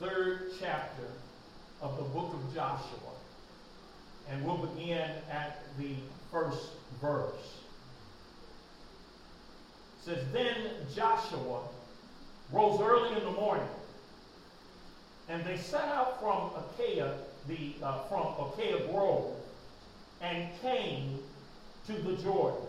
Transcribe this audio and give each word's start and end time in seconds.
third 0.00 0.52
chapter 0.60 1.04
of 1.80 1.96
the 1.96 2.04
book 2.04 2.32
of 2.32 2.54
Joshua. 2.54 3.12
And 4.30 4.44
we'll 4.44 4.66
begin 4.66 5.10
at 5.30 5.62
the 5.78 5.94
first 6.32 6.70
verse. 7.00 7.58
It 9.98 10.04
says, 10.04 10.24
Then 10.32 10.56
Joshua 10.94 11.60
rose 12.52 12.80
early 12.80 13.16
in 13.16 13.24
the 13.24 13.32
morning, 13.32 13.68
and 15.28 15.44
they 15.44 15.56
set 15.56 15.88
out 15.88 16.20
from 16.20 16.50
Acacia, 16.56 17.18
the, 17.48 17.74
uh, 17.82 18.04
from 18.04 18.26
Acacia 18.38 18.86
Grove, 18.90 19.34
and 20.20 20.48
came 20.62 21.18
to 21.86 21.92
the 21.92 22.16
Jordan. 22.22 22.66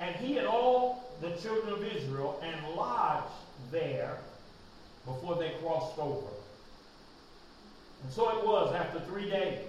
And 0.00 0.14
he 0.16 0.38
and 0.38 0.46
all 0.46 1.12
the 1.20 1.30
children 1.36 1.72
of 1.74 1.84
Israel 1.84 2.40
and 2.42 2.76
lodged 2.76 3.30
there 3.70 4.18
before 5.04 5.36
they 5.36 5.52
crossed 5.62 5.98
over. 5.98 6.26
And 8.02 8.12
so 8.12 8.38
it 8.38 8.46
was 8.46 8.74
after 8.74 9.00
three 9.00 9.30
days 9.30 9.60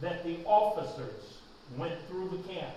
that 0.00 0.24
the 0.24 0.38
officers 0.44 1.38
went 1.76 1.94
through 2.08 2.28
the 2.28 2.48
camp. 2.52 2.74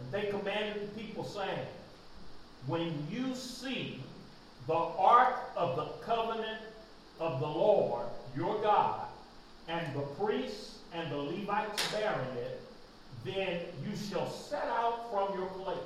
And 0.00 0.12
they 0.12 0.28
commanded 0.30 0.82
the 0.82 1.00
people, 1.00 1.24
saying, 1.24 1.66
When 2.66 3.06
you 3.10 3.34
see 3.34 4.02
the 4.66 4.74
ark 4.74 5.36
of 5.56 5.76
the 5.76 5.86
covenant 6.04 6.60
of 7.20 7.40
the 7.40 7.46
Lord 7.46 8.06
your 8.36 8.60
God, 8.62 9.02
and 9.68 9.94
the 9.94 10.00
priests 10.00 10.78
and 10.92 11.10
the 11.10 11.16
Levites 11.16 11.92
bearing 11.92 12.36
it, 12.38 12.60
then 13.24 13.60
you 13.84 13.96
shall 13.96 14.28
set 14.30 14.64
out 14.64 15.10
from 15.10 15.38
your 15.38 15.48
place 15.48 15.76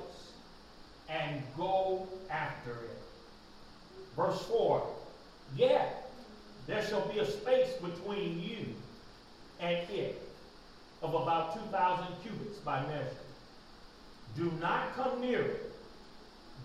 and 1.09 1.41
go 1.55 2.07
after 2.29 2.71
it. 2.71 3.01
Verse 4.17 4.41
4 4.47 4.85
Yet 5.55 6.09
there 6.65 6.85
shall 6.85 7.07
be 7.07 7.19
a 7.19 7.25
space 7.25 7.71
between 7.81 8.41
you 8.41 8.65
and 9.61 9.89
it 9.89 10.21
of 11.01 11.13
about 11.13 11.53
2,000 11.53 12.07
cubits 12.23 12.57
by 12.59 12.81
measure. 12.87 13.23
Do 14.35 14.51
not 14.59 14.95
come 14.95 15.21
near 15.21 15.41
it, 15.41 15.71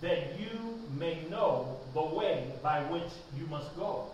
that 0.01 0.39
you 0.39 0.79
may 0.97 1.23
know 1.29 1.77
the 1.93 2.01
way 2.01 2.51
by 2.61 2.81
which 2.83 3.11
you 3.37 3.45
must 3.47 3.73
go. 3.77 4.07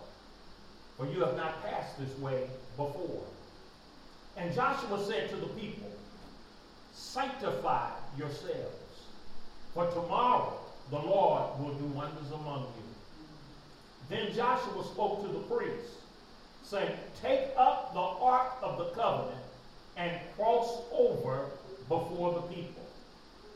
For 0.97 1.08
you 1.08 1.22
have 1.22 1.38
not 1.38 1.63
passed 1.63 1.97
this 1.97 2.16
way 2.19 2.44
before. 2.75 3.23
And 4.38 4.53
Joshua 4.53 5.03
said 5.06 5.30
to 5.30 5.38
the 5.38 5.47
people, 5.47 5.91
Sanctify 6.94 7.89
yourselves, 8.17 9.00
for 9.73 9.89
tomorrow 9.91 10.59
the 10.89 10.97
Lord 10.97 11.59
will 11.59 11.73
do 11.75 11.85
wonders 11.85 12.31
among 12.33 12.63
you. 12.78 12.78
Then 14.09 14.33
Joshua 14.35 14.83
spoke 14.83 15.21
to 15.21 15.27
the 15.27 15.39
priests, 15.39 15.97
saying, 16.63 16.91
Take 17.21 17.49
up 17.55 17.93
the 17.93 17.99
ark 17.99 18.53
of 18.63 18.79
the 18.79 18.85
covenant 18.99 19.43
and 19.97 20.11
cross 20.35 20.81
over 20.91 21.45
before 21.88 22.33
the 22.33 22.41
people. 22.53 22.83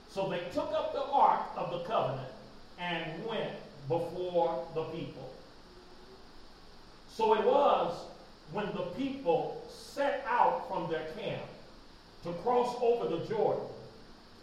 So 0.09 0.29
they 0.29 0.41
took 0.53 0.71
up 0.71 0.93
the 0.93 1.03
ark 1.03 1.41
of 1.57 1.71
the 1.71 1.79
covenant 1.79 2.29
and 2.79 3.25
went 3.25 3.51
before 3.87 4.63
the 4.75 4.83
people. 4.85 5.33
So 7.09 7.33
it 7.33 7.43
was 7.43 8.05
when 8.51 8.67
the 8.67 8.85
people 8.97 9.63
set 9.69 10.23
out 10.27 10.67
from 10.67 10.89
their 10.89 11.05
camp 11.17 11.41
to 12.23 12.33
cross 12.43 12.75
over 12.81 13.07
the 13.07 13.25
Jordan 13.25 13.65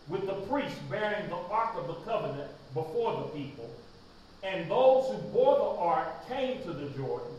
with 0.08 0.27
the 0.27 0.34
priests 0.34 0.78
bearing 0.91 1.28
the 1.28 1.36
ark 1.36 1.77
of 1.77 1.86
the 1.86 1.95
covenant 2.11 2.50
before 2.74 3.12
the 3.22 3.39
people 3.39 3.70
and 4.42 4.70
those 4.70 5.10
who 5.10 5.19
bore 5.28 5.56
the 5.56 5.80
ark 5.80 6.28
came 6.28 6.62
to 6.62 6.72
the 6.72 6.88
Jordan, 6.91 7.33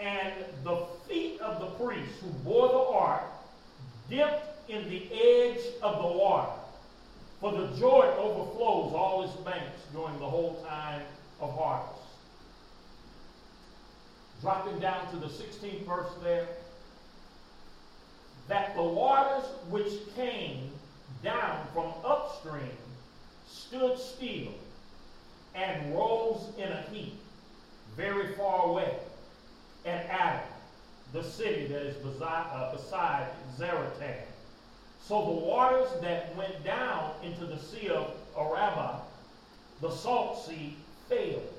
and 0.00 0.32
the 0.64 0.86
feet 1.08 1.40
of 1.40 1.60
the 1.60 1.84
priests 1.84 2.20
who 2.20 2.30
bore 2.48 2.68
the 2.68 2.98
ark 2.98 3.22
dipped 4.10 4.70
in 4.70 4.88
the 4.88 5.08
edge 5.12 5.60
of 5.82 6.02
the 6.02 6.18
water. 6.18 6.50
For 7.40 7.52
the 7.52 7.66
Jordan 7.76 8.14
overflows 8.18 8.94
all 8.94 9.22
its 9.24 9.34
banks 9.42 9.82
during 9.92 10.18
the 10.18 10.26
whole 10.26 10.64
time 10.68 11.02
of 11.40 11.54
harvest. 11.56 12.00
Dropping 14.40 14.78
down 14.80 15.10
to 15.10 15.16
the 15.16 15.26
16th 15.26 15.86
verse 15.86 16.10
there. 16.22 16.48
That 18.48 18.74
the 18.74 18.82
waters 18.82 19.44
which 19.68 19.92
came 20.16 20.70
down 21.22 21.66
from 21.72 21.92
upstream 22.04 22.76
stood 23.46 23.98
still 23.98 24.52
and 25.54 25.94
rose 25.94 26.52
in 26.58 26.70
a 26.70 26.82
heap 26.92 27.20
very 27.96 28.34
far 28.34 28.66
away 28.66 28.96
at 29.86 30.06
Adam, 30.06 30.46
the 31.12 31.22
city 31.22 31.66
that 31.66 31.82
is 31.82 31.96
beside, 31.96 32.46
uh, 32.52 32.72
beside 32.74 33.28
Zaretan. 33.56 34.22
So 35.00 35.24
the 35.24 35.46
waters 35.46 35.88
that 36.00 36.34
went 36.36 36.64
down 36.64 37.12
into 37.22 37.46
the 37.46 37.58
sea 37.58 37.88
of 37.90 38.10
Arabah, 38.36 39.02
the 39.80 39.90
salt 39.90 40.44
sea, 40.44 40.76
failed 41.08 41.52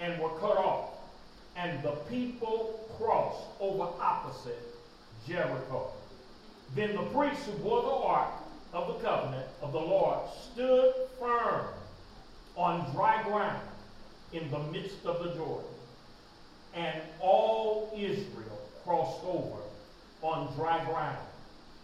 and 0.00 0.20
were 0.20 0.30
cut 0.40 0.56
off. 0.56 0.90
And 1.56 1.82
the 1.82 1.92
people 2.08 2.88
crossed 2.96 3.44
over 3.60 3.88
opposite 4.00 4.74
Jericho. 5.26 5.92
Then 6.74 6.94
the 6.94 7.02
priests 7.02 7.46
who 7.46 7.52
bore 7.58 7.82
the 7.82 7.88
ark 7.88 8.30
of 8.72 8.88
the 8.88 9.06
covenant 9.06 9.46
of 9.62 9.72
the 9.72 9.80
Lord 9.80 10.20
stood 10.52 10.94
firm 11.18 11.66
on 12.58 12.92
dry 12.92 13.22
ground 13.22 13.62
in 14.32 14.50
the 14.50 14.58
midst 14.58 15.06
of 15.06 15.22
the 15.22 15.30
Jordan. 15.34 15.70
And 16.74 17.00
all 17.20 17.92
Israel 17.96 18.60
crossed 18.84 19.24
over 19.24 19.62
on 20.22 20.52
dry 20.56 20.84
ground 20.84 21.16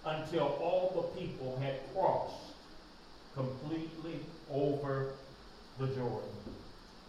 until 0.05 0.47
all 0.61 0.93
the 0.95 1.21
people 1.21 1.59
had 1.63 1.77
crossed 1.95 2.53
completely 3.35 4.19
over 4.51 5.13
the 5.79 5.87
Jordan. 5.87 6.29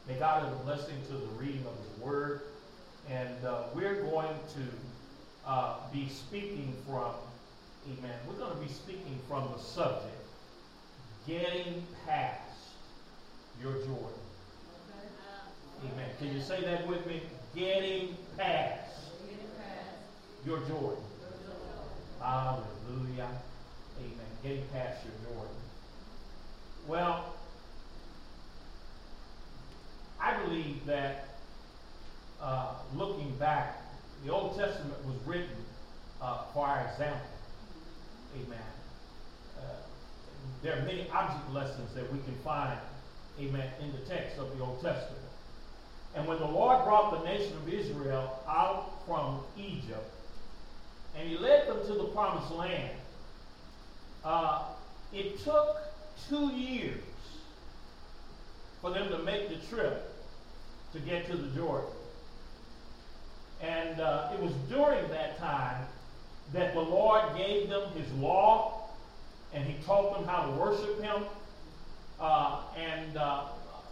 May 0.08 0.16
God 0.20 0.44
have 0.44 0.54
a 0.54 0.64
blessing 0.64 1.02
to 1.08 1.14
the 1.14 1.28
reading 1.40 1.66
of 1.66 1.74
His 1.78 2.04
Word. 2.04 2.42
And 3.10 3.46
uh, 3.46 3.64
we're 3.74 4.04
going 4.04 4.36
to 4.56 5.48
uh, 5.48 5.76
be 5.92 6.08
speaking 6.10 6.76
from, 6.88 7.14
amen, 7.86 8.18
we're 8.28 8.36
going 8.36 8.54
to 8.54 8.62
be 8.64 8.72
speaking 8.72 9.20
from 9.28 9.48
the 9.56 9.62
subject, 9.62 10.16
getting 11.28 11.86
past 12.08 12.45
your 13.62 13.74
Jordan. 13.74 14.20
Amen. 15.84 16.10
Can 16.20 16.34
you 16.34 16.42
say 16.42 16.62
that 16.62 16.88
with 16.88 17.06
me? 17.06 17.22
Getting 17.56 18.16
past 18.38 19.12
your 20.46 20.60
Jordan. 20.60 21.04
Hallelujah. 22.20 23.30
Amen. 24.00 24.32
Getting 24.44 24.66
past 24.74 25.06
your 25.06 25.34
Jordan. 25.34 25.56
Well, 26.88 27.36
I 30.20 30.38
believe 30.44 30.86
that 30.86 31.28
uh, 32.42 32.74
looking 32.96 33.36
back, 33.38 33.82
the 34.26 34.32
Old 34.32 34.58
Testament 34.58 35.06
was 35.06 35.16
written 35.26 35.56
uh, 36.22 36.44
for 36.54 36.66
our 36.66 36.88
example. 36.92 37.28
Amen. 38.36 38.60
Uh, 39.58 39.62
there 40.62 40.78
are 40.78 40.82
many 40.82 41.10
object 41.10 41.52
lessons 41.54 41.94
that 41.94 42.12
we 42.12 42.20
can 42.20 42.36
find 42.44 42.80
amen, 43.40 43.70
in 43.82 43.92
the 43.92 44.06
text 44.10 44.38
of 44.38 44.58
the 44.58 44.64
Old 44.64 44.82
Testament. 44.82 45.22
And 46.16 46.28
when 46.28 46.40
the 46.40 46.48
Lord 46.48 46.84
brought 46.86 47.12
the 47.12 47.30
nation 47.30 47.54
of 47.58 47.68
Israel 47.68 48.40
out 48.48 49.06
from 49.06 49.42
Egypt, 49.58 50.10
and 51.18 51.28
he 51.28 51.38
led 51.38 51.68
them 51.68 51.86
to 51.88 51.94
the 51.94 52.06
promised 52.06 52.52
land, 52.52 52.92
uh, 54.24 54.64
it 55.14 55.40
took 55.44 55.78
two 56.30 56.48
years 56.54 57.02
for 58.82 58.92
them 58.92 59.10
to 59.10 59.20
make 59.20 59.50
the 59.50 59.76
trip 59.76 60.14
to 60.94 61.00
get 61.00 61.28
to 61.28 61.36
the 61.36 61.48
Jordan. 61.56 61.90
And 63.62 64.00
uh, 64.00 64.32
it 64.34 64.40
was 64.42 64.54
during 64.70 65.08
that 65.10 65.38
time 65.38 65.86
that 66.54 66.74
the 66.74 66.82
Lord 66.82 67.36
gave 67.38 67.70
them 67.70 67.90
his 67.92 68.12
law, 68.14 68.90
and 69.54 69.66
he 69.66 69.76
taught 69.86 70.16
them 70.16 70.28
how 70.28 70.46
to 70.46 70.52
worship 70.52 71.02
him 71.02 71.24
uh, 72.20 72.62
and 72.78 73.18
uh, 73.18 73.46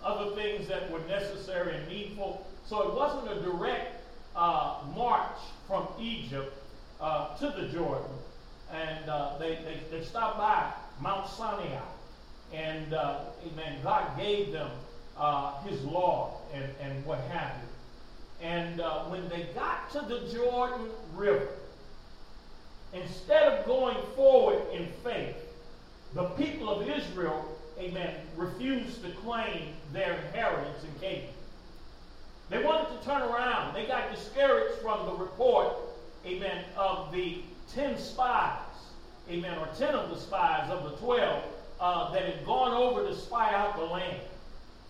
other 0.03 0.35
things 0.35 0.67
that 0.67 0.89
were 0.91 1.01
necessary 1.01 1.75
and 1.75 1.87
needful. 1.87 2.45
So 2.65 2.89
it 2.89 2.95
wasn't 2.95 3.37
a 3.37 3.41
direct 3.41 4.01
uh, 4.35 4.81
march 4.95 5.37
from 5.67 5.87
Egypt 5.99 6.57
uh, 6.99 7.35
to 7.37 7.47
the 7.49 7.67
Jordan. 7.69 8.09
And 8.71 9.09
uh, 9.09 9.37
they, 9.37 9.55
they, 9.55 9.79
they, 9.91 10.03
stopped 10.03 10.37
by 10.37 10.71
Mount 10.99 11.29
Sinai. 11.29 11.79
And, 12.51 12.93
uh, 12.93 13.19
amen, 13.45 13.79
God 13.83 14.17
gave 14.17 14.51
them 14.51 14.69
his 15.65 15.83
law 15.83 16.41
and, 16.53 16.65
and 16.81 17.05
what 17.05 17.19
have 17.31 17.51
you. 17.61 18.47
And 18.47 18.79
when 19.09 19.29
they 19.29 19.47
got 19.53 19.91
to 19.91 20.01
the 20.01 20.31
Jordan 20.33 20.87
River, 21.15 21.49
instead 22.93 23.43
of 23.43 23.65
going 23.65 23.97
forward 24.15 24.61
in 24.71 24.87
faith, 25.03 25.35
the 26.13 26.25
people 26.25 26.69
of 26.69 26.87
Israel 26.87 27.45
amen, 27.79 28.15
refused 28.35 29.03
to 29.03 29.09
claim 29.11 29.73
their 29.91 30.13
inheritance 30.13 30.83
in 30.83 30.99
Canaan. 30.99 31.29
They 32.49 32.63
wanted 32.63 32.99
to 32.99 33.05
turn 33.05 33.21
around. 33.21 33.73
They 33.73 33.85
got 33.85 34.13
discouraged 34.13 34.79
from 34.81 35.05
the 35.05 35.13
report, 35.13 35.75
amen, 36.25 36.65
of 36.77 37.11
the 37.11 37.41
10 37.73 37.97
spies, 37.97 38.59
amen, 39.29 39.57
or 39.57 39.67
10 39.77 39.95
of 39.95 40.09
the 40.09 40.17
spies 40.17 40.69
of 40.69 40.83
the 40.83 40.97
12 40.97 41.43
uh, 41.79 42.11
that 42.11 42.23
had 42.23 42.45
gone 42.45 42.73
over 42.73 43.07
to 43.07 43.15
spy 43.15 43.53
out 43.53 43.75
the 43.75 43.83
land. 43.83 44.21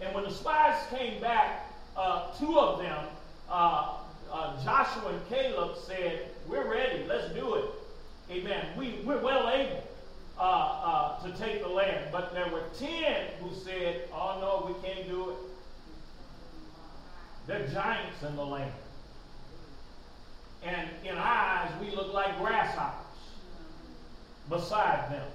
And 0.02 0.14
when 0.14 0.24
the 0.24 0.32
spies 0.32 0.76
came 0.90 1.22
back, 1.22 1.70
uh, 1.96 2.34
two 2.38 2.60
of 2.60 2.80
them, 2.80 3.06
uh, 3.50 3.98
uh 4.32 4.64
Joshua 4.64 5.10
and 5.12 5.30
Caleb, 5.30 5.78
said, 5.86 6.28
We're 6.48 6.70
ready, 6.70 7.06
let's 7.08 7.32
do 7.34 7.56
it. 7.56 7.66
Amen. 8.32 8.66
We, 8.78 9.00
we're 9.06 9.22
well 9.22 9.50
able 9.50 9.84
uh, 10.40 10.42
uh, 10.42 11.26
to 11.26 11.38
take 11.38 11.62
the 11.62 11.70
land. 11.70 12.10
But 12.12 12.34
there 12.34 12.50
were 12.50 12.64
10 12.80 12.90
who 13.42 13.54
said, 13.54 14.08
Oh, 14.14 14.38
no, 14.42 14.74
we 14.74 14.88
can't 14.88 15.08
do 15.08 15.32
it. 15.32 15.36
They're 17.48 17.68
giants 17.68 18.24
in 18.24 18.36
the 18.36 18.46
land. 18.46 18.72
And 20.64 20.90
in 21.04 21.16
our 21.18 21.58
eyes, 21.58 21.72
we 21.82 21.94
look 21.94 22.14
like 22.14 22.40
grasshoppers 22.40 23.04
beside 24.50 25.12
them. 25.12 25.28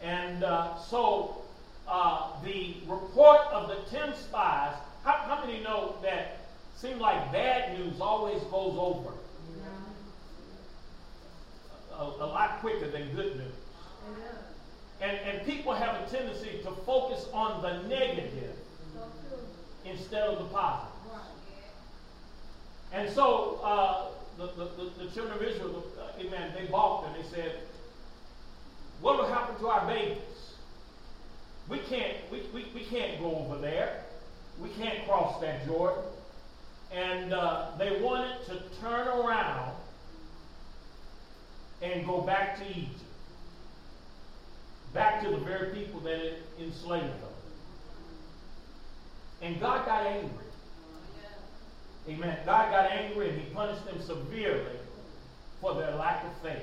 And 0.00 0.44
uh, 0.44 0.78
so 0.78 1.42
uh, 1.88 2.40
the 2.44 2.76
report 2.86 3.40
of 3.52 3.68
the 3.68 3.96
10 3.96 4.14
spies, 4.14 4.74
how, 5.04 5.12
how 5.12 5.44
many 5.44 5.62
know 5.62 5.96
that 6.02 6.46
seems 6.76 7.00
like 7.00 7.32
bad 7.32 7.76
news 7.78 8.00
always 8.00 8.40
goes 8.44 8.76
over 8.78 9.10
a, 11.98 12.02
a 12.04 12.26
lot 12.26 12.60
quicker 12.60 12.88
than 12.88 13.12
good 13.14 13.36
news? 13.36 13.57
And, 15.00 15.16
and 15.18 15.46
people 15.46 15.72
have 15.74 16.02
a 16.02 16.10
tendency 16.10 16.60
to 16.64 16.70
focus 16.84 17.26
on 17.32 17.62
the 17.62 17.82
negative 17.88 18.56
instead 19.84 20.22
of 20.22 20.38
the 20.38 20.44
positive. 20.46 20.92
And 22.92 23.10
so 23.10 23.60
uh, 23.62 24.06
the, 24.38 24.46
the, 24.46 25.04
the, 25.04 25.10
children 25.10 25.36
of 25.36 25.42
Israel, 25.42 25.84
uh, 26.00 26.20
amen, 26.20 26.52
they 26.56 26.66
balked 26.66 27.06
and 27.06 27.16
they 27.22 27.28
said, 27.28 27.60
What 29.00 29.18
will 29.18 29.28
happen 29.28 29.58
to 29.60 29.68
our 29.68 29.86
babies? 29.86 30.18
We 31.68 31.78
can't, 31.80 32.16
we, 32.32 32.42
we, 32.54 32.66
we 32.74 32.80
can't 32.84 33.20
go 33.20 33.36
over 33.36 33.58
there. 33.58 34.04
We 34.60 34.70
can't 34.70 35.06
cross 35.06 35.40
that 35.42 35.66
Jordan. 35.66 36.02
And 36.92 37.34
uh, 37.34 37.72
they 37.78 38.00
wanted 38.00 38.46
to 38.46 38.62
turn 38.80 39.06
around 39.06 39.74
and 41.82 42.06
go 42.06 42.22
back 42.22 42.58
to 42.58 42.66
Egypt. 42.70 43.02
Back 44.92 45.22
to 45.22 45.30
the 45.30 45.36
very 45.38 45.70
people 45.74 46.00
that 46.00 46.18
had 46.18 46.34
enslaved 46.60 47.04
them. 47.04 47.32
And 49.42 49.60
God 49.60 49.86
got 49.86 50.06
angry. 50.06 50.44
Amen. 52.08 52.38
God 52.46 52.70
got 52.70 52.90
angry 52.90 53.28
and 53.30 53.40
he 53.40 53.50
punished 53.50 53.84
them 53.84 54.00
severely 54.00 54.78
for 55.60 55.74
their 55.74 55.94
lack 55.94 56.24
of 56.24 56.32
faith. 56.42 56.62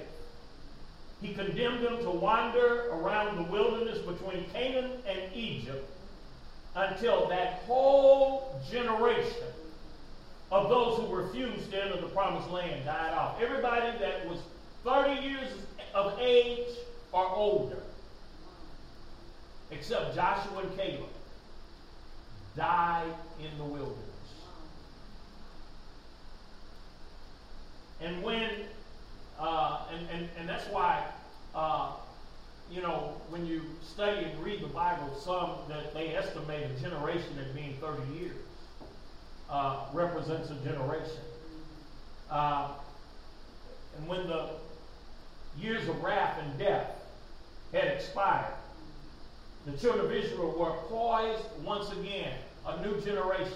He 1.21 1.33
condemned 1.33 1.85
them 1.85 1.99
to 1.99 2.09
wander 2.09 2.89
around 2.91 3.37
the 3.37 3.51
wilderness 3.51 3.99
between 3.99 4.45
Canaan 4.51 4.91
and 5.07 5.33
Egypt 5.33 5.89
until 6.75 7.27
that 7.29 7.63
whole 7.65 8.59
generation 8.71 9.47
of 10.51 10.69
those 10.69 10.99
who 10.99 11.15
refused 11.15 11.71
to 11.71 11.83
enter 11.83 12.01
the 12.01 12.07
promised 12.07 12.49
land 12.49 12.85
died 12.85 13.13
off. 13.13 13.41
Everybody 13.41 13.97
that 13.99 14.27
was 14.27 14.39
30 14.83 15.21
years 15.21 15.51
of 15.93 16.19
age 16.19 16.67
or 17.11 17.27
older, 17.27 17.77
except 19.71 20.15
Joshua 20.15 20.59
and 20.59 20.77
Caleb, 20.77 21.09
died 22.55 23.13
in 23.39 23.57
the 23.57 23.63
wilderness. 23.63 23.99
And 28.01 28.23
when, 28.23 28.49
uh, 29.39 29.81
and, 29.91 30.07
and, 30.09 30.29
and 30.37 30.49
that's 30.49 30.65
why, 30.69 31.03
uh, 31.53 31.91
you 32.71 32.81
know, 32.81 33.15
when 33.29 33.45
you 33.45 33.61
study 33.83 34.25
and 34.25 34.43
read 34.43 34.61
the 34.61 34.67
Bible, 34.67 35.15
some 35.15 35.51
that 35.69 35.93
they 35.93 36.15
estimate 36.15 36.69
a 36.71 36.81
generation 36.81 37.37
as 37.39 37.47
being 37.53 37.75
30 37.79 38.13
years 38.13 38.35
uh, 39.49 39.85
represents 39.93 40.49
a 40.49 40.55
generation. 40.55 41.21
Uh, 42.29 42.69
and 43.97 44.07
when 44.07 44.27
the 44.27 44.49
years 45.57 45.87
of 45.87 46.01
wrath 46.03 46.39
and 46.41 46.57
death 46.59 46.91
had 47.71 47.87
expired, 47.87 48.53
the 49.65 49.71
children 49.77 50.05
of 50.05 50.11
Israel 50.11 50.55
were 50.57 50.73
poised 50.89 51.43
once 51.63 51.91
again, 51.91 52.33
a 52.67 52.81
new 52.85 53.01
generation. 53.01 53.53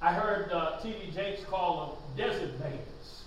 I 0.00 0.12
heard 0.12 0.50
uh, 0.52 0.78
T.D. 0.82 1.12
Jakes 1.14 1.44
call 1.44 2.00
them 2.16 2.26
desert 2.26 2.58
babies. 2.62 3.22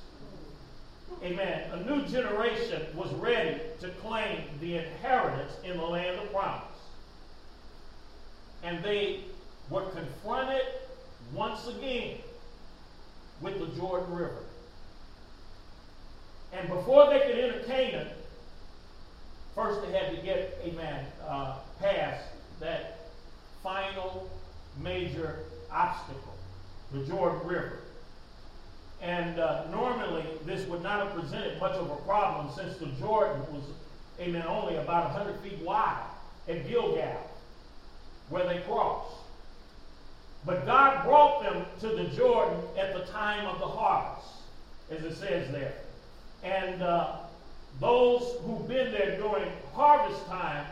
Amen. 1.24 1.70
A 1.72 1.84
new 1.84 2.06
generation 2.08 2.84
was 2.96 3.12
ready 3.16 3.60
to 3.82 3.90
claim 4.02 4.44
the 4.62 4.78
inheritance 4.78 5.52
in 5.64 5.78
the 5.78 5.84
land 5.84 6.20
of 6.20 6.32
promise. 6.32 6.64
And 8.64 8.84
they 8.84 9.22
were 9.70 9.84
confronted 9.90 10.66
once 11.34 11.68
again 11.68 12.18
with 13.42 13.60
the 13.60 13.68
Jordan 13.80 14.14
River. 14.14 14.44
And 16.52 16.68
before 16.68 17.10
they 17.10 17.20
could 17.20 17.38
enter 17.38 17.60
Canaan, 17.66 18.08
first 19.60 19.82
they 19.82 19.92
had 19.92 20.16
to 20.16 20.22
get, 20.22 20.58
amen, 20.64 21.06
uh, 21.28 21.58
past 21.82 22.24
that 22.62 23.00
final 23.62 24.30
major 24.82 25.40
obstacle, 25.70 26.34
the 26.94 27.04
Jordan 27.06 27.46
River. 27.46 27.80
And 29.02 29.38
uh, 29.38 29.66
normally, 29.70 30.24
this 30.46 30.66
would 30.68 30.82
not 30.82 31.06
have 31.06 31.22
presented 31.22 31.60
much 31.60 31.74
of 31.74 31.92
a 31.92 31.96
problem 31.98 32.50
since 32.56 32.78
the 32.78 32.86
Jordan 33.02 33.42
was, 33.54 33.64
amen, 34.20 34.46
only 34.48 34.78
about 34.78 35.14
100 35.14 35.40
feet 35.42 35.60
wide 35.60 36.06
at 36.48 36.68
Gilgal, 36.68 37.30
where 38.30 38.48
they 38.48 38.60
crossed. 38.62 39.16
But 40.46 40.66
God 40.66 41.04
brought 41.04 41.44
them 41.44 41.66
to 41.82 41.88
the 41.90 42.06
Jordan 42.16 42.62
at 42.78 42.94
the 42.94 43.12
time 43.12 43.46
of 43.46 43.60
the 43.60 43.68
harvest, 43.68 44.28
as 44.90 45.04
it 45.04 45.16
says 45.16 45.52
there. 45.52 45.74
And 46.44 46.82
uh, 46.82 47.19
those 47.80 48.36
who've 48.44 48.68
been 48.68 48.92
there 48.92 49.18
during 49.18 49.50
harvest 49.74 50.26
time, 50.28 50.66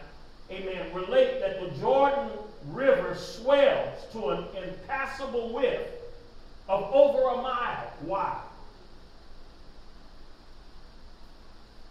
amen, 0.52 0.94
relate 0.94 1.40
that 1.40 1.62
the 1.62 1.70
Jordan 1.80 2.30
River 2.68 3.16
swells 3.16 4.12
to 4.12 4.30
an 4.30 4.46
impassable 4.64 5.54
width 5.54 5.90
of 6.68 6.84
over 6.94 7.40
a 7.40 7.42
mile 7.42 7.94
wide. 8.04 8.42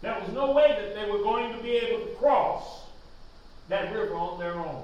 There 0.01 0.19
was 0.19 0.31
no 0.33 0.51
way 0.51 0.67
that 0.79 0.95
they 0.95 1.09
were 1.09 1.19
going 1.19 1.55
to 1.55 1.63
be 1.63 1.71
able 1.71 2.05
to 2.05 2.11
cross 2.15 2.83
that 3.69 3.91
river 3.93 4.13
on 4.13 4.39
their 4.39 4.53
own. 4.53 4.83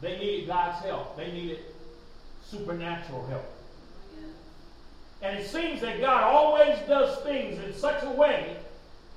They 0.00 0.16
needed 0.18 0.46
God's 0.46 0.84
help. 0.84 1.16
They 1.16 1.32
needed 1.32 1.58
supernatural 2.46 3.26
help. 3.26 3.57
And 5.22 5.38
it 5.38 5.46
seems 5.48 5.80
that 5.80 6.00
God 6.00 6.22
always 6.22 6.78
does 6.86 7.18
things 7.22 7.62
in 7.62 7.74
such 7.74 8.02
a 8.02 8.10
way 8.10 8.56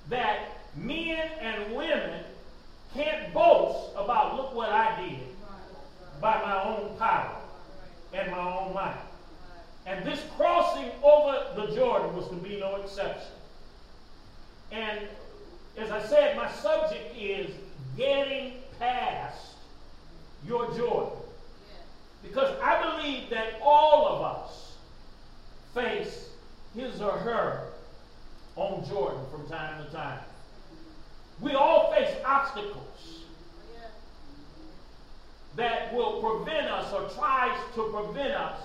that 0.10 0.40
men 0.76 1.30
and 1.40 1.76
women 1.76 2.24
can't 2.94 3.34
boast 3.34 3.92
about, 3.96 4.36
look 4.36 4.54
what 4.56 4.70
I 4.70 5.00
did 5.02 5.20
by 6.20 6.42
my 6.42 6.64
own 6.64 6.98
power 6.98 7.36
and 8.14 8.32
my 8.32 8.40
own 8.40 8.74
might. 8.74 8.98
And 9.86 10.06
this 10.06 10.22
crossing 10.38 10.92
over 11.02 11.46
the 11.56 11.76
Jordan 11.76 12.16
was 12.16 12.28
to 12.30 12.36
be 12.36 12.60
no 12.60 12.76
exception. 12.78 13.32
And 14.72 15.00
as 15.78 15.92
I 15.92 16.02
said, 16.06 16.36
my 16.36 16.52
subject 16.52 17.16
is 17.18 17.52
getting 17.98 18.54
past 18.80 19.56
your 20.46 20.66
Jordan. 20.76 21.18
Because 22.24 22.56
I 22.62 22.98
believe 22.98 23.30
that 23.32 23.60
all 23.64 24.08
of 24.08 24.22
us 24.22 24.71
face 25.74 26.30
his 26.76 27.02
or 27.02 27.12
her 27.12 27.68
own 28.58 28.86
Jordan 28.88 29.22
from 29.32 29.48
time 29.48 29.84
to 29.84 29.92
time. 29.92 30.20
We 31.40 31.54
all 31.54 31.92
face 31.94 32.16
obstacles 32.26 33.26
that 35.56 35.94
will 35.94 36.22
prevent 36.22 36.68
us 36.68 36.94
or 36.94 37.10
tries 37.10 37.58
to 37.76 37.84
prevent 37.92 38.34
us 38.34 38.60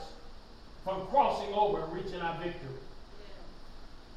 from 0.85 1.07
crossing 1.07 1.53
over 1.53 1.83
and 1.83 1.93
reaching 1.93 2.21
our 2.21 2.39
victory. 2.39 2.79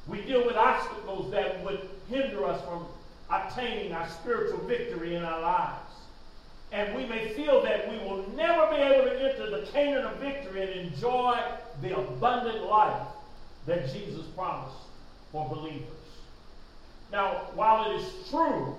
We 0.06 0.22
deal 0.22 0.46
with 0.46 0.56
obstacles 0.56 1.30
that 1.32 1.64
would 1.64 1.88
hinder 2.08 2.44
us 2.46 2.62
from 2.64 2.86
obtaining 3.30 3.92
our 3.92 4.08
spiritual 4.08 4.58
victory 4.66 5.16
in 5.16 5.24
our 5.24 5.40
lives. 5.40 5.92
And 6.72 6.94
we 6.94 7.04
may 7.06 7.30
feel 7.30 7.62
that 7.62 7.90
we 7.90 7.98
will 7.98 8.28
never 8.36 8.70
be 8.70 8.80
able 8.80 9.04
to 9.04 9.30
enter 9.30 9.50
the 9.50 9.66
Canaan 9.72 10.04
of 10.04 10.16
victory 10.16 10.62
and 10.62 10.92
enjoy 10.92 11.40
the 11.80 11.96
abundant 11.98 12.64
life 12.64 13.06
that 13.66 13.92
Jesus 13.92 14.24
promised 14.36 14.76
for 15.32 15.48
believers. 15.48 15.86
Now, 17.12 17.48
while 17.54 17.90
it 17.90 17.96
is 18.00 18.28
true 18.30 18.76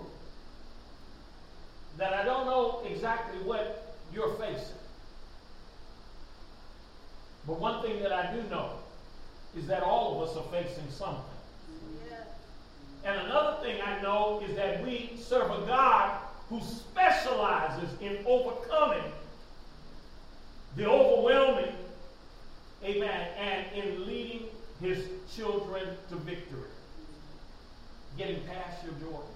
that 1.97 2.13
I 2.13 2.23
don't 2.23 2.45
know 2.45 2.81
exactly 2.89 3.39
what 3.43 3.95
you're 4.13 4.33
facing. 4.35 4.75
But 7.47 7.59
one 7.59 7.81
thing 7.81 8.01
that 8.01 8.11
I 8.11 8.33
do 8.33 8.41
know 8.49 8.71
is 9.57 9.67
that 9.67 9.83
all 9.83 10.21
of 10.21 10.29
us 10.29 10.37
are 10.37 10.51
facing 10.51 10.89
something. 10.89 11.23
And 13.03 13.19
another 13.27 13.63
thing 13.63 13.81
I 13.81 14.01
know 14.01 14.43
is 14.47 14.55
that 14.55 14.83
we 14.83 15.11
serve 15.19 15.49
a 15.49 15.65
God 15.65 16.17
who 16.49 16.61
specializes 16.61 17.89
in 17.99 18.19
overcoming 18.25 19.11
the 20.75 20.85
overwhelming, 20.87 21.73
amen, 22.83 23.27
and 23.37 23.65
in 23.75 24.07
leading 24.07 24.47
his 24.81 25.07
children 25.35 25.87
to 26.09 26.15
victory. 26.15 26.69
Getting 28.17 28.43
past 28.45 28.83
your 28.83 28.93
Jordan. 28.93 29.29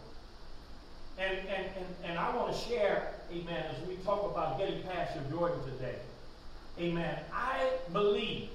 And, 1.17 1.37
and, 1.47 1.65
and, 1.77 1.85
and 2.03 2.19
I 2.19 2.35
want 2.35 2.53
to 2.53 2.59
share, 2.67 3.13
amen, 3.31 3.63
as 3.71 3.87
we 3.87 3.95
talk 3.97 4.29
about 4.29 4.57
getting 4.57 4.81
past 4.83 5.15
your 5.15 5.23
Jordan 5.39 5.59
today. 5.71 5.95
Amen. 6.79 7.17
I 7.33 7.69
believe 7.93 8.49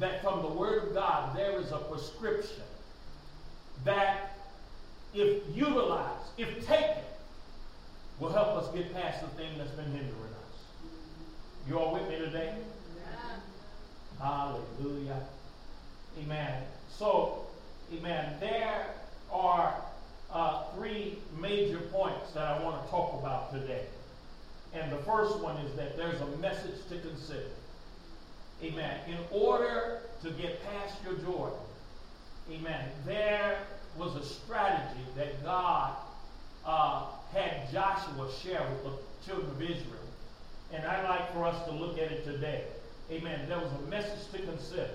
that 0.00 0.22
from 0.22 0.42
the 0.42 0.48
Word 0.48 0.84
of 0.84 0.94
God 0.94 1.36
there 1.36 1.58
is 1.60 1.72
a 1.72 1.78
prescription 1.78 2.62
that, 3.84 4.36
if 5.12 5.42
utilized, 5.54 6.30
if 6.38 6.66
taken, 6.66 7.02
will 8.18 8.32
help 8.32 8.56
us 8.56 8.72
get 8.74 8.94
past 8.94 9.20
the 9.20 9.28
thing 9.28 9.58
that's 9.58 9.70
been 9.72 9.90
hindering 9.90 10.08
us. 10.08 10.62
You 11.68 11.78
all 11.78 11.92
with 11.92 12.08
me 12.08 12.18
today? 12.18 12.54
Hallelujah. 14.20 15.20
Amen. 16.22 16.62
So, 16.90 17.46
amen. 17.92 18.34
There 18.40 18.86
are 19.30 19.74
uh, 20.32 20.64
three 20.74 21.18
major 21.40 21.78
points 21.92 22.32
that 22.32 22.44
I 22.44 22.62
want 22.62 22.84
to 22.84 22.90
talk 22.90 23.20
about 23.20 23.52
today. 23.52 23.86
And 24.72 24.90
the 24.90 24.98
first 24.98 25.38
one 25.40 25.56
is 25.58 25.76
that 25.76 25.96
there's 25.96 26.20
a 26.20 26.26
message 26.38 26.76
to 26.88 26.98
consider. 26.98 27.50
Amen. 28.62 28.98
In 29.08 29.18
order 29.30 30.00
to 30.22 30.30
get 30.30 30.60
past 30.64 30.94
your 31.04 31.14
Jordan, 31.14 31.58
amen, 32.50 32.88
there 33.04 33.58
was 33.96 34.16
a 34.16 34.24
strategy 34.24 35.04
that 35.16 35.42
God 35.44 35.94
uh, 36.64 37.06
had 37.32 37.70
Joshua 37.72 38.30
share 38.42 38.66
with 38.70 38.84
the 38.84 39.26
children 39.26 39.50
of 39.50 39.62
Israel. 39.62 40.00
And 40.72 40.84
I'd 40.84 41.08
like 41.08 41.32
for 41.32 41.44
us 41.44 41.64
to 41.66 41.72
look 41.72 41.98
at 41.98 42.10
it 42.10 42.24
today. 42.24 42.64
Amen. 43.10 43.48
There 43.48 43.58
was 43.58 43.70
a 43.84 43.90
message 43.90 44.30
to 44.32 44.38
consider. 44.46 44.88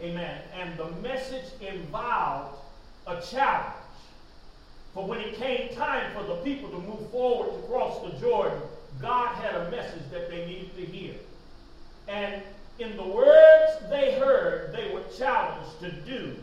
Amen. 0.00 0.40
And 0.58 0.78
the 0.78 0.90
message 1.00 1.44
involved 1.60 2.56
a 3.06 3.20
challenge. 3.20 3.74
For 4.94 5.06
when 5.06 5.20
it 5.20 5.36
came 5.36 5.74
time 5.74 6.12
for 6.14 6.22
the 6.24 6.36
people 6.36 6.68
to 6.70 6.78
move 6.78 7.10
forward 7.10 7.50
to 7.50 7.66
cross 7.68 8.02
the 8.02 8.18
Jordan, 8.20 8.60
God 9.00 9.34
had 9.36 9.54
a 9.54 9.70
message 9.70 10.02
that 10.10 10.28
they 10.28 10.44
needed 10.44 10.76
to 10.76 10.84
hear. 10.84 11.14
And 12.08 12.42
in 12.78 12.96
the 12.96 13.06
words 13.06 13.72
they 13.88 14.18
heard, 14.18 14.74
they 14.74 14.92
were 14.92 15.02
challenged 15.16 15.80
to 15.80 15.92
do 15.92 16.36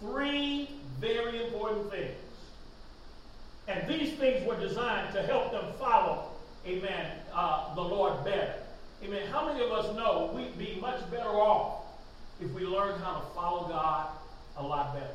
three 0.00 0.70
very 1.00 1.44
important 1.44 1.90
things. 1.90 2.14
And 3.68 3.88
these 3.88 4.12
things 4.14 4.46
were 4.46 4.58
designed 4.58 5.14
to 5.14 5.22
help 5.22 5.52
them 5.52 5.72
follow, 5.78 6.30
amen, 6.66 7.12
uh, 7.32 7.74
the 7.74 7.82
Lord 7.82 8.24
better. 8.24 8.54
Amen. 9.04 9.28
How 9.30 9.46
many 9.46 9.64
of 9.64 9.70
us 9.70 9.96
know 9.96 10.32
we'd 10.34 10.58
be 10.58 10.78
much 10.80 11.08
better 11.10 11.28
off 11.28 11.84
if 12.40 12.50
we 12.52 12.62
learned 12.62 13.02
how 13.02 13.20
to 13.20 13.26
follow 13.34 13.68
God 13.68 14.08
a 14.56 14.62
lot 14.62 14.92
better? 14.92 15.14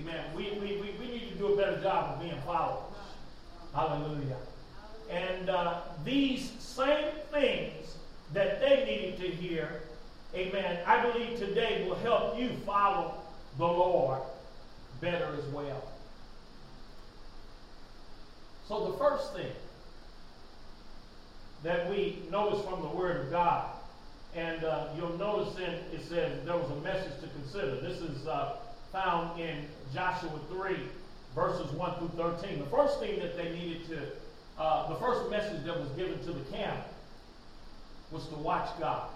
Amen. 0.00 0.24
We, 0.34 0.50
we, 0.60 0.80
we, 0.80 0.94
we 0.98 1.06
need 1.06 1.28
to 1.30 1.34
do 1.36 1.52
a 1.52 1.56
better 1.56 1.80
job 1.80 2.14
of 2.14 2.20
being 2.20 2.40
followers. 2.42 2.82
Hallelujah. 3.74 4.36
And 5.08 5.50
uh, 5.50 5.80
these 6.04 6.50
same 6.58 7.12
things 7.30 7.96
that 8.32 8.60
they 8.60 8.84
needed 8.84 9.20
to 9.20 9.28
hear, 9.28 9.82
amen, 10.34 10.80
I 10.86 11.02
believe 11.02 11.38
today 11.38 11.84
will 11.86 11.96
help 11.96 12.38
you 12.38 12.50
follow 12.66 13.22
the 13.56 13.66
Lord 13.66 14.20
better 15.00 15.34
as 15.38 15.44
well. 15.46 15.82
So 18.66 18.90
the 18.90 18.98
first 18.98 19.34
thing 19.34 19.50
that 21.62 21.88
we 21.90 22.22
notice 22.30 22.64
from 22.64 22.80
the 22.82 22.88
Word 22.88 23.20
of 23.20 23.30
God, 23.30 23.70
and 24.34 24.64
uh, 24.64 24.88
you'll 24.96 25.18
notice 25.18 25.54
then 25.54 25.78
it 25.92 26.02
says 26.08 26.44
there 26.44 26.56
was 26.56 26.70
a 26.70 26.80
message 26.80 27.20
to 27.20 27.28
consider. 27.28 27.80
This 27.80 28.00
is 28.00 28.26
uh, 28.26 28.56
found 28.92 29.40
in 29.40 29.66
Joshua 29.92 30.30
3, 30.50 30.76
verses 31.34 31.70
1 31.72 31.98
through 31.98 32.10
13. 32.16 32.58
The 32.58 32.66
first 32.66 33.00
thing 33.00 33.18
that 33.20 33.36
they 33.36 33.52
needed 33.52 33.86
to 33.88 33.98
uh, 34.60 34.88
the 34.90 34.96
first 34.96 35.30
message 35.30 35.64
that 35.64 35.80
was 35.80 35.88
given 35.92 36.18
to 36.22 36.32
the 36.32 36.44
camp 36.54 36.84
was 38.10 38.26
to 38.28 38.34
watch 38.34 38.68
God. 38.78 39.08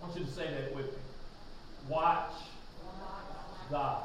I 0.00 0.06
want 0.06 0.18
you 0.18 0.24
to 0.24 0.30
say 0.30 0.46
that 0.46 0.74
with 0.74 0.86
me. 0.86 0.98
Watch 1.90 2.32
God. 3.70 4.04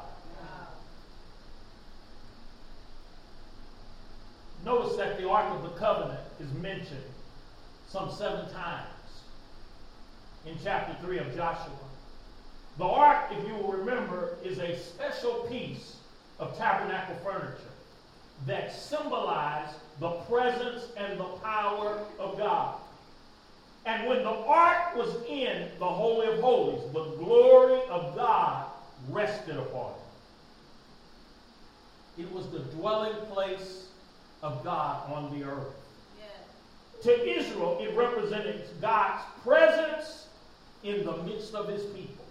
Notice 4.64 4.96
that 4.96 5.18
the 5.18 5.28
Ark 5.28 5.46
of 5.54 5.62
the 5.62 5.78
Covenant 5.78 6.20
is 6.38 6.52
mentioned 6.54 7.04
some 7.88 8.10
seven 8.10 8.50
times 8.52 8.86
in 10.46 10.56
chapter 10.62 10.94
3 11.04 11.18
of 11.18 11.34
Joshua. 11.34 11.72
The 12.78 12.84
Ark, 12.84 13.32
if 13.32 13.46
you 13.46 13.54
will 13.54 13.72
remember, 13.72 14.36
is 14.44 14.58
a 14.58 14.78
special 14.78 15.46
piece 15.50 15.96
of 16.38 16.56
tabernacle 16.56 17.16
furniture 17.24 17.56
that 18.46 18.72
symbolized 18.72 19.74
the 19.98 20.10
presence 20.10 20.84
and 20.96 21.18
the 21.18 21.24
power 21.24 22.02
of 22.18 22.38
God. 22.38 22.76
And 23.86 24.06
when 24.06 24.22
the 24.22 24.30
ark 24.30 24.94
was 24.94 25.14
in 25.28 25.68
the 25.78 25.86
Holy 25.86 26.26
of 26.28 26.40
Holies, 26.40 26.82
the 26.92 27.04
glory 27.16 27.80
of 27.90 28.14
God 28.14 28.66
rested 29.08 29.56
upon 29.56 29.92
it. 32.16 32.22
It 32.22 32.32
was 32.32 32.48
the 32.50 32.58
dwelling 32.58 33.14
place 33.26 33.89
of 34.42 34.64
God 34.64 35.10
on 35.12 35.38
the 35.38 35.44
earth. 35.44 35.74
To 37.02 37.38
Israel, 37.38 37.78
it 37.80 37.94
represented 37.96 38.62
God's 38.80 39.22
presence 39.42 40.26
in 40.82 41.04
the 41.04 41.16
midst 41.22 41.54
of 41.54 41.68
his 41.68 41.84
people. 41.84 42.24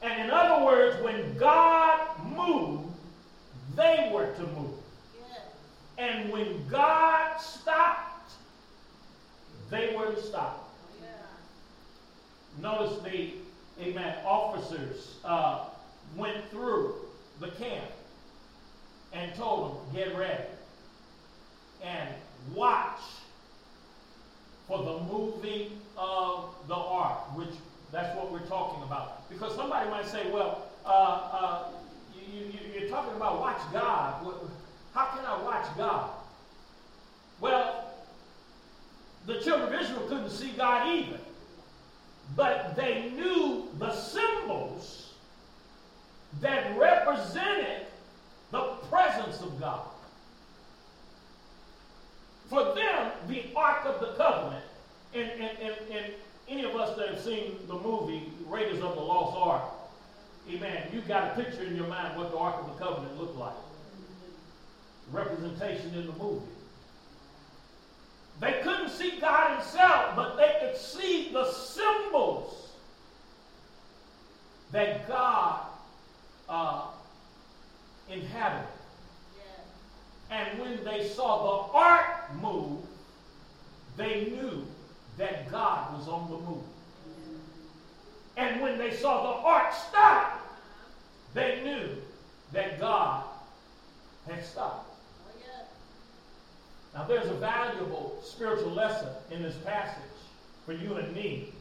And 0.00 0.22
in 0.22 0.30
other 0.30 0.64
words, 0.64 1.02
when 1.02 1.36
God 1.36 2.00
moved, 2.34 2.88
they 3.76 4.10
were 4.12 4.32
to 4.34 4.42
move. 4.48 4.74
And 5.98 6.32
when 6.32 6.66
God 6.68 7.38
stopped, 7.40 8.32
they 9.70 9.94
were 9.94 10.12
to 10.12 10.22
stop. 10.22 10.70
Notice 12.60 13.02
the, 13.02 13.34
amen, 13.80 14.16
officers 14.24 15.16
uh, 15.24 15.66
went 16.16 16.50
through 16.50 16.94
the 17.38 17.48
camp 17.48 17.90
and 19.12 19.34
told 19.34 19.76
them, 19.76 19.94
get 19.94 20.16
ready 20.16 20.44
and 21.84 22.08
watch 22.54 23.00
for 24.66 24.78
the 24.78 24.98
moving 25.12 25.70
of 25.96 26.54
the 26.68 26.74
ark, 26.74 27.36
which 27.36 27.54
that's 27.90 28.16
what 28.16 28.32
we're 28.32 28.46
talking 28.46 28.82
about. 28.82 29.28
Because 29.28 29.54
somebody 29.54 29.90
might 29.90 30.06
say, 30.06 30.30
well, 30.30 30.66
uh, 30.84 30.88
uh, 30.88 31.68
you, 32.32 32.44
are 32.44 32.84
you, 32.84 32.88
talking 32.88 33.14
about 33.14 33.40
watch 33.40 33.60
God. 33.72 34.24
How 34.94 35.06
can 35.06 35.24
I 35.24 35.42
watch 35.42 35.66
God? 35.76 36.10
Well, 37.40 37.92
the 39.26 39.40
children 39.40 39.72
of 39.72 39.80
Israel 39.80 40.06
couldn't 40.08 40.30
see 40.30 40.52
God 40.52 40.88
either. 40.88 41.18
But 42.34 42.76
they 42.76 43.10
knew 43.10 43.68
the 43.78 43.92
symbols 43.92 45.12
that 46.40 46.76
represented 46.78 47.86
the 48.50 48.62
presence 48.88 49.40
of 49.42 49.60
God. 49.60 49.86
For 52.52 52.74
them, 52.74 53.12
the 53.28 53.44
Ark 53.56 53.86
of 53.86 53.98
the 53.98 54.12
Covenant, 54.12 54.62
and, 55.14 55.30
and, 55.30 55.58
and, 55.58 55.74
and 55.90 56.12
any 56.50 56.64
of 56.64 56.76
us 56.76 56.94
that 56.98 57.08
have 57.08 57.18
seen 57.18 57.56
the 57.66 57.78
movie 57.78 58.30
Raiders 58.46 58.82
of 58.82 58.94
the 58.94 59.00
Lost 59.00 59.38
Ark, 59.38 59.62
amen, 60.50 60.88
you've 60.92 61.08
got 61.08 61.32
a 61.32 61.42
picture 61.42 61.62
in 61.62 61.74
your 61.74 61.86
mind 61.86 62.14
what 62.14 62.30
the 62.30 62.36
Ark 62.36 62.56
of 62.60 62.66
the 62.66 62.84
Covenant 62.84 63.18
looked 63.18 63.38
like 63.38 63.54
representation 65.12 65.94
in 65.94 66.06
the 66.06 66.12
movie. 66.12 66.44
They 68.38 68.60
couldn't 68.62 68.90
see 68.90 69.18
God 69.18 69.56
Himself, 69.56 70.14
but 70.14 70.36
they 70.36 70.54
could 70.60 70.76
see 70.76 71.32
the 71.32 71.50
symbols 71.50 72.68
that 74.72 75.08
God 75.08 75.68
uh, 76.50 76.88
inhabited. 78.10 78.68
And 80.32 80.58
when 80.58 80.82
they 80.82 81.06
saw 81.06 81.42
the 81.42 81.78
ark 81.78 82.34
move, 82.40 82.80
they 83.98 84.30
knew 84.30 84.66
that 85.18 85.50
God 85.50 85.94
was 85.94 86.08
on 86.08 86.30
the 86.30 86.38
move. 86.38 86.64
And 88.38 88.62
when 88.62 88.78
they 88.78 88.92
saw 88.92 89.22
the 89.22 89.42
ark 89.46 89.74
stop, 89.74 90.40
they 91.34 91.60
knew 91.62 91.96
that 92.52 92.80
God 92.80 93.24
had 94.26 94.42
stopped. 94.42 94.88
Now, 96.94 97.04
there's 97.04 97.30
a 97.30 97.34
valuable 97.34 98.18
spiritual 98.24 98.72
lesson 98.72 99.08
in 99.30 99.42
this 99.42 99.56
passage 99.56 100.02
for 100.64 100.72
you 100.72 100.94
and 100.94 101.14
me. 101.14 101.52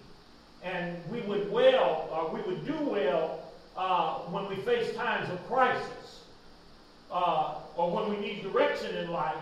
And 0.63 0.97
we 1.09 1.21
would 1.21 1.51
well, 1.51 2.07
or 2.11 2.33
we 2.33 2.41
would 2.41 2.65
do 2.65 2.77
well 2.83 3.39
uh, 3.75 4.19
when 4.29 4.47
we 4.47 4.55
face 4.63 4.95
times 4.95 5.29
of 5.29 5.45
crisis, 5.47 6.00
uh, 7.11 7.55
or 7.75 7.91
when 7.91 8.09
we 8.09 8.17
need 8.17 8.43
direction 8.43 8.95
in 8.95 9.11
life, 9.11 9.35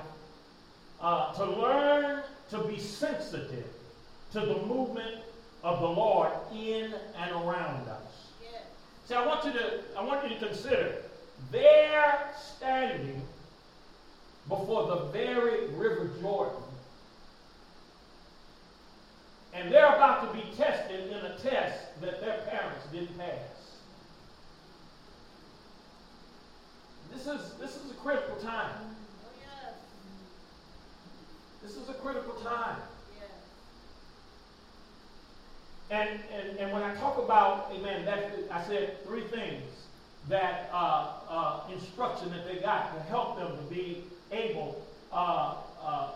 uh, 1.01 1.33
to 1.33 1.45
learn 1.45 2.23
to 2.49 2.63
be 2.63 2.79
sensitive 2.79 3.67
to 4.31 4.39
the 4.39 4.57
movement 4.65 5.17
of 5.63 5.79
the 5.79 5.87
Lord 5.87 6.31
in 6.53 6.93
and 7.17 7.31
around 7.31 7.87
us. 7.87 8.27
Yes. 8.41 8.61
See, 9.05 9.13
I 9.13 9.25
want 9.25 9.45
you 9.45 9.53
to 9.53 9.79
I 9.97 10.03
want 10.03 10.23
you 10.23 10.37
to 10.37 10.45
consider 10.45 10.95
they're 11.51 12.29
standing 12.55 13.21
before 14.47 14.87
the 14.87 15.05
very 15.11 15.67
river 15.67 16.09
Jordan. 16.21 16.63
And 19.53 19.71
they're 19.71 19.95
about 19.95 20.31
to 20.31 20.37
be 20.37 20.43
tested 20.55 21.11
in 21.11 21.17
a 21.25 21.37
test 21.37 22.01
that 22.01 22.21
their 22.21 22.39
parents 22.49 22.85
didn't 22.91 23.17
pass. 23.17 23.58
This 27.11 27.27
is 27.27 27.53
this 27.59 27.75
is 27.75 27.91
a 27.91 27.95
critical 27.95 28.35
time. 28.37 28.75
Oh, 29.25 29.29
yes. 29.39 29.73
This 31.61 31.75
is 31.75 31.89
a 31.89 31.93
critical 31.93 32.33
time. 32.35 32.77
And, 35.91 36.19
and, 36.31 36.57
and 36.59 36.71
when 36.71 36.83
I 36.83 36.93
talk 36.95 37.17
about, 37.17 37.71
amen, 37.73 38.05
that, 38.05 38.31
I 38.51 38.63
said 38.67 39.03
three 39.05 39.23
things 39.23 39.63
that 40.27 40.69
uh, 40.71 41.13
uh, 41.27 41.61
instruction 41.73 42.29
that 42.29 42.45
they 42.45 42.57
got 42.57 42.93
to 42.93 43.01
help 43.03 43.39
them 43.39 43.57
to 43.57 43.63
be 43.73 44.03
able 44.31 44.85
uh, 45.11 45.55
uh 45.81 46.11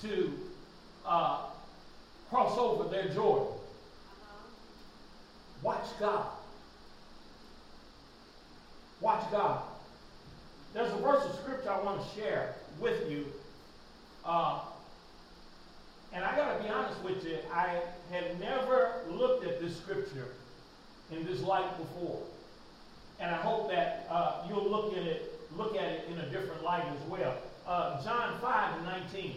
to 0.00 0.32
uh, 1.04 1.42
cross 2.30 2.56
over 2.56 2.88
their 2.88 3.08
Jordan. 3.08 3.48
Watch 5.62 5.86
God. 6.00 6.26
Watch 9.00 9.30
God. 9.30 9.62
There's 10.74 10.92
a 10.92 10.96
verse 10.96 11.24
of 11.24 11.36
scripture 11.36 11.70
I 11.70 11.80
want 11.80 12.02
to 12.02 12.20
share 12.20 12.56
with 12.80 13.08
you. 13.08 13.26
Uh, 14.24 14.60
and 16.12 16.24
I 16.24 16.36
got 16.36 16.58
to 16.58 16.64
be 16.64 16.68
honest 16.68 17.00
with 17.02 17.24
you, 17.24 17.38
I 17.52 17.78
had 18.10 18.40
never 18.40 19.02
looked 19.08 19.46
at 19.46 19.60
this 19.60 19.76
scripture 19.76 20.28
in 21.12 21.24
this 21.24 21.42
light 21.42 21.78
before. 21.78 22.20
And 23.20 23.30
I 23.32 23.38
hope 23.38 23.70
that 23.70 24.06
uh, 24.10 24.46
you'll 24.48 24.68
look 24.68 24.96
at 24.96 25.04
it, 25.04 25.40
look 25.56 25.76
at 25.76 25.84
it 25.84 26.08
in 26.10 26.18
a 26.18 26.28
different 26.28 26.64
light 26.64 26.84
as 26.84 27.08
well. 27.08 27.36
Uh, 27.66 28.02
John 28.02 28.40
5 28.40 28.76
and 28.78 28.84
19. 28.84 29.36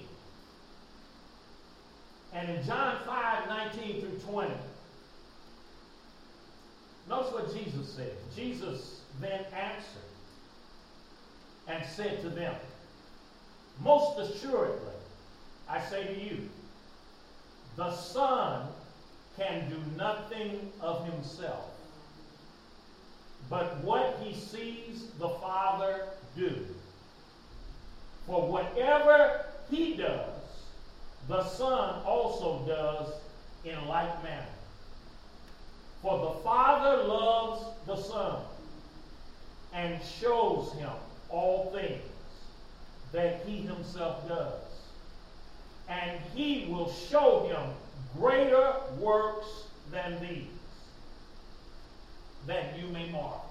And 2.33 2.49
in 2.49 2.65
John 2.65 2.97
5, 3.05 3.47
19 3.47 4.01
through 4.01 4.19
20, 4.31 4.53
notice 7.07 7.31
what 7.31 7.55
Jesus 7.55 7.93
said. 7.93 8.13
Jesus 8.35 9.01
then 9.21 9.45
answered 9.53 10.01
and 11.67 11.85
said 11.85 12.21
to 12.21 12.29
them, 12.29 12.55
Most 13.81 14.17
assuredly, 14.19 14.93
I 15.69 15.81
say 15.81 16.07
to 16.07 16.23
you, 16.23 16.49
the 17.75 17.93
Son 17.93 18.67
can 19.37 19.69
do 19.69 19.77
nothing 19.95 20.71
of 20.81 21.05
himself, 21.05 21.69
but 23.49 23.77
what 23.83 24.17
he 24.21 24.33
sees 24.33 25.07
the 25.19 25.29
Father 25.29 26.05
do. 26.35 26.65
For 28.25 28.49
whatever 28.49 29.45
he 29.69 29.95
does, 29.95 30.33
the 31.27 31.43
Son 31.43 32.01
also 32.03 32.65
does 32.67 33.13
in 33.63 33.87
like 33.87 34.23
manner. 34.23 34.45
For 36.01 36.17
the 36.19 36.43
Father 36.43 37.03
loves 37.03 37.65
the 37.85 37.95
Son 37.95 38.41
and 39.73 40.01
shows 40.03 40.73
him 40.73 40.89
all 41.29 41.71
things 41.71 42.01
that 43.11 43.43
he 43.45 43.57
himself 43.57 44.27
does 44.27 44.67
and 45.89 46.19
he 46.35 46.67
will 46.69 46.91
show 46.91 47.47
him 47.47 47.61
greater 48.17 48.73
works 48.99 49.47
than 49.91 50.19
these, 50.19 50.47
that 52.45 52.77
you 52.77 52.87
may 52.87 53.09
marvel. 53.09 53.45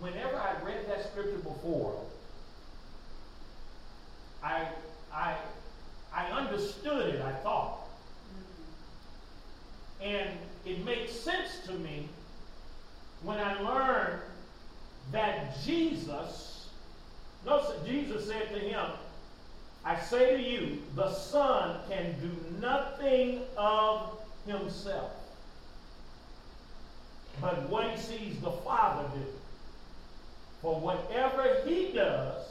Whenever 0.00 0.36
I 0.36 0.54
read 0.64 0.88
that 0.88 1.10
scripture 1.10 1.38
before, 1.38 2.00
I, 4.42 4.66
I, 5.12 5.36
I 6.12 6.26
understood 6.30 7.14
it, 7.14 7.22
I 7.22 7.32
thought. 7.32 7.86
Mm-hmm. 10.00 10.08
And 10.08 10.38
it 10.64 10.84
makes 10.84 11.12
sense 11.12 11.58
to 11.66 11.72
me 11.72 12.08
when 13.22 13.38
I 13.38 13.60
learned 13.60 14.20
that 15.10 15.56
Jesus, 15.64 16.68
notice 17.44 17.70
Jesus 17.86 18.26
said 18.26 18.48
to 18.50 18.58
him, 18.58 18.86
I 19.84 19.98
say 19.98 20.36
to 20.36 20.42
you, 20.42 20.82
the 20.94 21.12
Son 21.12 21.80
can 21.88 22.14
do 22.20 22.30
nothing 22.60 23.42
of 23.56 24.18
himself, 24.46 25.10
but 27.40 27.68
what 27.68 27.90
he 27.90 27.96
sees 28.00 28.40
the 28.40 28.52
Father 28.52 29.08
do. 29.14 29.24
For 30.60 30.78
whatever 30.78 31.62
he 31.66 31.90
does, 31.92 32.46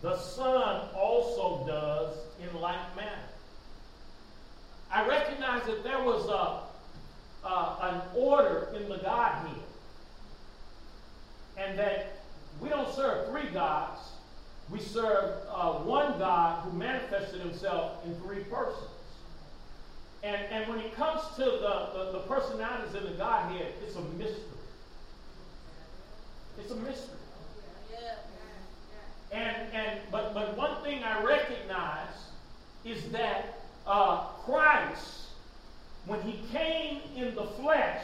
the 0.00 0.16
Son 0.16 0.88
also 0.94 1.64
does 1.66 2.16
in 2.40 2.60
like 2.60 2.94
manner. 2.94 3.10
I 4.92 5.06
recognize 5.08 5.64
that 5.64 5.82
there 5.82 6.02
was 6.02 6.28
a, 6.28 6.61
uh, 7.44 7.76
an 7.80 8.00
order 8.14 8.68
in 8.74 8.88
the 8.88 8.98
Godhead 8.98 9.62
and 11.56 11.78
that 11.78 12.22
we 12.60 12.68
don't 12.68 12.92
serve 12.94 13.28
three 13.28 13.50
gods. 13.50 14.00
We 14.70 14.80
serve 14.80 15.34
uh, 15.50 15.72
one 15.74 16.18
God 16.18 16.64
who 16.64 16.76
manifested 16.78 17.40
himself 17.40 18.04
in 18.06 18.14
three 18.20 18.44
persons. 18.44 18.88
And, 20.22 20.40
and 20.50 20.68
when 20.68 20.78
it 20.78 20.94
comes 20.94 21.20
to 21.36 21.44
the, 21.44 21.88
the, 21.94 22.12
the 22.12 22.18
personalities 22.28 22.94
in 22.94 23.04
the 23.04 23.18
Godhead, 23.18 23.72
it's 23.84 23.96
a 23.96 24.00
mystery. 24.00 24.42
It's 26.58 26.70
a 26.70 26.76
mystery. 26.76 27.16
And, 29.32 29.56
and 29.72 30.00
but, 30.10 30.34
but 30.34 30.56
one 30.56 30.82
thing 30.82 31.02
I 31.02 31.22
recognize 31.22 32.14
is 32.84 33.10
that 33.12 33.60
uh, 33.86 34.26
Christ, 34.44 35.28
when 36.06 36.20
he 36.22 36.40
came 36.52 37.00
in 37.16 37.34
the 37.34 37.44
flesh, 37.44 38.02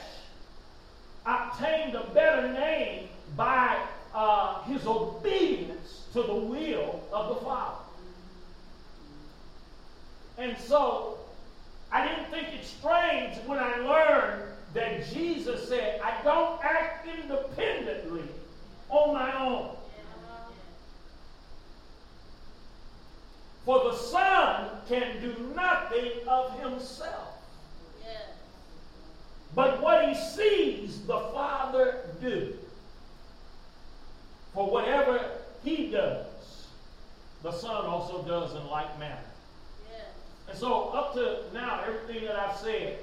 obtained 1.26 1.94
a 1.94 2.04
better 2.14 2.52
name 2.52 3.08
by 3.36 3.78
uh, 4.14 4.62
his 4.62 4.86
obedience 4.86 6.04
to 6.12 6.22
the 6.22 6.34
will 6.34 7.02
of 7.12 7.28
the 7.28 7.44
Father. 7.44 7.76
And 10.38 10.56
so 10.56 11.18
I 11.90 12.06
didn't 12.06 12.30
think 12.30 12.48
it 12.54 12.64
strange 12.64 13.36
when 13.46 13.58
I 13.58 13.76
learned 13.78 14.42
that 14.74 15.08
Jesus 15.12 15.68
said, 15.68 16.00
I 16.02 16.22
don't 16.22 16.62
act 16.62 17.06
independently 17.06 18.22
on 18.88 19.14
my 19.14 19.44
own. 19.44 19.76
For 23.64 23.90
the 23.90 23.96
Son 23.96 24.70
can 24.88 25.20
do 25.20 25.52
nothing 25.54 26.26
of 26.26 26.58
himself. 26.60 27.27
But 29.54 29.82
what 29.82 30.08
he 30.08 30.14
sees 30.14 31.00
the 31.06 31.18
Father 31.32 32.00
do. 32.20 32.56
For 34.54 34.70
whatever 34.70 35.30
he 35.64 35.90
does, 35.90 36.26
the 37.42 37.52
Son 37.52 37.86
also 37.86 38.22
does 38.22 38.54
in 38.54 38.66
like 38.68 38.98
manner. 38.98 39.18
And 40.48 40.56
so, 40.56 40.88
up 40.88 41.12
to 41.14 41.40
now, 41.52 41.82
everything 41.86 42.24
that 42.24 42.36
I've 42.36 42.56
said, 42.56 42.98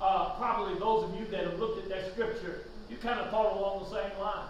uh, 0.00 0.30
probably 0.36 0.78
those 0.78 1.04
of 1.04 1.18
you 1.18 1.26
that 1.26 1.44
have 1.44 1.58
looked 1.58 1.82
at 1.82 1.88
that 1.90 2.12
scripture, 2.12 2.64
you 2.88 2.96
kind 2.96 3.20
of 3.20 3.30
thought 3.30 3.56
along 3.56 3.84
the 3.84 3.90
same 3.90 4.18
lines. 4.18 4.48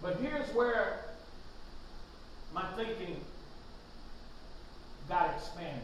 But 0.00 0.18
here's 0.20 0.48
where 0.54 1.00
my 2.54 2.64
thinking 2.76 3.20
got 5.08 5.34
expanded. 5.34 5.82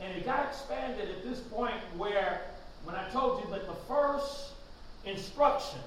And 0.00 0.16
it 0.16 0.24
got 0.24 0.46
expanded 0.46 1.10
at 1.10 1.22
this 1.22 1.40
point 1.40 1.76
where 1.96 2.42
when 2.84 2.94
I 2.94 3.08
told 3.10 3.44
you 3.44 3.50
that 3.50 3.66
the 3.66 3.74
first 3.86 4.52
instruction 5.04 5.80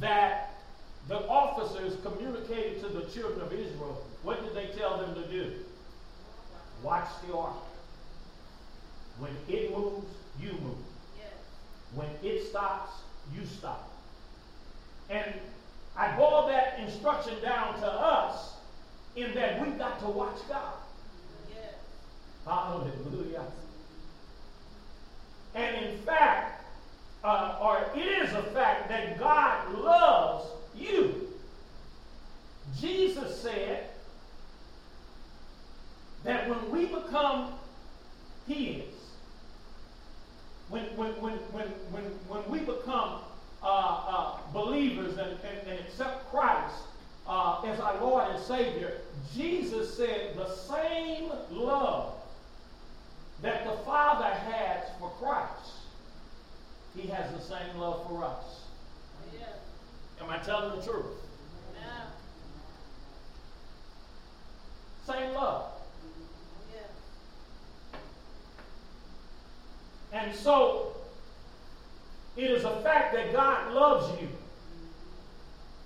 that 0.00 0.54
the 1.08 1.26
officers 1.28 1.96
communicated 2.02 2.80
to 2.82 2.88
the 2.88 3.02
children 3.06 3.40
of 3.40 3.52
Israel, 3.52 4.04
what 4.22 4.42
did 4.42 4.54
they 4.54 4.76
tell 4.78 4.98
them 4.98 5.14
to 5.14 5.28
do? 5.28 5.52
Watch 6.82 7.08
the 7.26 7.34
ark. 7.34 7.54
When 9.18 9.32
it 9.48 9.76
moves, 9.76 10.06
you 10.40 10.52
move. 10.52 10.76
Yes. 11.18 11.32
When 11.94 12.08
it 12.22 12.48
stops, 12.48 12.92
you 13.34 13.44
stop. 13.46 13.90
And 15.10 15.34
I 15.96 16.16
boil 16.16 16.46
that 16.48 16.78
instruction 16.78 17.34
down 17.42 17.80
to 17.80 17.86
us 17.86 18.54
in 19.16 19.34
that 19.34 19.60
we've 19.60 19.76
got 19.78 19.98
to 20.00 20.06
watch 20.06 20.36
God. 20.48 20.74
Hallelujah. 22.48 23.44
And 25.54 25.84
in 25.84 25.98
fact, 25.98 26.64
uh, 27.22 27.58
or 27.60 27.84
it 27.94 28.00
is 28.00 28.32
a 28.32 28.42
fact 28.42 28.88
that 28.88 29.18
God 29.18 29.74
loves 29.74 30.46
you. 30.74 31.28
Jesus 32.80 33.38
said 33.40 33.88
that 36.24 36.48
when 36.48 36.70
we 36.70 36.86
become 36.86 37.52
His, 38.46 38.84
when, 40.70 40.84
when, 40.96 41.10
when, 41.20 41.34
when, 41.34 41.66
when, 41.90 42.04
when 42.28 42.50
we 42.50 42.60
become 42.60 43.20
uh, 43.62 43.66
uh, 43.66 44.36
believers 44.54 45.18
and, 45.18 45.32
and, 45.44 45.68
and, 45.68 45.80
accept 45.80 46.30
Christ 46.30 46.76
uh, 47.26 47.62
as 47.66 47.80
our 47.80 48.00
Lord 48.00 48.30
and 48.30 48.42
Savior, 48.42 48.98
Jesus 49.34 49.96
said 49.96 50.36
the 50.36 50.54
same 50.54 51.32
love 51.50 52.17
that 53.42 53.64
the 53.64 53.76
Father 53.84 54.24
has 54.26 54.84
for 54.98 55.10
Christ, 55.20 55.72
He 56.96 57.08
has 57.08 57.32
the 57.32 57.40
same 57.40 57.78
love 57.78 58.06
for 58.08 58.24
us. 58.24 58.62
Yeah. 59.32 60.24
Am 60.24 60.30
I 60.30 60.38
telling 60.38 60.78
the 60.78 60.84
truth? 60.84 61.06
Yeah. 61.74 62.06
Same 65.06 65.34
love. 65.34 65.70
Yeah. 66.74 68.00
And 70.20 70.34
so, 70.34 70.96
it 72.36 72.50
is 72.50 72.64
a 72.64 72.80
fact 72.82 73.14
that 73.14 73.32
God 73.32 73.72
loves 73.72 74.20
you. 74.20 74.28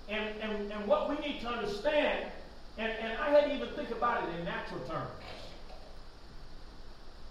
And, 0.09 0.35
and, 0.41 0.71
and 0.71 0.87
what 0.87 1.09
we 1.09 1.15
need 1.25 1.41
to 1.41 1.47
understand, 1.47 2.29
and, 2.77 2.91
and 2.91 3.17
I 3.17 3.29
had 3.29 3.45
to 3.45 3.55
even 3.55 3.69
think 3.69 3.91
about 3.91 4.27
it 4.27 4.39
in 4.39 4.45
natural 4.45 4.81
terms. 4.81 5.09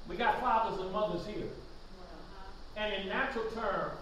We 0.09 0.17
got 0.17 0.41
fathers 0.41 0.81
and 0.81 0.93
mothers 0.93 1.27
here. 1.27 1.49
And 2.77 2.93
in 2.95 3.09
natural 3.09 3.45
terms, 3.51 4.01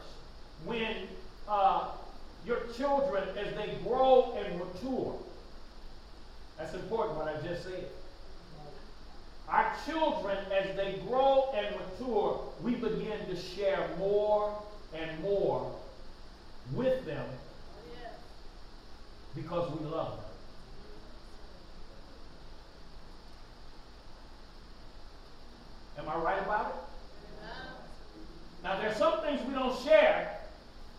when 0.65 1.09
uh, 1.49 1.89
your 2.47 2.61
children, 2.77 3.25
as 3.37 3.55
they 3.55 3.79
grow 3.83 4.37
and 4.39 4.59
mature, 4.59 5.15
that's 6.57 6.75
important 6.75 7.17
what 7.17 7.29
I 7.29 7.41
just 7.47 7.65
said. 7.65 7.87
Our 9.49 9.73
children, 9.85 10.39
as 10.53 10.77
they 10.77 11.01
grow 11.09 11.53
and 11.57 11.75
mature, 11.75 12.41
we 12.63 12.75
begin 12.77 13.27
to 13.29 13.37
share 13.37 13.91
more 13.99 14.63
and 14.95 15.21
more 15.21 15.75
with 16.73 17.05
them 17.05 17.27
because 19.35 19.71
we 19.73 19.87
love 19.87 20.17
them. 20.17 20.25
Am 25.99 26.09
I 26.09 26.17
right 26.17 26.40
about 26.51 26.67
it? 26.67 27.45
Now, 28.65 28.79
there's 28.81 28.97
some 28.97 29.21
things 29.23 29.41
we 29.47 29.55
don't 29.55 29.79
share 29.83 30.39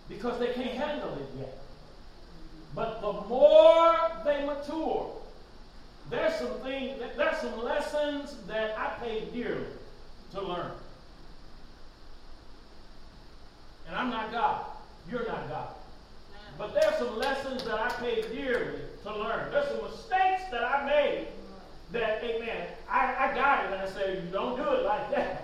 because 0.07 0.39
they 0.39 0.53
can't 0.53 0.77
handle 0.77 1.13
it 1.13 1.29
yet. 1.37 1.57
But 2.73 3.01
the 3.01 3.13
more 3.27 3.97
they 4.25 4.45
mature, 4.45 5.11
there's 6.09 6.35
some 6.35 6.53
things, 6.61 6.99
there's 7.17 7.37
some 7.37 7.63
lessons 7.63 8.37
that 8.47 8.77
I 8.77 8.93
paid 9.03 9.33
dearly 9.33 9.65
to 10.33 10.41
learn. 10.41 10.71
And 13.87 13.95
I'm 13.95 14.09
not 14.09 14.31
God. 14.31 14.65
You're 15.09 15.27
not 15.27 15.49
God. 15.49 15.67
But 16.57 16.73
there's 16.73 16.95
some 16.95 17.17
lessons 17.17 17.63
that 17.65 17.79
I 17.79 17.89
paid 17.89 18.31
dearly 18.31 18.79
to 19.03 19.17
learn. 19.17 19.51
There's 19.51 19.67
some 19.67 19.83
mistakes 19.83 20.43
that 20.51 20.63
I 20.63 20.85
made 20.85 21.27
that, 21.91 22.23
amen, 22.23 22.67
I, 22.89 23.15
I 23.19 23.35
got 23.35 23.65
it 23.65 23.73
and 23.73 23.81
I 23.81 23.87
said, 23.87 24.31
don't 24.31 24.55
do 24.55 24.63
it 24.63 24.85
like 24.85 25.11
that. 25.11 25.40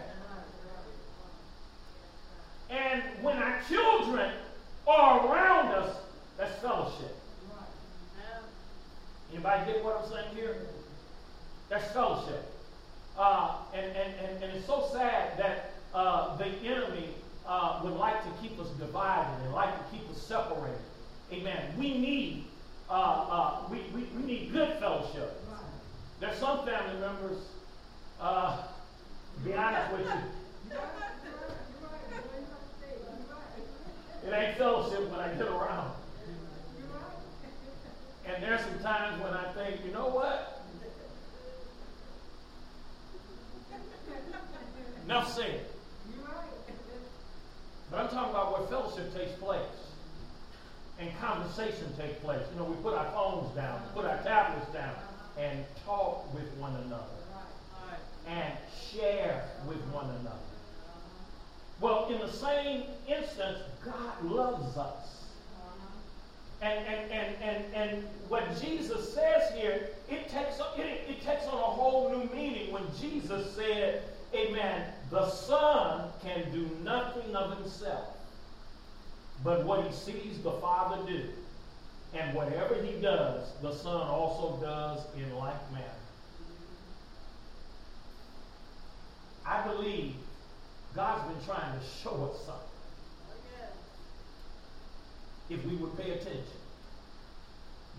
And 2.69 3.01
when 3.21 3.37
our 3.37 3.61
children 3.69 4.31
are 4.87 5.27
around 5.27 5.67
us, 5.69 5.97
that's 6.37 6.59
fellowship. 6.59 7.15
Anybody 9.31 9.71
get 9.71 9.83
what 9.83 10.01
I'm 10.01 10.09
saying 10.09 10.35
here? 10.35 10.55
That's 11.69 11.91
fellowship. 11.91 12.51
Uh, 13.17 13.57
and, 13.73 13.85
and, 13.85 14.13
and, 14.23 14.43
and, 14.43 14.57
it's 14.57 14.67
so 14.67 14.89
sad 14.93 15.37
that 15.39 15.71
uh, 15.93 16.37
the 16.37 16.45
enemy 16.45 17.09
uh, 17.47 17.81
would 17.83 17.93
like 17.93 18.23
to 18.23 18.29
keep 18.41 18.59
us 18.59 18.69
divided 18.79 19.43
and 19.43 19.53
like 19.53 19.75
to 19.75 19.97
keep 19.97 20.07
us 20.09 20.21
separated. 20.21 20.77
Amen. 21.33 21.73
We 21.77 21.97
need 21.97 22.45
uh, 22.89 22.93
uh, 22.93 23.59
we, 23.69 23.79
we, 23.93 24.03
we 24.15 24.23
need 24.23 24.53
good 24.53 24.77
fellowship. 24.79 25.43
There's 26.19 26.37
some 26.37 26.65
family 26.65 26.99
members, 26.99 27.37
uh, 28.19 28.63
be 29.43 29.53
honest 29.53 29.91
with 29.91 30.07
you, 30.07 30.77
it 34.25 34.33
ain't 34.33 34.57
fellowship 34.57 35.09
when 35.09 35.19
I 35.19 35.33
get 35.33 35.47
around. 35.47 35.91
And 38.25 38.43
there's 38.43 38.61
some 38.61 38.79
times 38.79 39.21
when 39.21 39.33
I 39.33 39.51
think, 39.53 39.85
you 39.85 39.91
know 39.91 40.07
what? 40.07 40.61
Enough 45.05 45.33
said. 45.33 45.61
But 47.89 47.99
I'm 47.99 48.09
talking 48.09 48.31
about 48.31 48.59
where 48.59 48.67
fellowship 48.67 49.15
takes 49.15 49.31
place 49.39 49.61
and 50.99 51.09
conversation 51.19 51.95
takes 51.97 52.19
place. 52.19 52.41
You 52.51 52.59
know, 52.59 52.65
we 52.65 52.75
put 52.83 52.95
our 52.95 53.09
phones 53.11 53.55
down, 53.55 53.81
put 53.93 54.05
our 54.05 54.21
tablets 54.23 54.69
down, 54.73 54.95
and 55.39 55.63
talk 55.85 56.33
with 56.33 56.51
one 56.57 56.75
another 56.85 57.17
and 58.27 58.53
share 58.91 59.45
with 59.67 59.81
one 59.93 60.09
another. 60.09 60.56
Well, 61.79 62.07
in 62.09 62.19
the 62.19 62.31
same 62.31 62.83
instance, 63.07 63.59
God 63.85 64.23
loves 64.23 64.77
us. 64.77 65.23
Uh-huh. 65.61 66.65
And, 66.65 66.87
and, 66.87 67.11
and, 67.11 67.35
and, 67.41 67.73
and 67.75 68.03
what 68.29 68.59
Jesus 68.61 69.13
says 69.13 69.53
here, 69.55 69.89
it 70.09 70.27
takes, 70.29 70.59
it, 70.77 71.09
it 71.09 71.21
takes 71.23 71.45
on 71.45 71.53
a 71.53 71.57
whole 71.57 72.09
new 72.09 72.33
meaning 72.35 72.71
when 72.71 72.83
Jesus 72.99 73.55
said, 73.55 74.03
Amen, 74.33 74.91
the 75.09 75.29
Son 75.29 76.09
can 76.21 76.51
do 76.51 76.69
nothing 76.83 77.35
of 77.35 77.57
himself 77.59 78.17
but 79.43 79.65
what 79.65 79.85
he 79.85 79.93
sees 79.93 80.39
the 80.41 80.51
Father 80.51 81.05
do. 81.05 81.23
And 82.13 82.33
whatever 82.33 82.75
he 82.83 82.99
does, 82.99 83.47
the 83.61 83.73
Son 83.73 84.01
also 84.01 84.59
does 84.61 85.01
in 85.15 85.35
like 85.35 85.71
manner. 85.71 85.85
I 89.45 89.65
believe 89.67 90.15
God's 90.97 91.31
been 91.31 91.45
trying 91.45 91.79
to 91.79 91.85
show 91.85 92.09
us 92.33 92.43
something. 92.43 92.63
If 95.47 95.63
we 95.63 95.75
would 95.75 95.95
pay 95.95 96.09
attention. 96.09 96.41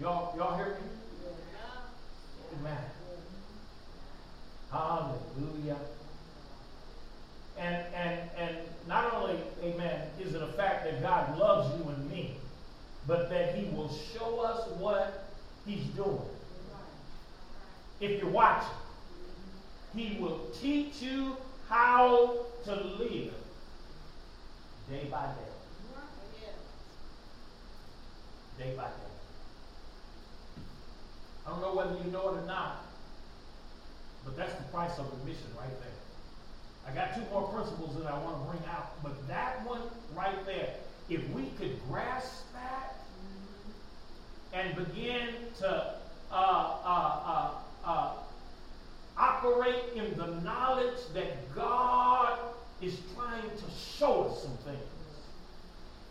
Y'all, 0.00 0.37
y'all 0.37 0.56
hear 0.56 0.66
me? 0.66 1.30
Amen. 2.58 2.78
Hallelujah. 4.72 5.76
And, 7.56 7.87
and, 7.94 8.20
and 8.37 8.56
not 8.88 9.14
only, 9.14 9.37
amen, 9.62 10.08
is 10.20 10.34
it 10.34 10.42
a 10.42 10.48
fact 10.48 10.84
that 10.84 11.00
God 11.00 11.38
loves 11.38 11.78
you 11.78 11.88
and 11.90 12.11
me, 12.11 12.34
but 13.06 13.30
that 13.30 13.54
he 13.54 13.66
will 13.76 13.96
show 14.12 14.40
us 14.40 14.68
what 14.76 15.30
he's 15.64 15.84
doing. 15.94 16.18
If 18.00 18.20
you're 18.20 18.30
watching, 18.30 18.68
he 19.94 20.18
will 20.20 20.40
teach 20.61 21.00
you 21.00 21.37
how 21.68 22.46
to 22.64 22.75
live 22.75 23.33
day 24.90 25.07
by 25.11 25.27
day. 25.27 25.53
Day 28.59 28.75
by 28.77 28.85
day. 28.85 28.90
I 31.47 31.51
don't 31.51 31.61
know 31.61 31.75
whether 31.75 31.97
you 32.05 32.11
know 32.11 32.35
it 32.35 32.42
or 32.42 32.47
not, 32.47 32.85
but 34.25 34.37
that's 34.37 34.55
the 34.55 34.64
price 34.64 34.99
of 34.99 35.07
admission 35.14 35.47
right 35.59 35.81
there. 35.81 35.88
I 36.87 36.94
got 36.94 37.14
two 37.14 37.23
more 37.31 37.49
principles 37.49 37.97
that 37.97 38.11
I 38.11 38.18
want 38.18 38.42
to 38.42 38.51
bring 38.51 38.62
out, 38.71 39.03
but 39.03 39.29
that 39.29 39.64
one 39.66 39.83
right 40.14 40.44
there, 40.47 40.75
if 41.09 41.29
we 41.31 41.44
could 41.59 41.79
grasp 41.88 42.44
that 42.55 42.97
and 44.53 44.77
begin 44.77 45.29
to 45.59 45.94
uh, 46.31 46.35
uh, 46.35 47.21
uh, 47.25 47.51
uh, 47.85 48.12
operate 49.18 49.83
in 49.94 50.16
the 50.16 50.26
knowledge 50.42 50.98
that 51.14 51.54
God 51.54 52.38
is 52.81 52.98
trying 53.14 53.50
to 53.50 53.64
show 53.76 54.24
us 54.24 54.42
some 54.42 54.57
things. 54.59 54.78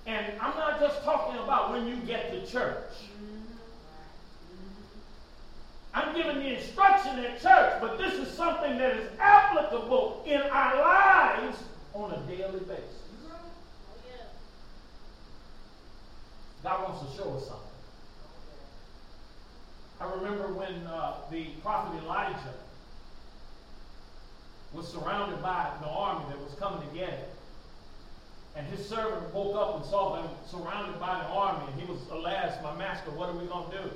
And 0.06 0.26
I'm 0.40 0.56
not 0.58 0.80
just 0.80 1.04
talking 1.04 1.40
about 1.40 1.72
when 1.72 1.88
you 1.88 1.96
get 1.98 2.32
to 2.32 2.46
church. 2.52 2.92
I'm 5.94 6.16
giving 6.16 6.38
the 6.38 6.58
instruction 6.58 7.20
at 7.20 7.42
church, 7.42 7.82
but 7.82 7.98
this 7.98 8.14
is 8.14 8.32
something 8.36 8.78
that 8.78 8.96
is 8.96 9.10
applicable 9.20 10.24
in 10.28 10.42
our 10.42 10.78
lives 10.78 11.58
on 11.94 12.12
a 12.12 12.20
daily 12.28 12.60
basis. 12.60 12.84
God 16.64 16.90
wants 16.90 17.12
to 17.12 17.18
show 17.18 17.34
us 17.36 17.48
something. 17.48 17.64
I 20.00 20.14
remember 20.14 20.54
when 20.54 20.86
uh, 20.86 21.16
the 21.32 21.46
prophet 21.64 22.04
Elijah 22.04 22.54
was 24.78 24.88
surrounded 24.88 25.42
by 25.42 25.72
the 25.82 25.88
army 25.88 26.24
that 26.30 26.40
was 26.40 26.54
coming 26.54 26.88
to 26.88 26.96
get 26.96 27.10
him. 27.10 27.26
And 28.56 28.68
his 28.68 28.88
servant 28.88 29.34
woke 29.34 29.56
up 29.56 29.76
and 29.78 29.86
saw 29.86 30.16
them 30.16 30.30
surrounded 30.46 31.00
by 31.00 31.20
the 31.20 31.26
army. 31.26 31.66
And 31.72 31.82
he 31.82 31.92
was, 31.92 32.00
alas, 32.12 32.62
my 32.64 32.76
master, 32.76 33.12
what 33.12 33.30
are 33.30 33.36
we 33.36 33.46
going 33.48 33.70
to 33.72 33.78
do? 33.78 33.90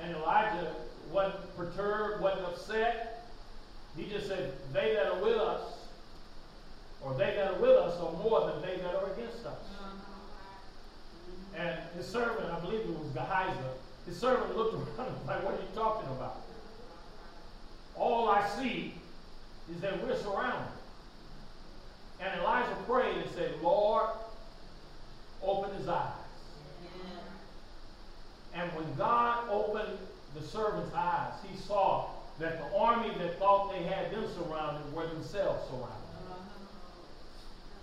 And 0.00 0.16
Elijah 0.16 0.74
wasn't 1.12 1.56
perturbed, 1.56 2.22
wasn't 2.22 2.46
upset. 2.46 3.24
He 3.96 4.04
just 4.04 4.28
said, 4.28 4.52
They 4.72 4.94
that 4.94 5.06
are 5.06 5.22
with 5.22 5.36
us, 5.36 5.62
or 7.02 7.14
they 7.14 7.34
that 7.34 7.52
are 7.52 7.60
with 7.60 7.70
us, 7.70 8.00
are 8.00 8.12
more 8.12 8.50
than 8.50 8.62
they 8.62 8.76
that 8.76 8.94
are 8.94 9.12
against 9.12 9.44
us. 9.46 9.58
And 11.56 11.76
his 11.96 12.06
servant, 12.06 12.50
I 12.50 12.60
believe 12.60 12.80
it 12.80 12.98
was 12.98 13.10
Gehazi, 13.12 13.58
his 14.06 14.16
servant 14.18 14.56
looked 14.56 14.74
around 14.98 15.08
and 15.08 15.18
was 15.18 15.26
like, 15.26 15.44
What 15.44 15.54
are 15.54 15.58
you 15.58 15.68
talking 15.74 16.08
about? 16.10 16.42
All 17.96 18.28
I 18.28 18.48
see 18.48 18.94
is 19.74 19.80
that 19.80 20.02
we're 20.02 20.16
surrounded. 20.16 20.72
And 22.20 22.40
Elijah 22.40 22.76
prayed 22.86 23.16
and 23.16 23.30
said, 23.30 23.52
Lord, 23.62 24.10
open 25.42 25.74
his 25.76 25.88
eyes. 25.88 26.12
And 28.54 28.70
when 28.72 28.94
God 28.96 29.48
opened 29.48 29.96
the 30.34 30.42
servant's 30.42 30.94
eyes, 30.94 31.32
he 31.48 31.56
saw 31.60 32.10
that 32.38 32.58
the 32.58 32.78
army 32.78 33.10
that 33.18 33.38
thought 33.38 33.72
they 33.72 33.82
had 33.84 34.10
them 34.12 34.24
surrounded 34.34 34.92
were 34.92 35.06
themselves 35.06 35.68
surrounded 35.68 36.00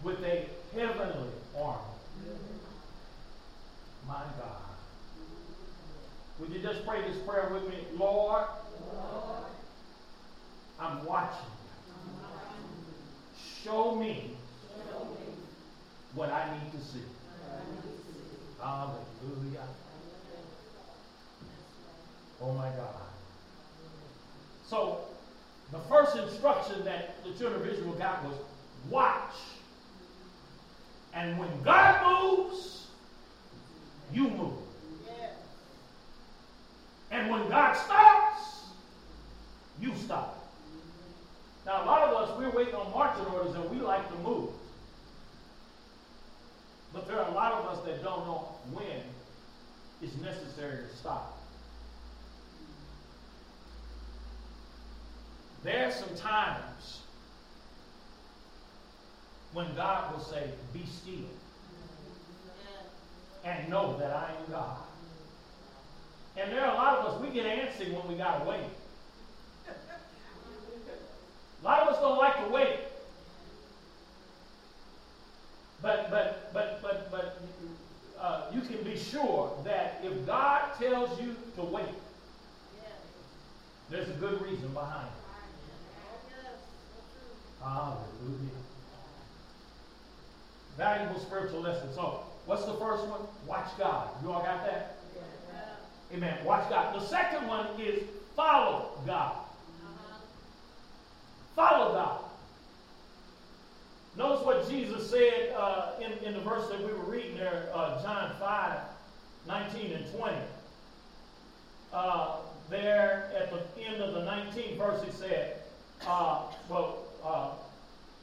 with 0.04 0.23
a 0.23 0.47
heavenly 0.76 1.30
army. 1.58 1.82
My 4.08 4.23
God. 4.39 4.62
Would 6.39 6.52
you 6.52 6.60
just 6.60 6.86
pray 6.86 7.02
this 7.02 7.17
prayer 7.26 7.50
with 7.52 7.67
me? 7.67 7.78
Lord, 7.97 8.45
I'm 10.80 11.04
watching. 11.06 11.57
Show 13.67 13.95
me 13.95 14.32
what 16.15 16.30
I 16.30 16.49
need 16.53 16.71
to 16.71 16.77
see. 16.77 17.03
Hallelujah. 18.62 19.67
Oh 22.41 22.53
my 22.53 22.69
God. 22.69 23.01
So, 24.69 24.99
the 25.73 25.80
first 25.80 26.15
instruction 26.15 26.86
that 26.86 27.21
the 27.25 27.34
children 27.34 27.62
of 27.62 27.67
Israel 27.67 27.91
got 27.95 28.23
was 28.23 28.36
watch. 28.89 29.34
And 31.13 31.38
when 31.38 31.49
God 31.62 32.38
moves, 32.39 32.88
you 34.13 34.30
move. 34.30 34.53
And 37.12 37.30
when 37.30 37.49
God 37.49 37.73
stops, 37.73 38.67
you 39.82 39.93
stop. 39.97 40.37
Now, 41.67 41.84
a 41.84 41.86
lot 41.86 42.01
of 42.03 42.15
us, 42.15 42.38
we're 42.39 42.49
waiting 42.49 42.75
on 42.75 42.89
marching 42.93 43.25
orders 43.25 43.53
and 43.53 43.69
we 43.69 43.77
like 43.80 44.08
to 44.10 44.17
move. 44.19 44.51
But 46.93 47.06
there 47.08 47.19
are 47.19 47.30
a 47.30 47.34
lot 47.34 47.51
of 47.51 47.65
us 47.65 47.86
that 47.86 48.01
don't 48.01 48.25
know 48.25 48.56
when 48.71 49.03
it's 50.01 50.15
necessary 50.21 50.88
to 50.89 50.95
stop. 50.95 51.38
There 55.63 55.88
are 55.88 55.91
some 55.91 56.15
times 56.15 57.01
when 59.51 59.75
God 59.75 60.13
will 60.13 60.23
say, 60.23 60.49
Be 60.73 60.86
still 60.86 61.27
and 63.43 63.67
know 63.69 63.97
that 63.97 64.12
I 64.12 64.32
am 64.39 64.51
God. 64.51 64.77
And 66.38 66.49
there 66.49 66.63
are 66.65 66.73
a 66.73 66.77
lot 66.77 66.97
of 66.99 67.06
us, 67.08 67.21
we 67.21 67.30
get 67.30 67.45
antsy 67.45 67.91
when 67.91 68.08
we 68.08 68.15
got 68.15 68.39
to 68.39 68.49
wait. 68.49 68.62
A 71.62 71.65
lot 71.65 71.82
of 71.82 71.93
us 71.93 72.00
don't 72.00 72.17
like 72.17 72.46
to 72.46 72.52
wait. 72.52 72.80
But, 75.82 76.10
but, 76.10 76.52
but, 76.54 76.82
but, 76.82 77.12
but 77.12 77.41
uh, 78.20 78.43
you 78.54 78.62
can 78.62 78.84
be 78.84 78.98
sure 78.98 79.52
that 79.63 80.02
if 80.04 80.26
God 80.26 80.74
tells 80.80 81.20
you 81.22 81.36
to 81.56 81.62
wait, 81.63 81.86
there's 83.89 84.10
a 84.10 84.13
good 84.13 84.41
reason 84.41 84.67
behind 84.74 85.08
it. 85.08 85.28
Hallelujah. 87.63 88.58
Valuable 90.78 91.20
spiritual 91.20 91.62
lesson. 91.62 91.93
So, 91.93 92.24
what's 92.46 92.65
the 92.65 92.74
first 92.74 93.06
one? 93.08 93.22
Watch 93.46 93.70
God. 93.78 94.10
You 94.24 94.32
all 94.32 94.43
got 94.43 94.65
that? 94.65 94.98
Amen. 96.13 96.38
Watch 96.46 96.70
God. 96.70 96.96
The 96.96 97.06
second 97.06 97.48
one 97.48 97.67
is 97.80 98.04
follow 98.36 98.91
God. 99.06 99.38
Follow 101.58 101.91
God. 101.91 102.20
Notice 104.15 104.46
what 104.46 104.70
Jesus 104.70 105.10
said 105.10 105.56
uh, 105.58 105.93
in, 106.00 106.12
in 106.24 106.36
the 106.36 106.39
verse 106.41 106.70
that 106.70 106.80
we 106.80 106.93
were 106.93 107.12
reading 107.12 107.36
there, 107.36 107.72
uh, 107.74 108.00
John 108.04 108.32
5, 108.39 108.80
19 109.48 109.91
and 109.91 110.15
20. 110.15 110.36
Uh, 111.91 112.36
there 112.70 113.32
at 113.36 113.50
the 113.50 113.82
end 113.82 114.04
of 114.04 114.13
the 114.13 114.20
19th 114.20 114.78
verse, 114.78 115.04
he 115.04 115.12
said, 115.12 115.63
uh, 116.06 116.43
well, 116.70 117.06
uh, 117.26 117.50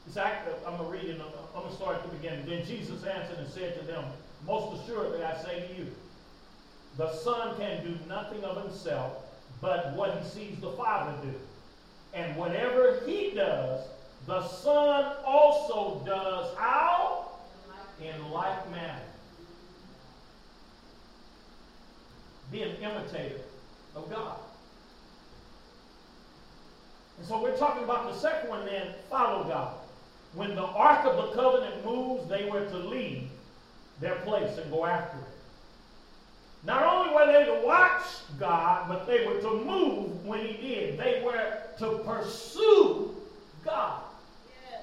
exactly, 0.07 0.53
I'm 0.65 0.77
going 0.77 0.89
to 0.89 0.97
read 0.97 1.15
it, 1.15 1.19
I'm 1.19 1.61
going 1.61 1.69
to 1.69 1.75
start 1.75 1.97
at 1.97 2.03
the 2.09 2.15
beginning. 2.15 2.45
Then 2.45 2.65
Jesus 2.65 3.03
answered 3.03 3.39
and 3.39 3.49
said 3.49 3.77
to 3.81 3.85
them, 3.85 4.05
Most 4.47 4.81
assuredly 4.81 5.25
I 5.25 5.35
say 5.43 5.67
to 5.67 5.75
you, 5.77 5.87
the 6.95 7.13
Son 7.17 7.57
can 7.57 7.83
do 7.83 7.97
nothing 8.07 8.45
of 8.45 8.63
himself, 8.63 9.11
but 9.59 9.93
what 9.97 10.21
he 10.21 10.29
sees 10.29 10.57
the 10.61 10.71
Father 10.71 11.11
do. 11.21 11.33
And 12.15 12.35
whatever 12.37 13.01
he 13.05 13.31
does, 13.35 13.85
the 14.25 14.47
Son 14.47 15.17
also 15.25 16.01
does 16.05 16.55
how? 16.57 17.31
In 18.01 18.31
like 18.31 18.71
manner. 18.71 19.01
Be 22.51 22.63
an 22.63 22.75
imitator 22.77 23.41
of 23.95 24.09
God. 24.09 24.37
And 27.17 27.27
so 27.27 27.41
we're 27.41 27.57
talking 27.57 27.83
about 27.83 28.11
the 28.11 28.17
second 28.17 28.49
one 28.49 28.65
then, 28.65 28.87
follow 29.09 29.43
God. 29.43 29.75
When 30.33 30.55
the 30.55 30.63
Ark 30.63 31.05
of 31.05 31.15
the 31.17 31.35
Covenant 31.35 31.85
moves, 31.85 32.27
they 32.29 32.49
were 32.49 32.65
to 32.65 32.77
leave 32.77 33.29
their 33.99 34.15
place 34.17 34.57
and 34.57 34.71
go 34.71 34.85
after 34.85 35.17
it. 35.17 35.34
Not 36.65 36.83
only 36.83 37.13
were 37.13 37.31
they 37.31 37.45
to 37.45 37.65
watch 37.65 38.01
God, 38.39 38.87
but 38.87 39.05
they 39.05 39.25
were 39.27 39.39
to 39.39 39.51
move 39.51 40.25
when 40.25 40.45
He 40.45 40.53
did. 40.53 40.99
They 40.99 41.21
were 41.23 41.57
to 41.79 41.99
pursue 41.99 43.15
God. 43.63 44.01
Yeah. 44.71 44.79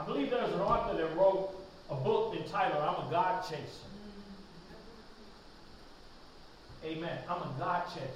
I 0.00 0.04
believe 0.04 0.30
there's 0.30 0.52
an 0.52 0.60
author 0.60 0.96
that 0.96 1.16
wrote 1.16 1.50
a 1.90 1.94
book 1.94 2.34
entitled 2.34 2.82
I'm 2.82 3.06
a 3.06 3.10
God 3.10 3.42
Chaser. 3.42 3.86
Amen. 6.84 7.18
I'm 7.28 7.42
a 7.42 7.54
God 7.58 7.82
chaser. 7.88 8.06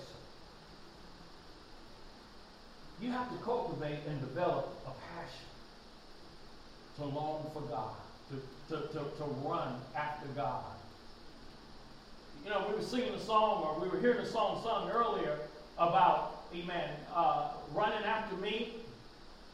You 3.01 3.11
have 3.11 3.29
to 3.31 3.37
cultivate 3.39 3.99
and 4.07 4.21
develop 4.21 4.79
a 4.87 4.91
passion 4.91 5.49
to 6.97 7.05
long 7.05 7.51
for 7.53 7.63
God, 7.63 7.97
to, 8.29 8.77
to, 8.77 8.87
to, 8.89 8.99
to 8.99 9.25
run 9.43 9.81
after 9.97 10.29
God 10.37 10.63
you 12.45 12.51
know, 12.51 12.67
we 12.69 12.75
were 12.75 12.83
singing 12.83 13.15
a 13.15 13.21
song 13.21 13.63
or 13.63 13.81
we 13.81 13.89
were 13.89 14.01
hearing 14.01 14.19
a 14.19 14.27
song 14.27 14.63
sung 14.63 14.91
earlier 14.91 15.39
about, 15.79 16.45
amen, 16.55 16.91
uh, 17.15 17.49
running 17.73 18.05
after 18.05 18.37
me. 18.37 18.75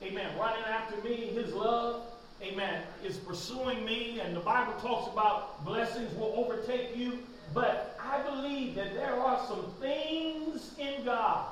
Amen. 0.02 0.26
Running 0.38 0.64
after 0.64 0.96
me, 1.02 1.16
his 1.26 1.52
love, 1.54 2.02
amen, 2.42 2.82
is 3.02 3.16
pursuing 3.16 3.84
me. 3.84 4.20
And 4.20 4.36
the 4.36 4.40
Bible 4.40 4.74
talks 4.80 5.10
about 5.10 5.64
blessings 5.64 6.14
will 6.16 6.34
overtake 6.36 6.96
you. 6.96 7.18
But 7.54 7.98
I 8.02 8.20
believe 8.22 8.74
that 8.74 8.94
there 8.94 9.14
are 9.14 9.44
some 9.46 9.72
things 9.80 10.72
in 10.78 11.04
God 11.04 11.46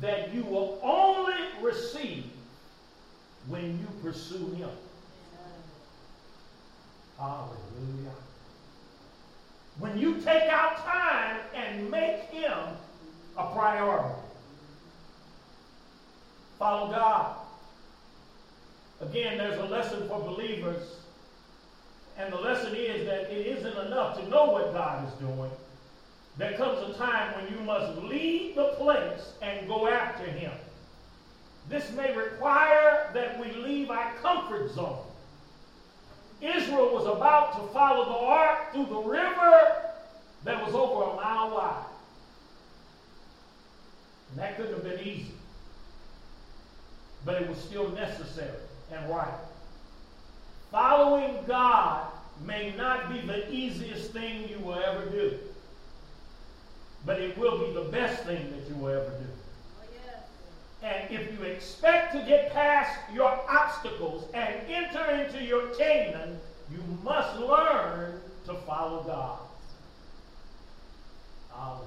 that 0.00 0.34
you 0.34 0.44
will 0.44 0.78
only 0.82 1.40
receive 1.62 2.24
when 3.48 3.78
you 3.78 3.88
pursue 4.02 4.50
him. 4.50 4.70
Hallelujah. 7.18 8.23
When 9.78 9.98
you 9.98 10.20
take 10.20 10.48
out 10.50 10.76
time 10.84 11.38
and 11.54 11.90
make 11.90 12.20
him 12.30 12.58
a 13.36 13.52
priority. 13.52 14.14
Follow 16.58 16.90
God. 16.90 17.36
Again, 19.00 19.38
there's 19.38 19.58
a 19.58 19.64
lesson 19.64 20.08
for 20.08 20.20
believers. 20.20 20.96
And 22.16 22.32
the 22.32 22.38
lesson 22.38 22.74
is 22.76 23.06
that 23.06 23.22
it 23.32 23.46
isn't 23.58 23.86
enough 23.86 24.16
to 24.18 24.28
know 24.28 24.50
what 24.50 24.72
God 24.72 25.08
is 25.08 25.14
doing. 25.14 25.50
There 26.38 26.52
comes 26.56 26.88
a 26.88 26.96
time 26.96 27.34
when 27.34 27.52
you 27.52 27.64
must 27.64 27.98
leave 28.02 28.54
the 28.54 28.74
place 28.76 29.32
and 29.42 29.66
go 29.66 29.88
after 29.88 30.24
him. 30.24 30.52
This 31.68 31.90
may 31.92 32.14
require 32.16 33.10
that 33.14 33.38
we 33.40 33.50
leave 33.52 33.90
our 33.90 34.12
comfort 34.22 34.70
zone 34.72 35.04
Israel 36.44 36.92
was 36.92 37.06
about 37.06 37.52
to 37.54 37.72
follow 37.72 38.04
the 38.04 38.26
ark 38.26 38.72
through 38.72 38.86
the 38.86 39.00
river 39.00 39.72
that 40.44 40.64
was 40.64 40.74
over 40.74 41.10
a 41.10 41.16
mile 41.16 41.54
wide. 41.54 41.84
And 44.30 44.40
that 44.40 44.56
couldn't 44.56 44.74
have 44.74 44.84
been 44.84 45.00
easy. 45.00 45.32
But 47.24 47.40
it 47.40 47.48
was 47.48 47.58
still 47.58 47.90
necessary 47.92 48.58
and 48.92 49.08
right. 49.08 49.32
Following 50.70 51.38
God 51.46 52.06
may 52.44 52.74
not 52.76 53.12
be 53.12 53.20
the 53.20 53.50
easiest 53.50 54.12
thing 54.12 54.48
you 54.48 54.58
will 54.58 54.74
ever 54.74 55.06
do, 55.06 55.38
but 57.06 57.20
it 57.20 57.38
will 57.38 57.64
be 57.64 57.72
the 57.72 57.88
best 57.90 58.24
thing 58.24 58.50
that 58.50 58.68
you 58.68 58.74
will 58.74 58.88
ever 58.88 59.10
do. 59.10 59.33
And 60.84 61.10
if 61.10 61.32
you 61.32 61.46
expect 61.46 62.12
to 62.12 62.22
get 62.28 62.52
past 62.52 62.94
your 63.14 63.40
obstacles 63.48 64.28
and 64.34 64.54
enter 64.68 65.02
into 65.12 65.42
your 65.42 65.68
Canaan, 65.76 66.38
you 66.70 66.82
must 67.02 67.40
learn 67.40 68.20
to 68.44 68.54
follow 68.66 69.02
God. 69.02 69.38
Hallelujah. 71.50 71.86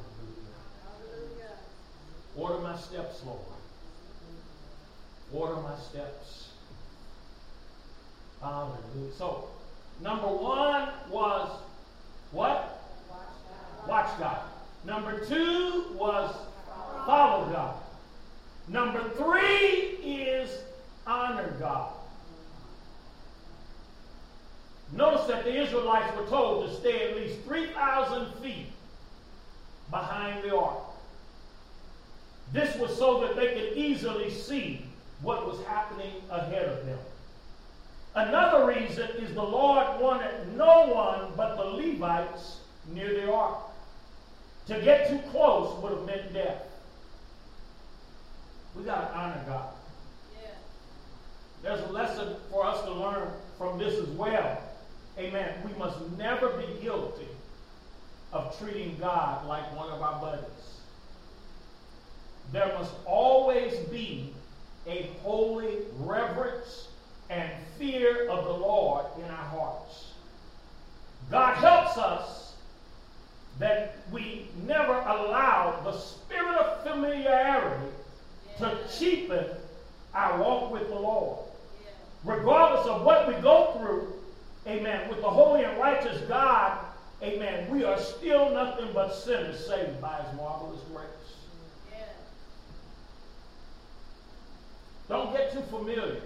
Order 2.35 2.59
my 2.59 2.75
steps, 2.75 3.21
Lord. 3.23 3.39
Order 5.31 5.61
my 5.61 5.75
steps. 5.77 6.49
Hallelujah. 8.41 9.13
So, 9.15 9.49
number 10.01 10.27
one 10.27 10.89
was 11.11 11.59
what? 12.31 12.81
Watch 13.87 14.17
God. 14.17 14.41
Number 14.85 15.23
two 15.23 15.85
was 15.93 16.35
follow 17.05 17.45
God. 17.51 17.75
Number 18.67 19.09
three 19.11 19.97
is 20.03 20.49
honor 21.05 21.53
God. 21.59 21.93
Notice 24.91 25.25
that 25.27 25.43
the 25.43 25.55
Israelites 25.55 26.15
were 26.15 26.25
told 26.27 26.67
to 26.67 26.75
stay 26.75 27.09
at 27.09 27.17
least 27.17 27.41
3,000 27.41 28.33
feet 28.41 28.67
behind 29.89 30.43
the 30.43 30.55
ark. 30.55 30.79
This 32.53 32.75
was 32.77 32.97
so 32.97 33.21
that 33.21 33.35
they 33.35 33.53
could 33.53 33.77
easily 33.77 34.29
see 34.31 34.85
what 35.21 35.45
was 35.45 35.63
happening 35.65 36.13
ahead 36.29 36.65
of 36.65 36.85
them. 36.85 36.99
Another 38.15 38.65
reason 38.65 39.09
is 39.17 39.33
the 39.33 39.43
Lord 39.43 39.99
wanted 39.99 40.55
no 40.55 40.87
one 40.87 41.33
but 41.35 41.55
the 41.55 41.63
Levites 41.63 42.61
near 42.93 43.13
the 43.13 43.31
ark. 43.31 43.57
To 44.67 44.81
get 44.81 45.09
too 45.09 45.19
close 45.29 45.77
would 45.81 45.91
have 45.91 46.05
meant 46.05 46.33
death. 46.33 46.66
We 48.77 48.83
got 48.83 49.11
to 49.11 49.17
honor 49.17 49.43
God. 49.47 49.69
Yeah. 50.33 50.49
There's 51.63 51.81
a 51.89 51.91
lesson 51.91 52.35
for 52.51 52.65
us 52.65 52.83
to 52.83 52.93
learn 52.93 53.29
from 53.57 53.79
this 53.79 53.95
as 53.95 54.07
well. 54.09 54.61
Amen. 55.17 55.53
We 55.65 55.73
must 55.79 55.99
never 56.17 56.49
be 56.49 56.81
guilty 56.81 57.27
of 58.31 58.57
treating 58.59 58.97
God 58.99 59.47
like 59.47 59.75
one 59.75 59.89
of 59.89 60.01
our 60.01 60.21
buddies. 60.21 60.43
There 62.51 62.67
must 62.77 62.93
always 63.05 63.73
be 63.87 64.33
a 64.85 65.09
holy 65.23 65.77
reverence 65.99 66.87
and 67.29 67.51
fear 67.77 68.27
of 68.29 68.45
the 68.45 68.53
Lord 68.53 69.05
in 69.17 69.23
our 69.23 69.29
hearts. 69.31 70.11
God 71.31 71.55
helps 71.55 71.97
us 71.97 72.53
that 73.59 73.97
we 74.11 74.47
never 74.65 74.93
allow 74.93 75.81
the 75.83 75.97
spirit 75.97 76.55
of 76.55 76.83
familiarity 76.83 77.96
to 78.59 78.77
cheapen 78.97 79.45
our 80.13 80.41
walk 80.41 80.71
with 80.71 80.87
the 80.89 80.95
Lord. 80.95 81.39
Regardless 82.23 82.87
of 82.87 83.03
what 83.03 83.27
we 83.27 83.35
go 83.41 83.77
through, 83.77 84.13
amen, 84.67 85.09
with 85.09 85.21
the 85.21 85.29
holy 85.29 85.63
and 85.63 85.77
righteous 85.77 86.19
God, 86.27 86.79
amen, 87.21 87.69
we 87.69 87.83
are 87.83 87.99
still 87.99 88.49
nothing 88.51 88.89
but 88.93 89.13
sinners 89.13 89.65
saved 89.65 90.01
by 90.01 90.15
his 90.17 90.35
marvelous 90.35 90.81
grace. 90.93 91.07
Don't 95.07 95.31
get 95.31 95.53
too 95.53 95.61
familiar 95.61 96.17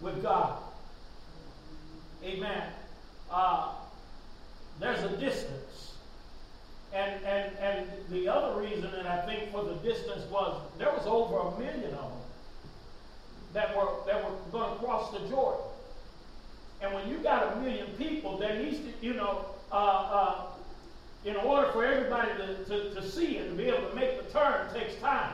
with 0.00 0.22
God. 0.22 0.58
Amen. 2.22 2.62
Uh, 3.30 3.72
there's 4.78 5.02
a 5.02 5.16
distance. 5.16 5.71
And, 6.94 7.24
and, 7.24 7.56
and 7.58 7.86
the 8.10 8.28
other 8.28 8.60
reason, 8.60 8.92
and 8.94 9.08
I 9.08 9.24
think 9.24 9.50
for 9.50 9.64
the 9.64 9.74
distance, 9.76 10.24
was 10.30 10.60
there 10.78 10.92
was 10.92 11.06
over 11.06 11.38
a 11.38 11.58
million 11.58 11.94
of 11.94 12.10
them 12.10 12.20
that 13.54 13.76
were, 13.76 13.88
that 14.06 14.22
were 14.22 14.36
going 14.50 14.72
to 14.72 14.84
cross 14.84 15.10
the 15.12 15.20
Jordan. 15.28 15.64
And 16.82 16.92
when 16.92 17.08
you 17.08 17.18
got 17.18 17.56
a 17.56 17.60
million 17.60 17.86
people, 17.96 18.36
there 18.36 18.58
needs 18.62 18.78
to, 18.78 19.06
you 19.06 19.14
know, 19.14 19.46
uh, 19.70 19.74
uh, 19.74 20.40
in 21.24 21.36
order 21.36 21.70
for 21.72 21.84
everybody 21.84 22.30
to, 22.36 22.64
to, 22.64 22.94
to 22.94 23.08
see 23.08 23.38
and 23.38 23.50
to 23.50 23.56
be 23.56 23.68
able 23.68 23.88
to 23.88 23.94
make 23.94 24.22
the 24.22 24.30
turn 24.32 24.72
takes 24.74 24.96
time. 24.96 25.32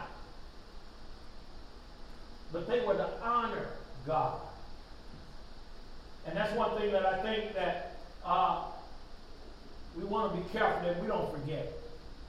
But 2.53 2.69
they 2.69 2.81
were 2.81 2.95
to 2.95 3.09
honor 3.23 3.67
God. 4.07 4.41
And 6.27 6.37
that's 6.37 6.55
one 6.55 6.79
thing 6.79 6.93
that 6.93 7.07
I 7.07 7.23
think 7.23 7.55
that 7.55 7.97
uh, 8.25 8.65
we 9.99 10.05
want 10.05 10.35
to 10.35 10.41
be 10.41 10.49
careful 10.51 10.87
that 10.87 11.01
we 11.01 11.09
don't 11.09 11.31
forget. 11.33 11.73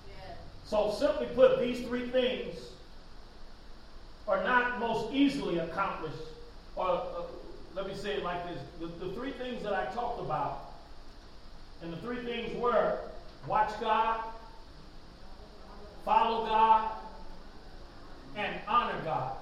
Yeah. 0.08 0.34
So 0.66 0.92
simply 0.98 1.28
put, 1.28 1.60
these 1.60 1.86
three 1.88 2.10
things 2.10 2.56
are 4.28 4.44
not 4.44 4.80
most 4.80 5.14
easily 5.14 5.60
accomplished. 5.60 6.16
Or 6.76 6.90
uh, 6.90 7.22
let 7.76 7.88
me 7.88 7.94
say 7.94 8.16
it 8.16 8.24
like 8.24 8.48
this: 8.48 8.60
the, 8.80 8.88
the 9.06 9.14
three 9.14 9.32
things 9.32 9.64
that 9.64 9.74
I 9.74 9.86
talked 9.94 10.20
about, 10.20 10.72
and 11.82 11.92
the 11.94 11.98
three 11.98 12.24
things 12.24 12.56
were 12.58 12.98
watch 13.48 13.72
God, 13.80 14.22
follow 16.06 16.46
God, 16.46 16.92
and 18.36 18.56
honor 18.68 19.00
God. 19.04 19.34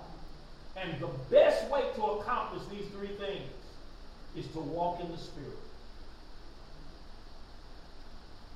And 0.75 0.99
the 0.99 1.09
best 1.31 1.69
way 1.69 1.81
to 1.95 2.03
accomplish 2.03 2.61
these 2.69 2.87
three 2.89 3.15
things 3.15 3.49
is 4.35 4.45
to 4.53 4.59
walk 4.59 4.99
in 5.01 5.09
the 5.11 5.17
Spirit. 5.17 5.57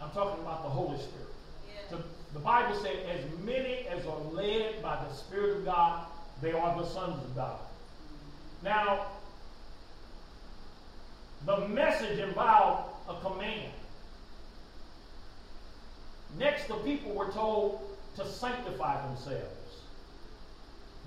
I'm 0.02 0.10
talking 0.12 0.42
about 0.42 0.64
the 0.64 0.70
Holy 0.70 0.98
Spirit. 0.98 1.28
To, 1.90 1.98
the 2.34 2.40
Bible 2.40 2.76
said, 2.82 2.98
as 3.10 3.22
many 3.44 3.88
as 3.88 4.06
are 4.06 4.20
led 4.32 4.82
by 4.82 5.04
the 5.08 5.14
Spirit 5.14 5.58
of 5.58 5.66
God, 5.66 6.06
they 6.42 6.54
are 6.54 6.82
the 6.82 6.88
sons 6.88 7.24
of 7.24 7.36
God. 7.36 7.60
Now, 8.64 9.08
the 11.46 11.68
message 11.68 12.20
involved 12.20 12.90
a 13.10 13.16
command. 13.22 13.72
Next, 16.38 16.68
the 16.68 16.76
people 16.76 17.14
were 17.14 17.32
told 17.32 17.82
to 18.16 18.28
sanctify 18.28 19.06
themselves. 19.08 19.46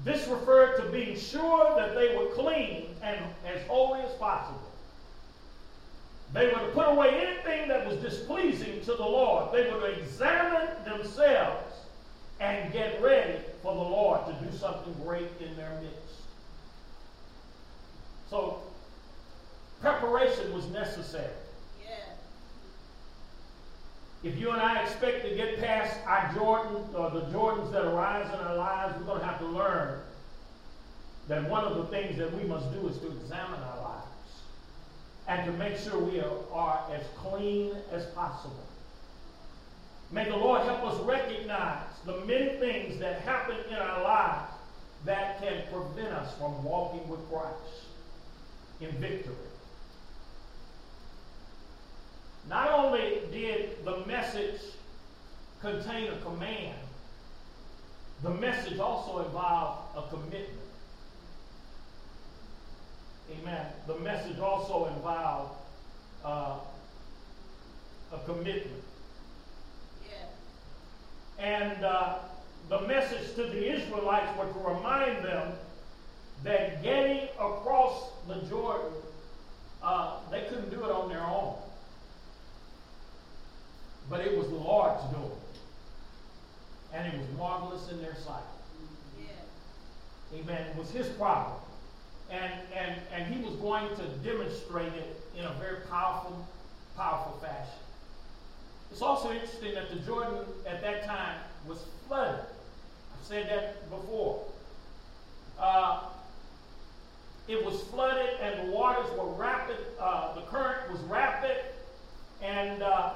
This 0.04 0.26
referred 0.28 0.76
to 0.76 0.90
being 0.90 1.16
sure 1.16 1.74
that 1.76 1.94
they 1.94 2.16
were 2.16 2.26
clean 2.34 2.88
and 3.02 3.18
as 3.46 3.62
holy 3.66 4.00
as 4.00 4.12
possible. 4.14 4.73
They 6.32 6.46
were 6.46 6.58
to 6.58 6.70
put 6.72 6.88
away 6.88 7.10
anything 7.10 7.68
that 7.68 7.86
was 7.86 7.96
displeasing 7.98 8.80
to 8.82 8.94
the 8.94 9.04
Lord. 9.04 9.52
They 9.52 9.70
were 9.70 9.80
to 9.80 10.00
examine 10.00 10.68
themselves 10.84 11.74
and 12.40 12.72
get 12.72 13.00
ready 13.00 13.38
for 13.62 13.74
the 13.74 13.80
Lord 13.80 14.26
to 14.26 14.32
do 14.44 14.56
something 14.56 14.94
great 15.04 15.30
in 15.40 15.56
their 15.56 15.70
midst. 15.80 16.22
So, 18.28 18.62
preparation 19.80 20.52
was 20.52 20.66
necessary. 20.70 21.30
If 24.24 24.38
you 24.38 24.50
and 24.52 24.60
I 24.60 24.82
expect 24.82 25.22
to 25.28 25.34
get 25.34 25.60
past 25.60 25.98
our 26.06 26.32
Jordan 26.34 26.82
or 26.94 27.10
the 27.10 27.26
Jordans 27.26 27.70
that 27.72 27.84
arise 27.84 28.26
in 28.32 28.40
our 28.40 28.56
lives, 28.56 28.94
we're 28.98 29.04
going 29.04 29.20
to 29.20 29.26
have 29.26 29.38
to 29.40 29.46
learn 29.46 30.00
that 31.28 31.48
one 31.48 31.64
of 31.64 31.76
the 31.76 31.84
things 31.84 32.16
that 32.16 32.34
we 32.34 32.44
must 32.44 32.72
do 32.72 32.88
is 32.88 32.98
to 33.00 33.08
examine 33.08 33.60
our 33.60 33.76
lives 33.76 33.83
and 35.26 35.44
to 35.46 35.52
make 35.52 35.76
sure 35.76 35.98
we 35.98 36.20
are, 36.20 36.32
are 36.52 36.84
as 36.92 37.02
clean 37.16 37.72
as 37.90 38.04
possible. 38.06 38.66
May 40.10 40.28
the 40.28 40.36
Lord 40.36 40.62
help 40.62 40.84
us 40.84 41.00
recognize 41.00 41.86
the 42.04 42.20
many 42.26 42.56
things 42.58 42.98
that 43.00 43.20
happen 43.20 43.56
in 43.68 43.74
our 43.74 44.02
lives 44.02 44.52
that 45.04 45.40
can 45.40 45.62
prevent 45.72 46.12
us 46.12 46.36
from 46.38 46.62
walking 46.62 47.08
with 47.08 47.20
Christ 47.30 47.86
in 48.80 48.90
victory. 48.92 49.34
Not 52.48 52.70
only 52.70 53.20
did 53.32 53.84
the 53.84 54.04
message 54.06 54.60
contain 55.60 56.12
a 56.12 56.16
command, 56.18 56.78
the 58.22 58.30
message 58.30 58.78
also 58.78 59.24
involved 59.24 59.96
a 59.96 60.02
commitment. 60.10 60.63
Amen. 63.30 63.66
The 63.86 63.96
message 63.96 64.38
also 64.38 64.86
involved 64.86 65.54
uh, 66.24 66.58
a 68.12 68.18
commitment. 68.26 68.82
Yeah. 70.06 71.44
And 71.44 71.84
uh, 71.84 72.16
the 72.68 72.80
message 72.82 73.34
to 73.36 73.44
the 73.44 73.74
Israelites 73.74 74.36
was 74.38 74.52
to 74.52 74.74
remind 74.74 75.24
them 75.24 75.52
that 76.42 76.82
getting 76.82 77.28
across 77.38 78.10
the 78.28 78.36
Jordan, 78.48 78.92
uh, 79.82 80.16
they 80.30 80.42
couldn't 80.42 80.70
do 80.70 80.84
it 80.84 80.90
on 80.90 81.08
their 81.08 81.22
own. 81.24 81.56
But 84.10 84.20
it 84.20 84.36
was 84.36 84.48
the 84.48 84.56
Lord's 84.56 85.02
doing. 85.14 85.30
And 86.92 87.12
it 87.12 87.18
was 87.18 87.26
marvelous 87.38 87.90
in 87.90 88.00
their 88.02 88.14
sight. 88.14 88.44
Yeah. 89.18 90.38
Amen. 90.38 90.66
It 90.68 90.76
was 90.76 90.90
his 90.90 91.08
problem. 91.08 91.58
And, 92.30 92.52
and, 92.74 93.00
and 93.12 93.34
he 93.34 93.42
was 93.44 93.54
going 93.56 93.88
to 93.96 94.02
demonstrate 94.28 94.92
it 94.92 95.20
in 95.36 95.44
a 95.44 95.52
very 95.54 95.82
powerful, 95.88 96.46
powerful 96.96 97.38
fashion. 97.40 97.78
It's 98.90 99.02
also 99.02 99.30
interesting 99.30 99.74
that 99.74 99.90
the 99.90 99.96
Jordan 99.96 100.38
at 100.66 100.80
that 100.82 101.04
time 101.04 101.36
was 101.66 101.84
flooded. 102.06 102.40
I've 102.40 103.26
said 103.26 103.48
that 103.48 103.90
before. 103.90 104.44
Uh, 105.58 106.00
it 107.46 107.64
was 107.64 107.82
flooded 107.84 108.30
and 108.40 108.68
the 108.68 108.72
waters 108.72 109.06
were 109.18 109.32
rapid, 109.34 109.76
uh, 110.00 110.34
the 110.34 110.42
current 110.42 110.90
was 110.90 111.00
rapid, 111.02 111.56
and 112.42 112.82
uh, 112.82 113.14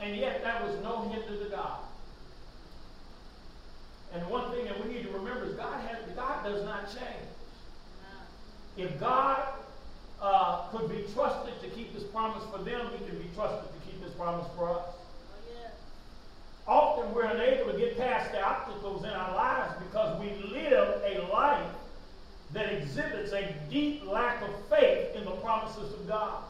and 0.00 0.16
yet 0.16 0.42
that 0.44 0.64
was 0.64 0.74
no 0.82 1.08
hinder 1.08 1.42
to 1.44 1.50
God. 1.50 1.78
And 4.12 4.28
one 4.28 4.50
thing 4.52 4.64
that 4.66 4.84
we 4.84 4.92
need 4.92 5.02
to 5.04 5.10
remember 5.10 5.46
is 5.46 5.54
God 5.54 5.80
has 5.88 5.98
Does 6.44 6.62
not 6.66 6.86
change. 6.88 7.24
If 8.76 9.00
God 9.00 9.42
uh, 10.20 10.68
could 10.68 10.90
be 10.90 11.06
trusted 11.14 11.54
to 11.62 11.68
keep 11.74 11.94
His 11.94 12.04
promise 12.04 12.42
for 12.52 12.58
them, 12.62 12.90
He 12.98 13.04
can 13.06 13.16
be 13.16 13.30
trusted 13.34 13.72
to 13.72 13.90
keep 13.90 14.04
His 14.04 14.12
promise 14.12 14.46
for 14.54 14.68
us. 14.68 14.84
Often 16.66 17.14
we're 17.14 17.24
unable 17.24 17.72
to 17.72 17.78
get 17.78 17.96
past 17.96 18.32
the 18.32 18.42
obstacles 18.42 19.04
in 19.04 19.10
our 19.10 19.34
lives 19.34 19.74
because 19.88 20.20
we 20.20 20.30
live 20.50 21.02
a 21.06 21.32
life 21.32 21.70
that 22.52 22.72
exhibits 22.72 23.32
a 23.32 23.54
deep 23.70 24.06
lack 24.06 24.42
of 24.42 24.50
faith 24.68 25.16
in 25.16 25.24
the 25.24 25.30
promises 25.30 25.94
of 25.94 26.06
God. 26.06 26.42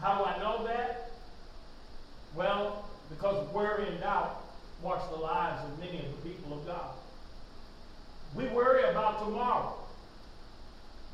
How 0.00 0.18
do 0.18 0.24
I 0.24 0.38
know 0.38 0.64
that? 0.66 1.10
Well, 2.34 2.88
because 3.10 3.52
worry 3.52 3.86
and 3.86 4.00
doubt 4.00 4.44
marks 4.82 5.06
the 5.08 5.16
lives 5.16 5.62
of 5.62 5.78
many 5.78 5.98
of 5.98 6.06
the 6.06 6.28
people 6.30 6.58
of 6.58 6.66
God. 6.66 6.90
We 8.34 8.46
worry 8.48 8.84
about 8.84 9.24
tomorrow. 9.24 9.76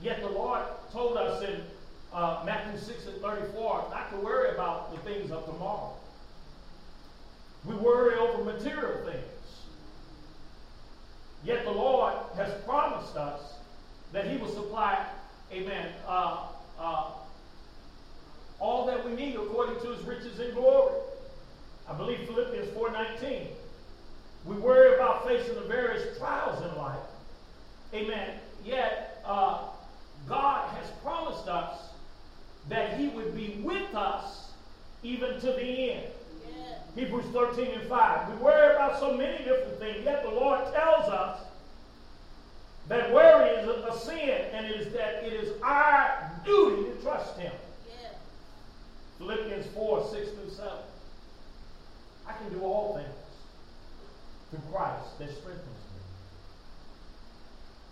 Yet 0.03 0.21
the 0.21 0.29
Lord 0.29 0.63
told 0.93 1.17
us 1.17 1.43
in 1.43 1.63
uh, 2.13 2.43
Matthew 2.45 2.79
6 2.79 3.07
and 3.07 3.21
34 3.21 3.89
not 3.91 4.11
to 4.11 4.17
worry 4.19 4.51
about 4.51 4.93
the 4.93 4.99
things 5.11 5.31
of 5.31 5.47
tomorrow. 5.47 5.95
We 7.65 7.75
worry 7.75 8.17
over 8.17 8.45
material 8.45 9.05
things. 9.05 9.23
Yet 11.45 11.65
the 11.65 11.73
Lord 11.73 12.13
has 12.37 12.53
promised 12.65 13.17
us 13.17 13.41
that 14.13 14.27
He 14.27 14.37
will 14.37 14.53
supply, 14.53 15.07
amen, 15.53 15.91
uh, 16.07 16.49
uh, 16.79 17.11
all 18.59 18.87
that 18.87 19.05
we 19.05 19.13
need 19.13 19.37
according 19.37 19.81
to 19.81 19.93
His 19.93 20.05
riches 20.05 20.39
and 20.39 20.55
glory. 20.55 20.95
I 21.89 21.95
believe 21.95 22.27
Philippians 22.27 22.69
4.19. 22.69 23.47
We 24.45 24.57
worry 24.57 24.95
about 24.95 25.27
facing 25.27 25.55
the 25.55 25.63
various 25.63 26.19
trials 26.19 26.63
in 26.63 26.77
life. 26.77 26.99
Amen. 27.95 28.31
Yet, 28.65 29.23
uh, 29.25 29.69
God 30.29 30.69
has 30.77 30.91
promised 31.03 31.49
us 31.49 31.79
that 32.69 32.99
He 32.99 33.09
would 33.09 33.35
be 33.35 33.61
with 33.63 33.95
us 33.95 34.51
even 35.03 35.41
to 35.41 35.47
the 35.47 35.93
end. 35.93 36.07
Hebrews 36.97 37.27
13 37.27 37.73
and 37.73 37.89
5. 37.89 38.31
We 38.31 38.37
worry 38.39 38.75
about 38.75 38.99
so 38.99 39.15
many 39.15 39.45
different 39.45 39.79
things, 39.79 40.05
yet 40.05 40.23
the 40.23 40.31
Lord 40.31 40.61
tells 40.73 41.11
us 41.11 41.41
that 42.89 43.13
worry 43.13 43.51
is 43.51 43.69
a, 43.69 43.89
a 43.89 43.99
sin, 43.99 44.31
and 44.53 44.67
it 44.67 44.81
is 44.81 44.93
that 44.95 45.23
it 45.23 45.33
is 45.35 45.61
our 45.63 46.31
duty 46.45 46.85
to 46.91 47.03
trust 47.03 47.39
Him. 47.39 47.53
Yeah. 47.87 48.09
Philippians 49.19 49.67
4 49.75 50.09
6 50.11 50.31
through 50.31 50.51
7. 50.51 50.73
I 52.27 52.33
can 52.33 52.51
do 52.53 52.65
all 52.65 52.95
things 52.95 53.15
through 54.51 54.73
Christ 54.73 55.19
that 55.19 55.29
strengthens 55.29 55.67
me. 55.67 55.76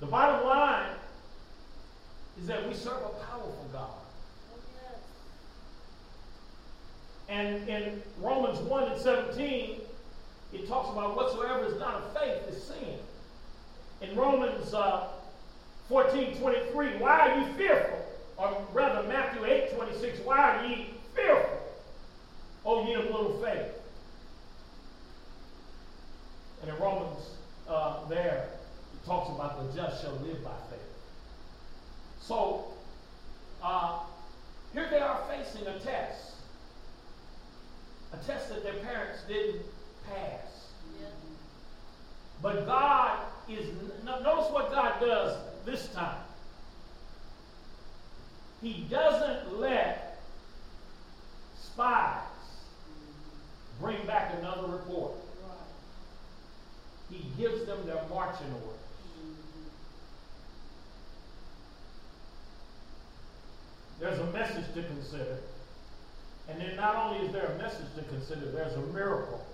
The 0.05 0.11
bottom 0.11 0.46
line 0.46 0.90
is 2.38 2.46
that 2.46 2.68
we 2.68 2.74
serve 2.74 2.98
a 2.98 3.24
powerful 3.24 3.66
God. 3.72 3.88
And 7.30 7.66
in 7.66 8.02
Romans 8.20 8.59
1 8.59 8.92
and 8.92 9.00
17, 9.00 9.80
it 10.52 10.68
talks 10.68 10.90
about 10.90 11.16
whatsoever 11.16 11.64
is 11.64 11.80
not 11.80 11.94
of 11.94 12.12
faith 12.12 12.36
is 12.50 12.62
sin. 12.64 12.98
In 14.02 14.14
Romans 14.14 14.74
uh, 14.74 15.07
14 15.88 16.36
23, 16.36 16.98
why 16.98 17.20
are 17.20 17.40
ye 17.40 17.46
fearful? 17.55 18.05
Or 18.36 18.62
rather, 18.74 19.09
Matthew 19.09 19.46
8 19.46 19.74
26, 19.74 20.18
why 20.18 20.36
are 20.36 20.66
ye 20.66 20.90
fearful? 21.14 21.61
O 22.66 22.86
ye 22.86 22.92
of 22.92 23.07
little 23.07 23.42
faith. 23.42 23.72
And 26.61 26.70
in 26.70 26.76
Romans, 26.76 27.36
uh, 27.66 28.07
there, 28.09 28.50
talks 29.07 29.30
about 29.30 29.72
the 29.72 29.80
just 29.80 30.02
shall 30.02 30.14
live 30.24 30.42
by 30.42 30.57
faith. 30.70 30.80
So, 32.20 32.64
uh, 33.62 34.00
here 34.72 34.88
they 34.90 35.00
are 35.00 35.20
facing 35.28 35.66
a 35.66 35.78
test 35.80 36.34
a 38.14 38.26
test 38.26 38.48
that 38.48 38.62
their 38.62 38.74
parents 38.74 39.22
didn't 39.26 39.62
pass. 40.09 40.68
Yeah. 41.00 41.07
But 42.42 42.66
God 42.66 43.18
is, 43.48 43.66
notice 44.05 44.50
what 44.50 44.70
God 44.70 45.00
does 45.00 45.38
this 45.64 45.88
time. 45.88 46.20
He 48.62 48.86
doesn't 48.90 49.59
let 49.59 50.20
spies 51.61 52.22
bring 53.80 54.05
back 54.07 54.34
another 54.40 54.68
report. 54.68 55.12
He 57.11 57.26
gives 57.36 57.66
them 57.66 57.78
their 57.84 58.00
marching 58.09 58.46
orders. 58.64 58.84
There's 64.01 64.18
a 64.18 64.26
message 64.32 64.66
to 64.74 64.82
consider. 64.82 65.38
And 66.49 66.61
then 66.61 66.76
not 66.76 66.97
only 66.97 67.26
is 67.26 67.32
there 67.32 67.47
a 67.47 67.59
message 67.59 67.86
to 67.97 68.03
consider, 68.03 68.51
there's 68.51 68.74
a 68.74 68.80
miracle 68.92 69.45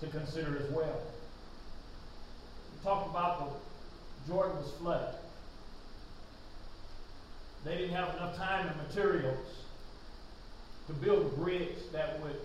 to 0.00 0.06
consider 0.06 0.58
as 0.58 0.70
well. 0.70 1.00
We 2.72 2.84
talked 2.84 3.10
about 3.10 3.50
the 4.26 4.32
Jordan 4.32 4.56
was 4.56 4.72
flooded. 4.78 5.14
They 7.64 7.76
didn't 7.76 7.94
have 7.94 8.14
enough 8.14 8.36
time 8.36 8.68
and 8.68 8.76
materials 8.88 9.64
to 10.86 10.92
build 10.94 11.26
a 11.26 11.36
bridge 11.36 11.76
that 11.92 12.20
would 12.22 12.40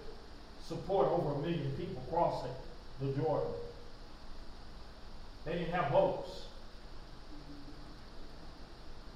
support 0.67 1.07
over 1.07 1.35
a 1.35 1.37
million 1.39 1.71
people 1.77 2.03
crossing 2.11 2.51
the 3.01 3.07
Jordan. 3.21 3.51
They 5.45 5.53
didn't 5.53 5.73
have 5.73 5.91
boats. 5.91 6.43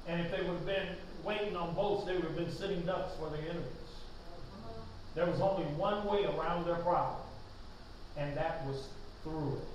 And 0.07 0.21
if 0.21 0.31
they 0.31 0.37
would 0.37 0.57
have 0.57 0.65
been 0.65 0.87
waiting 1.23 1.55
on 1.55 1.75
boats, 1.75 2.05
they 2.05 2.13
would 2.13 2.23
have 2.23 2.35
been 2.35 2.51
sitting 2.51 2.81
ducks 2.81 3.13
for 3.19 3.29
their 3.29 3.41
enemies. 3.41 3.65
There 5.15 5.25
was 5.25 5.41
only 5.41 5.65
one 5.73 6.05
way 6.05 6.25
around 6.25 6.65
their 6.65 6.75
problem, 6.75 7.21
and 8.17 8.35
that 8.37 8.65
was 8.65 8.87
through 9.23 9.57
it. 9.57 9.67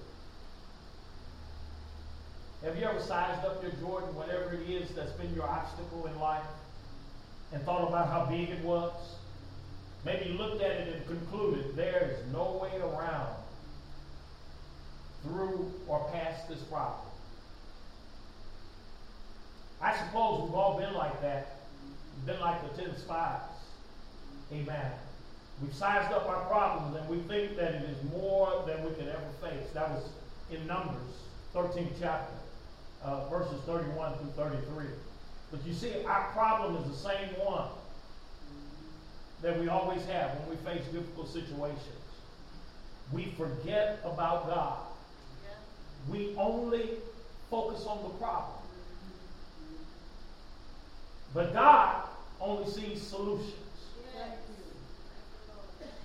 Have 2.67 2.79
you 2.79 2.85
ever 2.85 3.01
sized 3.01 3.45
up 3.45 3.63
your 3.63 3.73
Jordan, 3.73 4.15
whatever 4.15 4.55
it 4.55 4.69
is 4.69 4.91
that's 4.95 5.13
been 5.13 5.35
your 5.35 5.45
obstacle 5.45 6.07
in 6.07 6.19
life, 6.19 6.47
and 7.53 7.63
thought 7.63 7.87
about 7.87 8.09
how 8.09 8.25
big 8.25 8.49
it 8.49 8.65
was? 8.65 8.93
Maybe 10.05 10.31
looked 10.31 10.63
at 10.63 10.71
it 10.71 10.95
and 10.95 11.07
concluded 11.07 11.77
there 11.77 12.11
is 12.13 12.33
no 12.33 12.59
way 12.63 12.79
around 12.79 13.37
through 15.23 15.73
or 15.89 16.09
past 16.13 16.49
this 16.49 16.63
problem. 16.63 17.07
I 19.81 19.97
suppose 19.97 20.43
we've 20.45 20.55
all 20.55 20.79
been 20.79 20.95
like 20.95 21.21
that, 21.23 21.57
been 22.27 22.41
like 22.41 22.63
the 22.63 22.83
ten 22.83 22.97
spies. 22.97 23.41
Amen. 24.53 24.93
We've 25.63 25.75
sized 25.75 26.13
up 26.13 26.29
our 26.29 26.45
problems 26.47 26.97
and 26.97 27.09
we 27.09 27.19
think 27.29 27.57
that 27.57 27.75
it 27.75 27.83
is 27.85 27.97
more 28.11 28.65
than 28.67 28.83
we 28.85 28.91
could 28.91 29.09
ever 29.09 29.31
face. 29.41 29.71
That 29.73 29.91
was 29.91 30.09
in 30.51 30.67
Numbers, 30.67 31.23
13th 31.55 31.93
chapter, 32.01 32.35
uh, 33.03 33.29
verses 33.29 33.61
31 33.67 34.19
through 34.19 34.31
33. 34.37 34.87
But 35.51 35.65
you 35.65 35.73
see, 35.73 35.93
our 36.07 36.25
problem 36.33 36.83
is 36.83 36.91
the 36.91 37.09
same 37.09 37.29
one 37.39 37.69
that 39.43 39.59
we 39.61 39.69
always 39.69 40.05
have 40.07 40.31
when 40.41 40.51
we 40.51 40.57
face 40.65 40.85
difficult 40.93 41.29
situations. 41.29 41.79
We 43.13 43.35
forget 43.37 44.01
about 44.05 44.47
God. 44.49 44.79
We 46.09 46.35
only 46.37 46.91
focus 47.51 47.87
on 47.87 48.03
the 48.03 48.09
problem. 48.19 48.59
But 51.35 51.53
God 51.53 52.05
only 52.41 52.71
sees 52.71 53.03
solutions. 53.03 53.51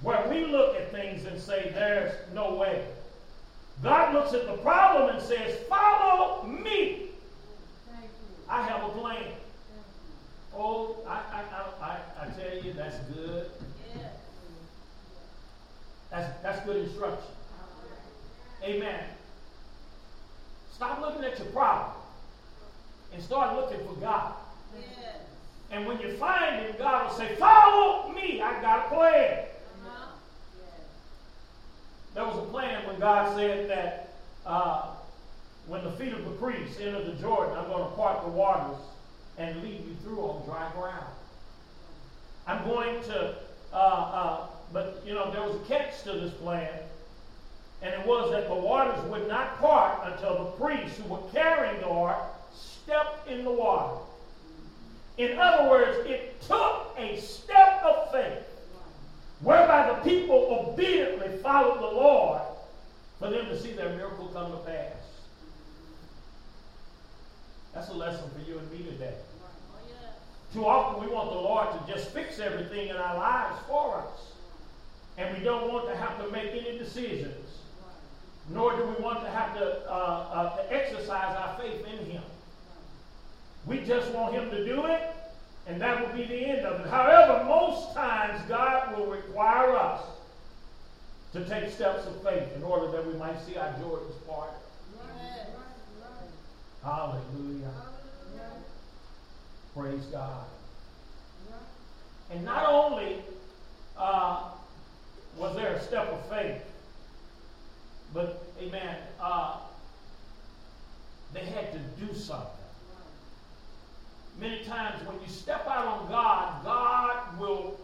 Where 0.02 0.28
we 0.30 0.46
look 0.46 0.76
at 0.76 0.92
things 0.92 1.26
and 1.26 1.40
say, 1.40 1.72
there's 1.74 2.14
no 2.34 2.56
way. 2.56 2.86
God 3.84 4.14
looks 4.14 4.34
at 4.34 4.48
the 4.48 4.58
problem 4.58 5.16
and 5.16 5.22
says, 5.24 5.60
Follow 5.70 6.44
me. 6.44 7.10
I 8.50 8.64
have 8.64 8.84
a 8.84 8.90
plan. 8.90 9.32
Oh, 10.56 10.98
I, 11.08 11.22
I, 11.32 11.86
I, 11.86 11.98
I, 12.22 12.30
tell 12.32 12.64
you, 12.64 12.74
that's 12.74 12.98
good. 13.14 13.52
That's, 16.10 16.42
that's 16.42 16.66
good 16.66 16.78
instruction. 16.78 17.32
Amen. 18.64 19.04
Stop 20.74 21.02
looking 21.02 21.24
at 21.24 21.38
your 21.38 21.48
problem 21.50 21.92
and 23.14 23.22
start 23.22 23.56
looking 23.56 23.86
for 23.86 23.94
God. 24.02 24.34
And 25.72 25.86
when 25.86 26.00
you 26.00 26.18
find 26.18 26.66
him, 26.66 26.76
God 26.78 27.10
will 27.10 27.18
say, 27.18 27.36
Follow 27.36 28.12
me. 28.12 28.42
I 28.42 28.62
got 28.62 28.86
a 28.86 28.96
plan. 28.96 29.46
There 32.16 32.26
was 32.26 32.38
a 32.38 32.48
plan 32.50 32.88
when 32.88 33.00
God 33.00 33.36
said 33.38 33.70
that 33.70 34.14
uh, 34.46 34.88
when 35.68 35.84
the 35.84 35.92
feet 35.92 36.12
of 36.14 36.26
the 36.26 36.32
priests 36.32 36.80
enter 36.82 37.04
the 37.04 37.14
Jordan, 37.14 37.56
I'm 37.58 37.68
going 37.68 37.84
to 37.84 37.96
part 37.96 38.24
the 38.24 38.32
waters 38.32 38.78
and 39.38 39.62
lead 39.62 39.86
you 39.88 39.96
through 40.04 40.20
on 40.20 40.46
dry 40.46 40.70
ground. 40.76 41.06
I'm 42.48 42.66
going 42.66 43.02
to, 43.04 43.36
uh, 43.72 43.76
uh, 43.76 44.48
but 44.74 45.04
you 45.06 45.14
know, 45.14 45.32
there 45.32 45.44
was 45.44 45.56
a 45.56 45.64
catch 45.66 46.02
to 46.04 46.14
this 46.14 46.34
plan, 46.34 46.72
and 47.84 47.94
it 47.94 48.06
was 48.08 48.32
that 48.32 48.48
the 48.48 48.56
waters 48.56 49.02
would 49.06 49.28
not 49.28 49.60
part 49.60 50.12
until 50.12 50.46
the 50.46 50.52
priests 50.64 50.98
who 50.98 51.08
were 51.08 51.22
carrying 51.32 51.80
the 51.80 51.88
ark 51.88 52.18
stepped 52.54 53.30
in 53.30 53.46
the 53.46 53.52
water. 53.52 54.02
In 55.20 55.38
other 55.38 55.70
words, 55.70 55.98
it 56.08 56.42
took 56.42 56.96
a 56.98 57.20
step 57.20 57.84
of 57.84 58.10
faith 58.10 58.46
whereby 59.42 59.90
the 59.90 60.10
people 60.10 60.66
obediently 60.70 61.38
followed 61.40 61.82
the 61.82 61.94
Lord 61.94 62.42
for 63.20 63.30
them 63.30 63.48
to 63.48 63.60
see 63.60 63.74
their 63.74 63.90
miracle 63.98 64.28
come 64.28 64.50
to 64.54 64.58
pass. 64.60 64.94
That's 67.74 67.90
a 67.90 67.94
lesson 67.94 68.30
for 68.30 68.50
you 68.50 68.60
and 68.60 68.72
me 68.72 68.78
today. 68.78 69.14
Too 70.54 70.66
often 70.66 71.06
we 71.06 71.14
want 71.14 71.32
the 71.32 71.38
Lord 71.38 71.68
to 71.70 71.94
just 71.94 72.12
fix 72.12 72.40
everything 72.40 72.88
in 72.88 72.96
our 72.96 73.18
lives 73.18 73.60
for 73.68 73.98
us. 73.98 74.32
And 75.18 75.38
we 75.38 75.44
don't 75.44 75.68
want 75.70 75.90
to 75.90 75.98
have 75.98 76.18
to 76.24 76.32
make 76.32 76.52
any 76.52 76.78
decisions. 76.78 77.58
Nor 78.52 78.78
do 78.78 78.86
we 78.86 79.04
want 79.04 79.22
to 79.26 79.30
have 79.30 79.54
to, 79.56 79.92
uh, 79.92 79.94
uh, 79.94 80.58
to 80.58 80.74
exercise 80.74 81.36
our 81.36 81.60
faith 81.60 81.86
in 81.86 82.06
Him. 82.06 82.24
We 83.66 83.80
just 83.80 84.12
want 84.12 84.34
Him 84.34 84.50
to 84.50 84.66
do 84.66 84.86
it, 84.86 85.02
and 85.68 85.80
that 85.82 86.02
will 86.02 86.16
be 86.16 86.26
the 86.26 86.46
end 86.46 86.66
of 86.66 86.82
it. 86.82 86.88
However, 86.90 87.44
most 87.46 87.94
times 87.94 88.42
God 88.48 88.98
will 88.98 89.08
require 89.08 89.76
us 89.76 90.02
to 91.34 91.46
take 91.46 91.72
steps 91.72 92.08
of 92.08 92.24
faith 92.24 92.56
in 92.56 92.64
order 92.64 92.92
that 92.92 93.06
we 93.06 93.14
might 93.14 93.40
see 93.42 93.56
our 93.56 93.72
Jordan's 93.80 94.16
part. 94.28 94.50
Hallelujah. 96.84 97.72
Praise 99.76 100.06
God. 100.06 100.46
And 102.32 102.44
not 102.46 102.66
only 102.68 103.18
uh, 103.98 104.52
was 105.38 105.56
there 105.56 105.74
a 105.74 105.82
step 105.82 106.08
of 106.08 106.30
faith, 106.30 106.62
but, 108.14 108.44
amen, 108.60 108.98
uh, 109.22 109.58
they 111.34 111.42
had 111.42 111.72
to 111.74 111.80
do 112.06 112.14
something. 112.14 112.59
Many 114.40 114.64
times 114.64 115.06
when 115.06 115.20
you 115.22 115.28
step 115.28 115.68
out 115.68 115.86
on 115.86 116.10
God, 116.10 116.64
God 116.64 117.40
will 117.40 117.80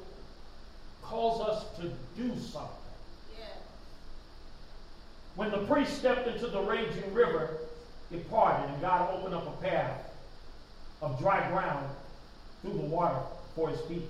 cause 1.01 1.41
us 1.41 1.65
to 1.77 1.91
do 2.15 2.29
something. 2.39 2.69
When 5.35 5.51
the 5.51 5.65
priest 5.65 5.97
stepped 5.97 6.27
into 6.27 6.47
the 6.47 6.61
raging 6.61 7.13
river, 7.13 7.57
it 8.11 8.29
parted, 8.29 8.69
and 8.69 8.81
God 8.81 9.13
opened 9.13 9.35
up 9.35 9.47
a 9.47 9.61
path 9.61 10.13
of 11.01 11.19
dry 11.19 11.45
ground 11.49 11.89
through 12.61 12.73
the 12.73 12.85
water 12.85 13.19
for 13.53 13.69
his 13.69 13.81
people. 13.81 14.07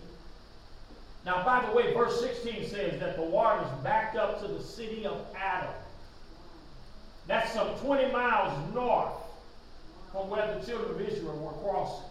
Now, 1.25 1.43
by 1.43 1.65
the 1.65 1.75
way, 1.75 1.93
verse 1.93 2.19
16 2.21 2.69
says 2.69 2.99
that 2.99 3.15
the 3.15 3.23
waters 3.23 3.67
backed 3.83 4.15
up 4.15 4.39
to 4.41 4.47
the 4.47 4.61
city 4.61 5.07
of 5.07 5.25
Adam. 5.35 5.73
That's 7.25 7.51
some 7.51 7.75
20 7.79 8.11
miles 8.11 8.73
north 8.75 9.13
from 10.11 10.29
where 10.29 10.59
the 10.59 10.63
children 10.63 10.91
of 10.91 11.01
Israel 11.01 11.37
were 11.37 11.67
crossing. 11.67 12.05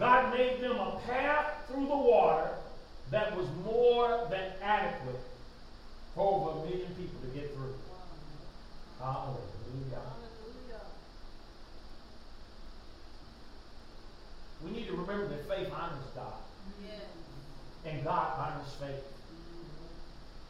God 0.00 0.34
made 0.34 0.62
them 0.62 0.78
a 0.78 0.98
path 1.06 1.68
through 1.68 1.86
the 1.86 1.96
water 1.96 2.48
that 3.10 3.36
was 3.36 3.46
more 3.66 4.26
than 4.30 4.50
adequate 4.62 5.20
for 6.14 6.26
over 6.26 6.58
a 6.58 6.70
million 6.70 6.88
people 6.94 7.20
to 7.20 7.26
get 7.38 7.54
through. 7.54 7.74
Hallelujah. 8.98 9.36
We 14.64 14.70
need 14.70 14.86
to 14.86 14.92
remember 14.92 15.28
that 15.28 15.46
faith 15.46 15.70
honors 15.70 16.06
God. 16.14 16.32
And 17.84 18.02
God 18.02 18.38
honors 18.38 18.72
faith. 18.80 19.04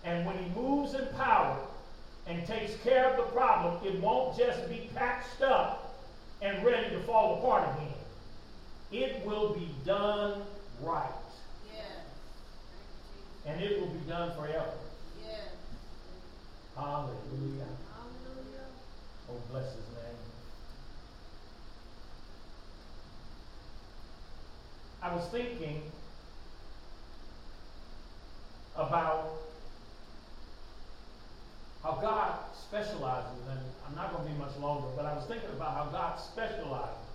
And 0.05 0.27
when 0.27 0.39
He 0.39 0.49
moves 0.51 0.95
in 0.95 1.09
power 1.17 1.59
and 2.29 2.47
takes 2.47 2.77
care 2.85 3.11
of 3.11 3.17
the 3.17 3.33
problem, 3.33 3.85
it 3.85 4.01
won't 4.01 4.39
just 4.39 4.69
be 4.69 4.91
patched 4.95 5.43
up 5.43 6.07
and 6.41 6.65
ready 6.65 6.91
to 6.91 7.01
fall 7.03 7.39
apart 7.39 7.77
again. 7.77 7.95
It 8.93 9.25
will 9.25 9.55
be 9.55 9.69
done 9.85 10.43
right. 10.83 11.11
And 13.47 13.61
it 13.61 13.81
will 13.81 13.89
be 13.89 14.09
done 14.09 14.33
forever. 14.37 14.73
Yeah. 15.25 15.37
Hallelujah. 16.77 17.67
Hallelujah. 17.89 18.67
Oh, 19.29 19.41
bless 19.51 19.65
his 19.75 19.87
name. 19.95 20.17
I 25.03 25.15
was 25.15 25.27
thinking 25.29 25.83
about 28.77 29.31
how 31.83 31.93
God 31.93 32.35
specializes, 32.69 33.41
and 33.51 33.61
I'm 33.89 33.97
not 33.97 34.13
going 34.13 34.27
to 34.27 34.33
be 34.33 34.39
much 34.39 34.57
longer, 34.59 34.89
but 34.95 35.07
I 35.07 35.15
was 35.15 35.25
thinking 35.25 35.51
about 35.51 35.75
how 35.75 35.85
God 35.87 36.21
specializes 36.21 37.10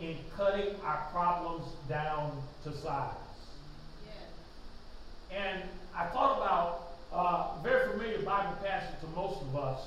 in 0.00 0.16
cutting 0.36 0.74
our 0.84 1.08
problems 1.12 1.66
down 1.88 2.42
to 2.64 2.72
size. 2.72 3.14
And 5.30 5.62
I 5.94 6.06
thought 6.06 6.38
about 6.38 6.88
uh, 7.12 7.62
very 7.62 7.90
familiar 7.90 8.22
Bible 8.22 8.56
passage 8.64 8.98
to 9.00 9.06
most 9.08 9.42
of 9.42 9.56
us 9.56 9.80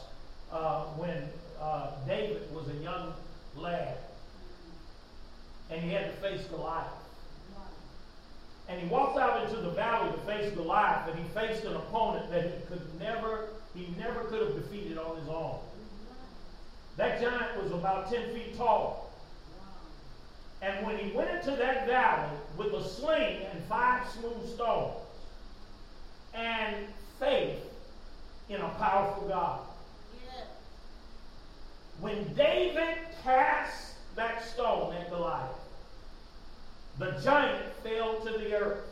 uh, 0.52 0.84
when 0.96 1.30
uh, 1.60 1.92
David 2.08 2.54
was 2.54 2.68
a 2.70 2.76
young 2.76 3.14
lad 3.58 3.98
and 5.70 5.82
he 5.82 5.90
had 5.90 6.06
to 6.06 6.22
face 6.22 6.46
Goliath. 6.48 6.88
And 8.70 8.80
he 8.80 8.88
walked 8.88 9.18
out 9.18 9.44
into 9.44 9.62
the 9.62 9.72
valley 9.72 10.12
to 10.12 10.18
face 10.20 10.54
Goliath, 10.54 11.10
and 11.10 11.20
he 11.20 11.26
faced 11.34 11.66
an 11.66 11.76
opponent 11.76 12.32
that 12.32 12.46
he 12.46 12.52
could 12.68 12.82
never, 13.00 13.50
he 13.76 13.94
never 13.98 14.24
could 14.26 14.42
have 14.42 14.56
defeated 14.56 14.98
on 14.98 15.18
his 15.18 15.28
own. 15.28 15.60
That 16.96 17.20
giant 17.20 17.62
was 17.62 17.72
about 17.72 18.10
10 18.12 18.34
feet 18.34 18.56
tall. 18.56 19.13
And 20.64 20.88
when 20.88 20.98
he 20.98 21.12
went 21.12 21.30
into 21.30 21.58
that 21.58 21.86
valley 21.86 22.30
with 22.56 22.74
a 22.74 22.88
sling 22.88 23.42
and 23.52 23.62
five 23.66 24.08
smooth 24.12 24.48
stones 24.56 24.96
and 26.34 26.88
faith 27.20 27.60
in 28.48 28.62
a 28.62 28.70
powerful 28.70 29.28
God, 29.28 29.60
when 32.00 32.34
David 32.34 32.98
cast 33.24 33.96
that 34.16 34.42
stone 34.46 34.94
at 34.94 35.10
Goliath, 35.10 35.52
the 36.98 37.12
giant 37.24 37.62
fell 37.84 38.22
to 38.22 38.32
the 38.32 38.56
earth. 38.56 38.86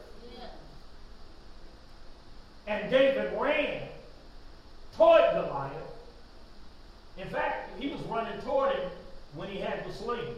And 2.68 2.92
David 2.92 3.32
ran 3.40 3.88
toward 4.98 5.22
Goliath. 5.34 5.74
In 7.18 7.28
fact, 7.30 7.80
he 7.80 7.90
was 7.90 8.02
running 8.04 8.40
toward 8.42 8.76
him 8.76 8.90
when 9.36 9.50
he 9.50 9.60
had 9.60 9.86
the 9.86 9.94
sling. 9.94 10.36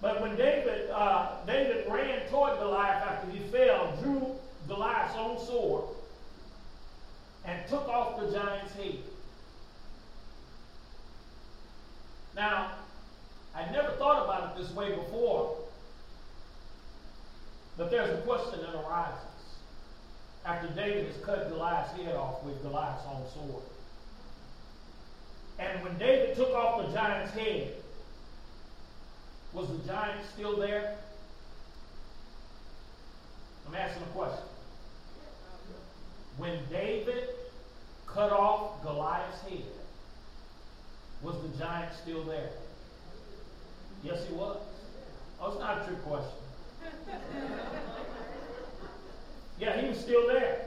But 0.00 0.22
when 0.22 0.36
David, 0.36 0.90
uh, 0.90 1.44
David 1.46 1.86
ran 1.90 2.26
toward 2.30 2.58
Goliath 2.58 3.02
after 3.02 3.30
he 3.30 3.40
fell, 3.50 3.96
drew 4.02 4.34
Goliath's 4.66 5.14
own 5.16 5.38
sword, 5.46 5.84
and 7.44 7.60
took 7.68 7.86
off 7.88 8.18
the 8.20 8.32
giant's 8.32 8.72
head. 8.74 8.98
Now, 12.34 12.72
I 13.54 13.70
never 13.72 13.90
thought 13.92 14.24
about 14.24 14.56
it 14.56 14.62
this 14.62 14.74
way 14.74 14.94
before, 14.94 15.56
but 17.76 17.90
there's 17.90 18.18
a 18.18 18.22
question 18.22 18.60
that 18.60 18.74
arises 18.74 19.20
after 20.46 20.68
David 20.68 21.06
has 21.06 21.16
cut 21.24 21.50
Goliath's 21.50 21.92
head 22.00 22.14
off 22.14 22.42
with 22.42 22.62
Goliath's 22.62 23.04
own 23.06 23.24
sword. 23.34 23.62
And 25.58 25.84
when 25.84 25.98
David 25.98 26.36
took 26.36 26.54
off 26.54 26.86
the 26.86 26.92
giant's 26.92 27.32
head, 27.32 27.74
was 29.52 29.68
the 29.68 29.78
giant 29.86 30.20
still 30.32 30.56
there? 30.56 30.96
I'm 33.68 33.74
asking 33.74 34.02
a 34.02 34.06
question. 34.06 34.44
when 36.38 36.58
David 36.70 37.28
cut 38.06 38.32
off 38.32 38.82
Goliath's 38.82 39.42
head, 39.42 39.62
was 41.22 41.36
the 41.42 41.58
giant 41.58 41.92
still 41.94 42.24
there? 42.24 42.50
Yes, 44.02 44.26
he 44.26 44.34
was. 44.34 44.56
Oh, 45.40 45.50
it's 45.50 45.60
not 45.60 45.82
a 45.82 45.84
trick 45.84 46.02
question. 46.02 46.32
yeah, 49.60 49.80
he 49.80 49.88
was 49.88 49.98
still 49.98 50.26
there. 50.26 50.66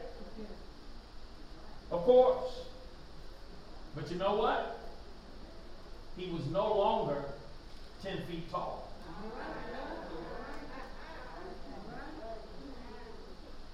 Of 1.92 2.02
course. 2.04 2.66
But 3.96 4.10
you 4.12 4.18
know 4.18 4.36
what? 4.36 4.80
He 6.18 6.30
was 6.32 6.46
no 6.48 6.76
longer 6.78 7.24
10 8.04 8.18
feet 8.24 8.52
tall. 8.52 8.92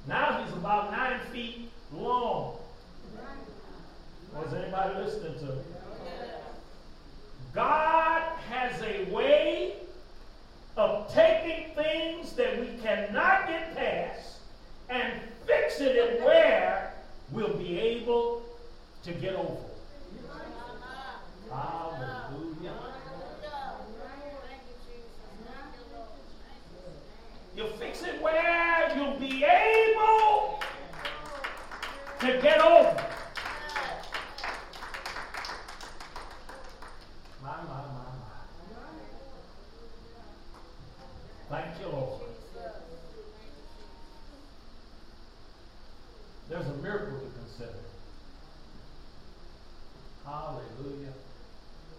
Now 0.07 0.43
he's 0.43 0.53
about 0.53 0.91
nine 0.91 1.19
feet 1.31 1.71
long. 1.91 2.57
Was 4.35 4.53
anybody 4.53 5.03
listening 5.03 5.39
to 5.39 5.45
me? 5.45 5.61
God 7.55 8.21
has 8.49 8.79
a 8.83 9.11
way 9.11 9.73
of 10.77 11.11
taking 11.11 11.73
things 11.73 12.33
that 12.33 12.59
we 12.59 12.67
cannot 12.83 13.47
get 13.47 13.75
past 13.75 14.37
and 14.89 15.11
fixing 15.47 15.87
it 15.87 16.21
where 16.21 16.93
we'll 17.31 17.57
be 17.57 17.79
able 17.79 18.43
to 19.03 19.11
get 19.11 19.33
over. 19.33 19.57
Hallelujah. 21.51 22.28
It 28.01 28.21
where 28.21 28.93
you'll 28.95 29.19
be 29.19 29.43
able 29.43 30.61
to 32.21 32.41
get 32.41 32.61
over. 32.61 33.05
My, 37.43 37.55
my, 37.57 37.67
my, 37.67 38.05
my. 38.19 38.41
Thank 41.49 41.81
you, 41.81 41.87
Lord. 41.87 42.21
There's 46.49 46.67
a 46.67 46.73
miracle 46.75 47.19
to 47.19 47.39
consider. 47.39 47.79
Hallelujah. 50.25 51.13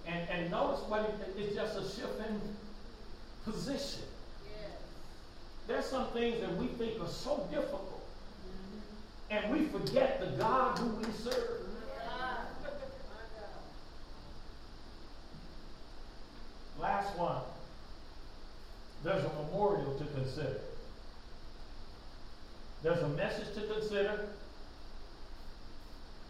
And, 0.06 0.28
and 0.30 0.50
notice 0.50 0.80
what 0.88 1.02
it, 1.02 1.34
it's 1.36 1.54
just 1.54 1.76
a 1.76 1.82
shift 1.82 2.20
in 2.26 2.40
position. 3.44 4.02
There's 5.70 5.86
some 5.86 6.08
things 6.08 6.40
that 6.40 6.56
we 6.56 6.66
think 6.66 7.00
are 7.00 7.06
so 7.06 7.46
difficult. 7.48 8.02
And 9.30 9.52
we 9.52 9.66
forget 9.66 10.20
the 10.20 10.36
God 10.36 10.76
who 10.76 10.88
we 10.96 11.04
serve. 11.12 11.60
Last 16.80 17.16
one. 17.16 17.42
There's 19.04 19.24
a 19.24 19.32
memorial 19.44 19.96
to 19.96 20.04
consider. 20.06 20.60
There's 22.82 23.02
a 23.04 23.08
message 23.10 23.54
to 23.54 23.72
consider. 23.72 24.26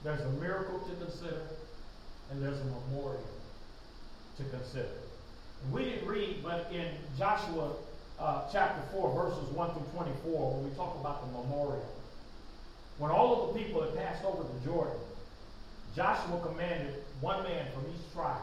There's 0.04 0.20
a 0.20 0.30
miracle 0.32 0.80
to 0.80 1.04
consider. 1.06 1.46
And 2.30 2.42
there's 2.42 2.60
a 2.60 2.64
memorial 2.64 3.24
to 4.36 4.44
consider. 4.44 4.98
We 5.72 5.84
didn't 5.84 6.06
read, 6.06 6.42
but 6.42 6.70
in 6.70 6.88
Joshua 7.16 7.72
uh, 8.20 8.42
chapter 8.52 8.82
4, 8.92 9.14
verses 9.14 9.48
1 9.54 9.70
through 9.72 9.86
24, 9.94 10.52
when 10.52 10.70
we 10.70 10.76
talk 10.76 10.96
about 11.00 11.24
the 11.26 11.38
memorial, 11.38 11.88
when 12.98 13.10
all 13.10 13.48
of 13.48 13.54
the 13.54 13.60
people 13.60 13.82
had 13.82 13.96
passed 13.96 14.24
over 14.24 14.42
the 14.42 14.64
Jordan, 14.64 14.96
Joshua 15.96 16.38
commanded 16.46 17.02
one 17.20 17.42
man 17.42 17.66
from 17.72 17.84
each 17.90 18.12
tribe 18.12 18.36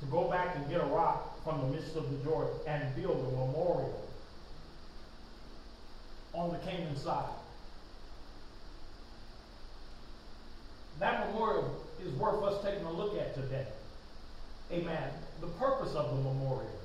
to 0.00 0.06
go 0.06 0.30
back 0.30 0.56
and 0.56 0.68
get 0.70 0.80
a 0.80 0.84
rock 0.84 1.42
from 1.44 1.60
the 1.60 1.66
midst 1.76 1.96
of 1.96 2.10
the 2.10 2.24
Jordan 2.24 2.54
and 2.66 2.94
build 2.94 3.18
a 3.18 3.30
memorial 3.46 4.08
on 6.32 6.52
the 6.52 6.58
Canaan 6.58 6.96
side. 6.96 7.28
That 11.00 11.28
memorial 11.28 11.84
is 12.04 12.12
worth 12.14 12.42
us 12.44 12.62
taking 12.62 12.84
a 12.84 12.92
look 12.92 13.18
at 13.18 13.34
today. 13.34 13.66
Amen. 14.70 15.10
The 15.40 15.48
purpose 15.48 15.94
of 15.94 16.16
the 16.16 16.22
memorial. 16.22 16.79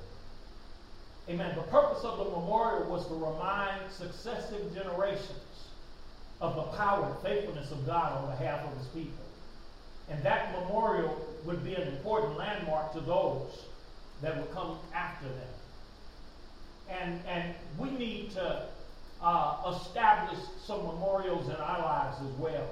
Amen. 1.28 1.56
The 1.56 1.62
purpose 1.62 2.04
of 2.04 2.18
the 2.18 2.24
memorial 2.24 2.88
was 2.88 3.06
to 3.08 3.14
remind 3.14 3.90
successive 3.90 4.72
generations 4.74 5.40
of 6.40 6.54
the 6.54 6.62
power 6.76 7.06
and 7.06 7.18
faithfulness 7.22 7.70
of 7.72 7.84
God 7.84 8.12
on 8.12 8.30
behalf 8.30 8.60
of 8.64 8.78
his 8.78 8.86
people. 8.88 9.24
And 10.08 10.22
that 10.22 10.52
memorial 10.60 11.26
would 11.44 11.64
be 11.64 11.74
an 11.74 11.88
important 11.88 12.36
landmark 12.36 12.92
to 12.92 13.00
those 13.00 13.64
that 14.22 14.36
would 14.36 14.52
come 14.52 14.78
after 14.94 15.26
them. 15.26 15.54
And, 16.88 17.20
and 17.26 17.54
we 17.76 17.90
need 17.90 18.30
to 18.32 18.68
uh, 19.20 19.74
establish 19.76 20.38
some 20.64 20.86
memorials 20.86 21.48
in 21.48 21.56
our 21.56 21.80
lives 21.80 22.18
as 22.20 22.38
well. 22.38 22.68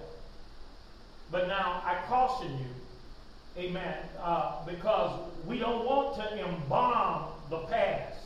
But 1.32 1.48
now 1.48 1.82
I 1.84 1.96
caution 2.06 2.56
you, 2.58 3.62
amen, 3.62 3.96
uh, 4.22 4.64
because 4.64 5.20
we 5.46 5.58
don't 5.58 5.84
want 5.84 6.16
to 6.16 6.46
embalm 6.46 7.32
the 7.50 7.60
past. 7.66 8.23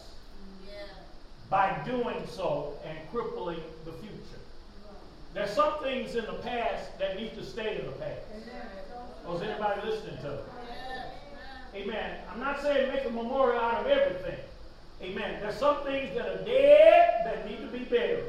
By 1.50 1.78
doing 1.84 2.22
so 2.30 2.74
and 2.84 2.98
crippling 3.10 3.60
the 3.84 3.92
future. 3.92 4.14
There's 5.34 5.50
some 5.50 5.78
things 5.82 6.14
in 6.14 6.24
the 6.26 6.34
past 6.34 6.98
that 6.98 7.16
need 7.16 7.34
to 7.36 7.44
stay 7.44 7.78
in 7.80 7.86
the 7.86 7.92
past. 7.92 8.20
Was 9.26 9.42
anybody 9.42 9.80
listening 9.86 10.18
to 10.22 10.30
me? 10.30 10.38
Amen. 11.74 12.16
I'm 12.32 12.40
not 12.40 12.62
saying 12.62 12.92
make 12.92 13.04
a 13.04 13.10
memorial 13.10 13.60
out 13.60 13.84
of 13.84 13.86
everything. 13.86 14.38
Amen. 15.02 15.38
There's 15.40 15.56
some 15.56 15.84
things 15.84 16.14
that 16.16 16.26
are 16.26 16.44
dead 16.44 17.22
that 17.24 17.48
need 17.48 17.58
to 17.58 17.66
be 17.66 17.84
buried. 17.84 18.24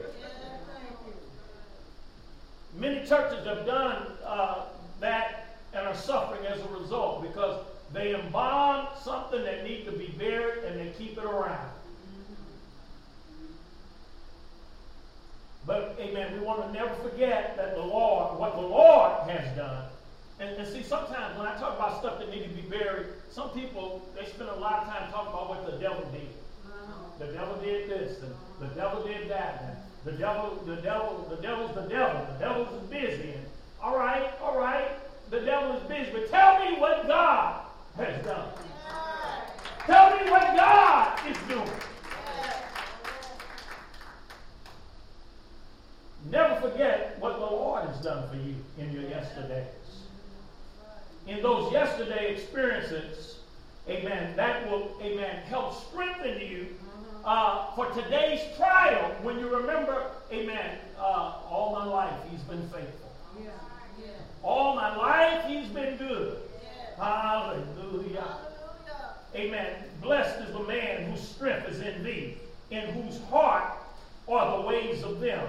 Many 2.77 3.07
churches 3.07 3.45
have 3.45 3.65
done 3.65 4.03
uh, 4.25 4.65
that 4.99 5.57
and 5.73 5.87
are 5.87 5.95
suffering 5.95 6.45
as 6.45 6.59
a 6.61 6.67
result 6.79 7.23
because 7.23 7.65
they 7.93 8.13
embalm 8.13 8.87
something 9.01 9.43
that 9.43 9.63
needs 9.63 9.85
to 9.85 9.91
be 9.91 10.07
buried 10.17 10.63
and 10.63 10.79
they 10.79 10.91
keep 10.97 11.17
it 11.17 11.25
around. 11.25 11.71
But, 15.69 15.95
amen, 15.99 16.33
we 16.33 16.39
want 16.39 16.65
to 16.65 16.73
never 16.73 16.91
forget 16.95 17.55
that 17.55 17.75
the 17.75 17.83
Lord, 17.83 18.39
what 18.39 18.55
the 18.55 18.61
Lord 18.61 19.29
has 19.29 19.55
done. 19.55 19.83
And, 20.39 20.57
and 20.57 20.67
see, 20.67 20.81
sometimes 20.81 21.37
when 21.37 21.45
I 21.45 21.55
talk 21.59 21.75
about 21.75 21.99
stuff 21.99 22.17
that 22.17 22.31
need 22.31 22.41
to 22.41 22.49
be 22.49 22.67
buried, 22.67 23.05
some 23.29 23.51
people, 23.51 24.03
they 24.17 24.25
spend 24.25 24.49
a 24.49 24.55
lot 24.55 24.79
of 24.79 24.87
time 24.87 25.11
talking 25.11 25.31
about 25.31 25.47
what 25.47 25.67
the 25.67 25.77
devil 25.77 26.09
did. 26.11 26.27
The 27.19 27.31
devil 27.33 27.55
did 27.61 27.87
this, 27.87 28.19
and 28.23 28.33
the 28.59 28.73
devil 28.73 29.03
did 29.03 29.29
that, 29.29 29.63
and 29.67 30.11
the 30.11 30.17
devil, 30.17 30.59
the 30.65 30.77
devil, 30.77 31.27
the 31.29 31.35
devil's 31.35 31.75
the 31.75 31.81
devil. 31.81 32.25
The 32.33 32.39
devil's 32.39 32.89
busy. 32.89 33.33
And, 33.33 33.45
all 33.79 33.95
right, 33.95 34.33
all 34.41 34.57
right, 34.57 34.89
the 35.29 35.41
devil 35.41 35.77
is 35.77 35.83
busy, 35.83 36.09
but 36.11 36.31
tell 36.31 36.65
me 36.65 36.79
what 36.79 37.05
God 37.05 37.61
has 37.95 38.25
done. 38.25 38.49
Tell 39.85 40.17
me 40.17 40.31
what 40.31 40.55
God 40.55 41.19
is 41.29 41.37
doing. 41.47 41.69
Never 46.25 46.55
forget 46.59 47.17
what 47.19 47.39
the 47.39 47.45
Lord 47.45 47.85
has 47.85 47.97
done 48.01 48.29
for 48.29 48.35
you 48.35 48.55
in 48.77 48.91
your 48.91 49.03
yesterdays. 49.03 49.65
In 51.27 51.41
those 51.41 51.71
yesterday 51.71 52.33
experiences, 52.33 53.39
amen, 53.87 54.35
that 54.35 54.69
will, 54.69 54.91
amen, 55.01 55.43
help 55.45 55.73
strengthen 55.87 56.39
you 56.41 56.67
uh, 57.23 57.73
for 57.75 57.89
today's 57.91 58.41
trial 58.57 59.15
when 59.21 59.39
you 59.39 59.47
remember, 59.55 60.11
amen, 60.31 60.77
uh, 60.99 61.35
all 61.49 61.71
my 61.71 61.85
life 61.85 62.13
he's 62.29 62.41
been 62.41 62.67
faithful. 62.69 63.11
All 64.41 64.75
my 64.75 64.95
life 64.95 65.45
he's 65.47 65.67
been 65.67 65.97
good. 65.97 66.37
Hallelujah. 66.97 68.37
Amen. 69.35 69.75
Blessed 70.01 70.47
is 70.47 70.53
the 70.53 70.63
man 70.63 71.11
whose 71.11 71.21
strength 71.21 71.67
is 71.69 71.81
in 71.81 72.03
thee, 72.03 72.37
in 72.71 72.89
whose 72.89 73.21
heart 73.29 73.73
are 74.27 74.61
the 74.61 74.67
ways 74.67 75.03
of 75.03 75.19
them 75.19 75.45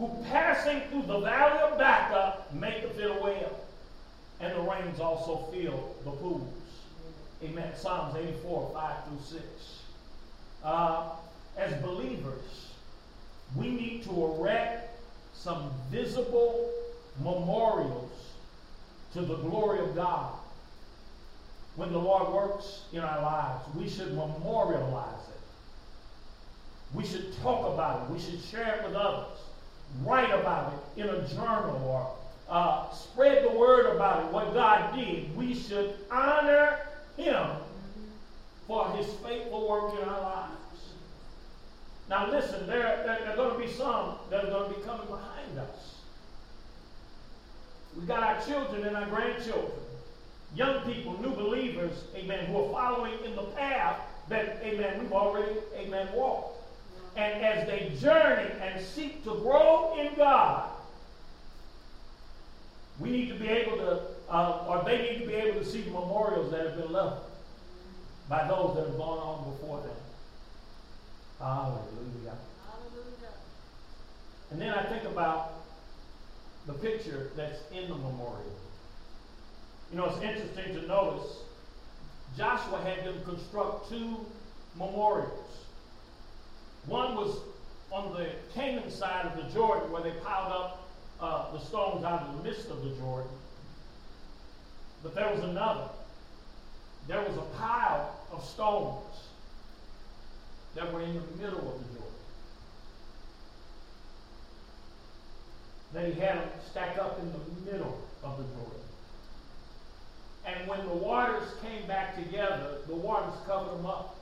who 0.00 0.08
passing 0.30 0.80
through 0.88 1.02
the 1.02 1.20
valley 1.20 1.60
of 1.60 1.78
Baca 1.78 2.38
maketh 2.54 2.98
it 2.98 3.10
a 3.10 3.22
well. 3.22 3.60
And 4.40 4.56
the 4.56 4.60
rains 4.60 4.98
also 4.98 5.46
fill 5.52 5.94
the 6.04 6.10
pools. 6.12 6.48
Amen. 7.44 7.70
Psalms 7.76 8.16
84, 8.16 8.70
5 8.72 8.94
through 9.04 9.38
6. 9.38 9.44
Uh, 10.64 11.10
as 11.58 11.74
believers, 11.82 12.70
we 13.54 13.68
need 13.68 14.02
to 14.04 14.24
erect 14.24 14.98
some 15.34 15.70
visible 15.90 16.70
memorials 17.18 18.10
to 19.12 19.20
the 19.20 19.36
glory 19.36 19.80
of 19.80 19.94
God. 19.94 20.32
When 21.76 21.92
the 21.92 21.98
Lord 21.98 22.32
works 22.32 22.84
in 22.94 23.00
our 23.00 23.20
lives, 23.20 23.64
we 23.74 23.86
should 23.86 24.14
memorialize 24.14 25.28
it. 25.28 25.40
We 26.94 27.04
should 27.04 27.36
talk 27.42 27.74
about 27.74 28.02
it. 28.02 28.14
We 28.14 28.18
should 28.18 28.40
share 28.40 28.76
it 28.76 28.84
with 28.84 28.94
others. 28.94 29.39
Write 30.04 30.32
about 30.32 30.72
it 30.96 31.02
in 31.02 31.08
a 31.08 31.28
journal 31.28 31.82
or 31.84 32.16
uh, 32.48 32.90
spread 32.92 33.44
the 33.44 33.56
word 33.56 33.94
about 33.94 34.24
it, 34.24 34.32
what 34.32 34.52
God 34.54 34.94
did. 34.96 35.34
We 35.36 35.54
should 35.54 35.94
honor 36.10 36.80
Him 37.16 37.46
for 38.66 38.90
His 38.92 39.06
faithful 39.24 39.68
work 39.68 40.00
in 40.00 40.08
our 40.08 40.20
lives. 40.20 40.56
Now, 42.08 42.28
listen, 42.30 42.66
there, 42.66 43.02
there, 43.06 43.18
there 43.20 43.32
are 43.32 43.36
going 43.36 43.60
to 43.60 43.66
be 43.66 43.72
some 43.72 44.16
that 44.30 44.44
are 44.44 44.50
going 44.50 44.72
to 44.72 44.78
be 44.78 44.84
coming 44.84 45.06
behind 45.06 45.58
us. 45.58 45.96
We've 47.96 48.08
got 48.08 48.22
our 48.22 48.40
children 48.44 48.84
and 48.84 48.96
our 48.96 49.06
grandchildren, 49.06 49.70
young 50.54 50.80
people, 50.82 51.20
new 51.20 51.30
believers, 51.30 52.04
amen, 52.16 52.46
who 52.46 52.64
are 52.64 52.72
following 52.72 53.14
in 53.24 53.36
the 53.36 53.42
path 53.42 54.00
that, 54.28 54.60
amen, 54.62 55.00
we've 55.00 55.12
already, 55.12 55.52
amen, 55.76 56.08
walked. 56.14 56.59
And 57.16 57.44
as 57.44 57.66
they 57.66 57.92
journey 58.00 58.50
and 58.62 58.84
seek 58.84 59.24
to 59.24 59.30
grow 59.30 59.96
in 59.98 60.14
God, 60.16 60.70
we 62.98 63.10
need 63.10 63.28
to 63.28 63.34
be 63.34 63.48
able 63.48 63.76
to, 63.78 64.00
uh, 64.28 64.64
or 64.68 64.84
they 64.84 65.02
need 65.02 65.18
to 65.20 65.26
be 65.26 65.34
able 65.34 65.60
to 65.60 65.66
see 65.66 65.82
the 65.82 65.90
memorials 65.90 66.50
that 66.52 66.66
have 66.66 66.76
been 66.76 66.92
left 66.92 67.22
by 68.28 68.46
those 68.46 68.76
that 68.76 68.86
have 68.86 68.96
gone 68.96 69.18
on 69.18 69.52
before 69.52 69.80
them. 69.80 69.96
Hallelujah. 71.40 72.36
Hallelujah. 72.68 73.34
And 74.50 74.60
then 74.60 74.74
I 74.74 74.82
think 74.84 75.04
about 75.04 75.54
the 76.66 76.74
picture 76.74 77.30
that's 77.36 77.58
in 77.72 77.88
the 77.88 77.94
memorial. 77.94 78.56
You 79.90 79.98
know, 79.98 80.04
it's 80.04 80.22
interesting 80.22 80.74
to 80.74 80.86
notice 80.86 81.38
Joshua 82.36 82.80
had 82.82 83.04
them 83.04 83.20
construct 83.24 83.88
two 83.90 84.24
memorials. 84.76 85.49
One 86.86 87.14
was 87.14 87.38
on 87.92 88.12
the 88.14 88.28
Canaan 88.54 88.90
side 88.90 89.26
of 89.26 89.36
the 89.36 89.52
Jordan 89.52 89.90
where 89.92 90.02
they 90.02 90.12
piled 90.20 90.52
up 90.52 90.88
uh, 91.20 91.52
the 91.52 91.58
stones 91.58 92.04
out 92.04 92.22
of 92.22 92.36
the 92.36 92.48
midst 92.48 92.68
of 92.70 92.82
the 92.82 92.90
Jordan. 92.90 93.30
But 95.02 95.14
there 95.14 95.30
was 95.32 95.42
another. 95.44 95.88
There 97.08 97.22
was 97.22 97.36
a 97.36 97.58
pile 97.58 98.16
of 98.32 98.44
stones 98.44 99.04
that 100.74 100.92
were 100.92 101.02
in 101.02 101.14
the 101.14 101.42
middle 101.42 101.58
of 101.58 101.78
the 101.78 101.94
Jordan. 101.94 102.10
That 105.92 106.12
he 106.12 106.20
had 106.20 106.38
them 106.38 106.48
stack 106.70 106.98
up 106.98 107.18
in 107.20 107.32
the 107.32 107.72
middle 107.72 108.00
of 108.22 108.38
the 108.38 108.44
Jordan. 108.44 108.80
And 110.46 110.68
when 110.68 110.86
the 110.86 110.94
waters 110.94 111.48
came 111.62 111.86
back 111.86 112.16
together, 112.16 112.78
the 112.86 112.94
waters 112.94 113.34
covered 113.46 113.76
them 113.76 113.86
up. 113.86 114.19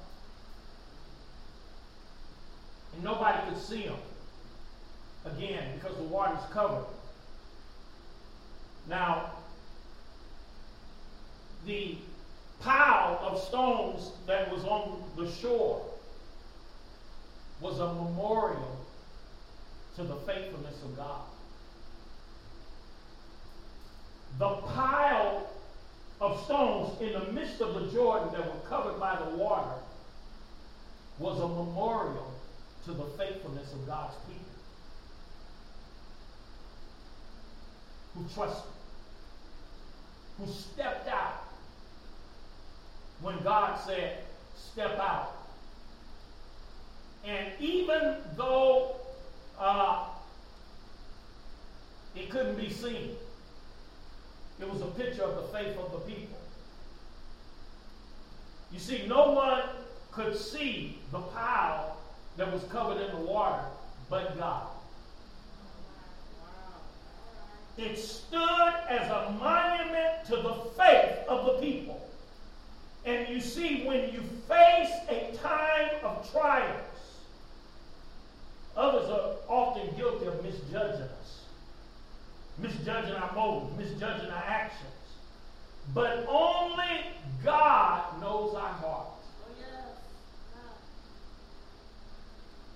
And 2.99 3.05
nobody 3.05 3.38
could 3.49 3.62
see 3.62 3.82
them 3.84 3.94
again 5.24 5.74
because 5.74 5.96
the 5.96 6.03
waters 6.03 6.40
covered. 6.53 6.84
Now, 8.88 9.34
the 11.64 11.99
pile 12.59 13.20
of 13.22 13.40
stones 13.40 14.11
that 14.26 14.51
was 14.51 14.64
on 14.64 15.05
the 15.16 15.30
shore 15.30 15.86
was 17.61 17.78
a 17.78 17.86
memorial 17.86 18.84
to 19.94 20.03
the 20.03 20.16
faithfulness 20.16 20.82
of 20.82 20.96
God. 20.96 21.20
The 24.40 24.55
pile 24.72 25.49
of 26.20 26.44
stones 26.46 27.01
in 27.01 27.12
the 27.12 27.32
midst 27.32 27.61
of 27.61 27.74
the 27.74 27.92
Jordan 27.92 28.32
that 28.32 28.44
were 28.44 28.68
covered 28.68 28.99
by 28.99 29.16
the 29.16 29.36
water 29.36 29.76
was 31.20 31.38
a 31.38 31.46
memorial 31.46 32.38
to 32.89 32.95
the 32.95 33.05
faithfulness 33.18 33.70
of 33.74 33.86
God's 33.86 34.14
people 34.26 34.39
who 38.14 38.24
trusted, 38.34 38.70
who 40.39 40.51
stepped 40.51 41.07
out 41.07 41.45
when 43.20 43.39
God 43.43 43.78
said, 43.86 44.24
Step 44.57 44.99
out. 44.99 45.34
And 47.26 47.49
even 47.61 48.16
though 48.36 48.97
uh, 49.59 50.07
it 52.16 52.30
couldn't 52.30 52.57
be 52.57 52.70
seen, 52.70 53.16
it 54.61 54.72
was 54.72 54.80
a 54.80 54.86
picture 54.86 55.24
of 55.24 55.36
the 55.36 55.59
faith 55.59 55.76
of 55.76 55.93
the 55.93 55.99
people. 55.99 56.39
You 58.72 58.78
see, 58.78 59.07
no 59.07 59.32
one 59.32 59.62
could 60.11 60.34
see 60.34 61.01
the 61.12 61.18
pile 61.18 61.97
that 62.39 62.53
was 62.53 62.62
covered 62.70 63.01
in 63.01 63.11
the 63.11 63.30
water 63.30 63.64
but 64.09 64.39
God. 64.39 64.68
It 67.76 67.99
stood 67.99 68.74
as 68.89 69.09
a 69.11 69.36
monument 69.39 70.24
to 70.26 70.36
the 70.36 70.55
faith 70.76 71.28
of 71.28 71.47
the 71.47 71.53
people. 71.61 72.09
And 73.05 73.28
you 73.28 73.41
see, 73.41 73.84
when 73.86 74.12
you 74.12 74.22
face 74.49 74.91
a 75.09 75.36
time 75.43 75.91
of 76.03 76.30
trials, 76.32 76.74
others 78.76 79.09
are 79.11 79.34
often 79.49 79.95
guilty 79.97 80.26
of 80.26 80.43
misjudging 80.43 81.03
us, 81.03 81.43
misjudging 82.59 83.14
our 83.14 83.32
motives, 83.34 83.78
misjudging 83.78 84.30
our 84.30 84.45
actions. 84.45 84.89
But 85.95 86.26
only 86.28 87.07
God 87.45 88.20
knows 88.20 88.55
our 88.55 88.68
hearts. 88.68 89.18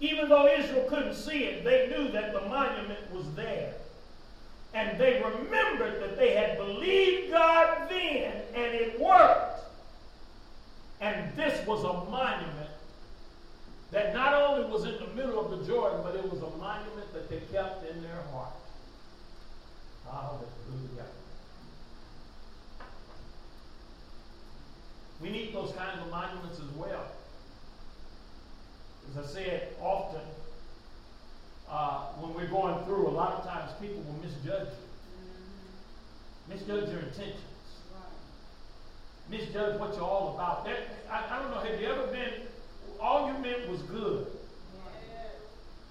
Even 0.02 0.28
though 0.28 0.48
Israel 0.48 0.84
couldn't 0.88 1.14
see 1.14 1.44
it, 1.44 1.64
they 1.64 1.86
knew 1.86 2.10
that 2.10 2.32
the 2.32 2.40
monument 2.40 2.98
was 3.14 3.24
there. 3.34 3.72
And 4.74 4.98
they 4.98 5.22
remembered 5.22 6.02
that 6.02 6.16
they 6.18 6.34
had 6.34 6.58
believed 6.58 7.30
God 7.30 7.88
then, 7.88 8.32
and 8.52 8.74
it 8.74 8.98
worked. 8.98 9.60
And 11.00 11.32
this 11.36 11.64
was 11.68 11.84
a 11.84 12.10
monument 12.10 12.70
that 13.92 14.12
not 14.12 14.34
only 14.34 14.68
was 14.68 14.84
in 14.84 14.98
the 14.98 15.06
middle 15.14 15.38
of 15.38 15.56
the 15.56 15.64
Jordan, 15.64 16.00
but 16.02 16.16
it 16.16 16.28
was 16.28 16.42
a 16.42 16.56
monument 16.56 17.12
that 17.12 17.30
they 17.30 17.38
kept 17.52 17.88
in 17.88 18.02
their 18.02 18.22
heart. 18.32 18.54
Hallelujah. 20.10 21.06
We 25.20 25.30
need 25.30 25.54
those 25.54 25.72
kinds 25.76 26.00
of 26.00 26.10
monuments 26.10 26.58
as 26.58 26.70
well. 26.74 27.06
As 29.12 29.26
I 29.26 29.28
said 29.28 29.68
often, 29.82 30.22
uh, 31.68 32.04
when 32.20 32.32
we're 32.34 32.50
going 32.50 32.82
through, 32.86 33.08
a 33.08 33.10
lot 33.10 33.34
of 33.34 33.44
times 33.44 33.70
people 33.78 34.02
will 34.02 34.24
misjudge 34.24 34.68
you, 34.68 36.54
misjudge 36.54 36.88
your 36.88 37.00
intentions, 37.00 37.42
misjudge 39.28 39.78
what 39.78 39.94
you're 39.94 40.04
all 40.04 40.34
about. 40.34 40.64
That, 40.64 40.78
I, 41.10 41.36
I, 41.36 41.42
don't 41.42 41.50
know, 41.50 41.58
have 41.58 41.78
you 41.78 41.88
ever 41.88 42.06
been, 42.06 42.46
all 43.00 43.30
you 43.30 43.38
meant 43.38 43.68
was 43.68 43.82
good. 43.82 44.28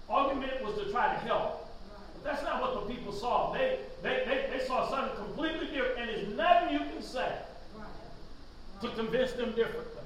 All 0.10 0.34
you 0.34 0.40
meant 0.40 0.64
was 0.64 0.76
to 0.80 0.92
try 0.92 1.14
to 1.14 1.20
help. 1.20 1.70
But 2.16 2.24
that's 2.24 2.44
not 2.44 2.60
what 2.60 2.74
the 2.88 2.94
people 2.94 3.14
saw. 3.14 3.54
They, 3.54 3.78
they, 4.02 4.24
they, 4.26 4.58
they 4.58 4.66
saw 4.66 4.90
something 4.90 5.16
completely 5.26 5.68
different, 5.68 6.00
and 6.00 6.10
there's 6.10 6.28
nothing 6.36 6.74
you 6.74 6.80
can 6.80 7.04
say 7.04 7.34
to 8.82 8.90
convince 8.90 9.34
them 9.34 9.52
differently. 9.52 10.01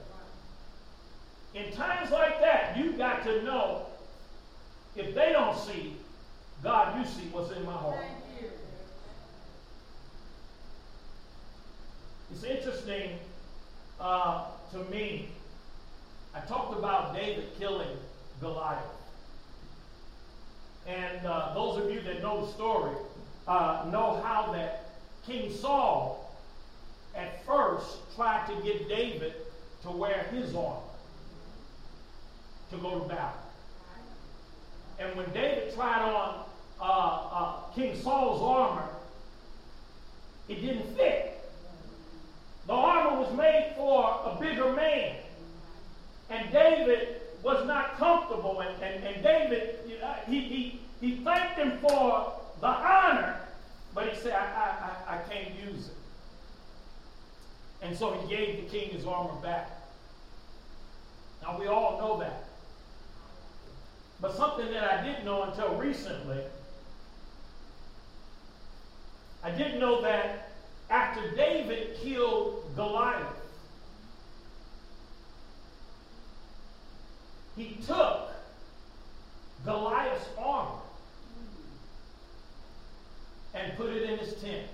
In 1.56 1.72
times 1.72 2.12
like 2.12 2.41
that, 2.41 2.76
you've 2.78 2.97
got 2.97 3.24
to 3.24 3.41
know 3.43 3.86
if 4.97 5.16
they 5.16 5.32
don't 5.32 5.58
see, 5.58 5.95
God, 6.62 6.99
you 6.99 7.06
see 7.06 7.30
what's 7.32 7.56
in 7.56 7.66
my 7.66 7.72
heart. 7.72 8.03
It's 12.30 12.43
interesting 12.43 13.12
uh, 14.01 14.47
to 14.74 14.80
me. 14.91 15.30
I 16.34 16.41
talked 16.41 16.78
about 16.78 17.16
David 17.16 17.45
killing 17.58 17.97
Goliath. 18.41 18.84
And 20.86 21.26
uh, 21.26 21.53
those 21.53 21.82
of 21.82 21.89
you 21.89 22.01
that 22.01 22.22
know 22.22 22.45
the 22.45 22.51
story 22.51 22.95
uh, 23.47 23.88
know 23.93 24.22
how 24.22 24.51
that 24.51 24.89
King 25.26 25.53
Saul 25.53 26.36
at 27.16 27.45
first 27.45 28.14
tried 28.18 28.45
to 28.47 28.62
get 28.62 28.89
David 28.89 29.34
to 29.84 29.91
wear 29.91 30.28
his 30.34 30.53
armor 30.53 30.84
to 32.72 32.78
go 32.78 32.99
to 32.99 33.07
battle. 33.07 33.39
And 34.99 35.16
when 35.16 35.32
David 35.34 35.74
tried 35.74 36.01
on 36.01 36.45
uh, 36.80 36.84
uh, 36.84 37.53
King 37.76 37.95
Saul's 38.01 38.41
armor, 38.41 38.88
it 40.47 40.55
didn't 40.61 40.95
fit. 40.95 41.39
The 42.68 42.74
armor 42.74 43.20
was 43.20 43.36
made 43.36 43.74
for 43.76 44.22
a 44.26 44.38
bigger 44.39 44.74
man. 44.74 45.18
And 46.30 46.51
David 46.51 47.22
was 47.43 47.66
not 47.68 47.97
comfortable. 47.97 48.61
And, 48.61 48.82
and, 48.82 49.03
and 49.03 49.24
David, 49.24 49.80
he, 50.28 50.39
he, 50.39 50.82
he 51.01 51.18
thanked 51.18 51.57
him 51.57 51.78
for 51.80 52.34
the 52.61 52.68
honor, 52.68 53.39
but 53.93 54.09
he 54.09 54.16
said, 54.20 54.34
I, 54.34 54.45
I, 54.45 55.13
I, 55.13 55.16
I 55.16 55.18
can't 55.30 55.53
use 55.55 55.88
it. 55.89 55.93
And 57.82 57.95
so 57.95 58.13
he 58.13 58.36
gave 58.36 58.63
the 58.63 58.70
king 58.78 58.89
his 58.89 59.05
armor 59.05 59.39
back. 59.41 59.70
Now 61.43 61.59
we 61.59 61.68
all 61.68 61.99
know 61.99 62.20
that. 62.20 62.45
But 64.26 64.36
something 64.36 64.71
that 64.71 64.84
I 64.84 65.05
didn't 65.05 65.23
know 65.23 65.43
until 65.43 65.76
recently 65.76 66.39
I 69.43 69.51
didn't 69.51 69.80
know 69.80 70.01
that 70.01 70.49
after 70.89 71.36
David 71.36 71.97
killed 71.97 72.71
Goliath, 72.76 73.21
he 77.55 77.78
took 77.86 78.32
Goliath's 79.63 80.30
armor 80.39 80.80
and 83.53 83.78
put 83.78 83.91
it 83.91 84.09
in 84.09 84.17
his 84.17 84.41
tent. 84.41 84.65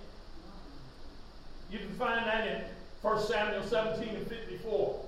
You 1.70 1.80
can 1.80 1.93
find 1.95 2.26
that 2.26 2.47
in 2.47 2.62
1 3.02 3.22
Samuel 3.24 3.64
17 3.64 4.16
and 4.16 4.28
54. 4.28 5.06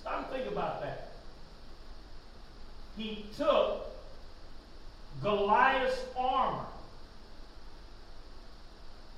Stop 0.00 0.18
and 0.18 0.26
think 0.26 0.50
about 0.50 0.82
that. 0.82 1.05
He 2.96 3.26
took 3.36 3.86
Goliath's 5.22 6.04
armor 6.16 6.66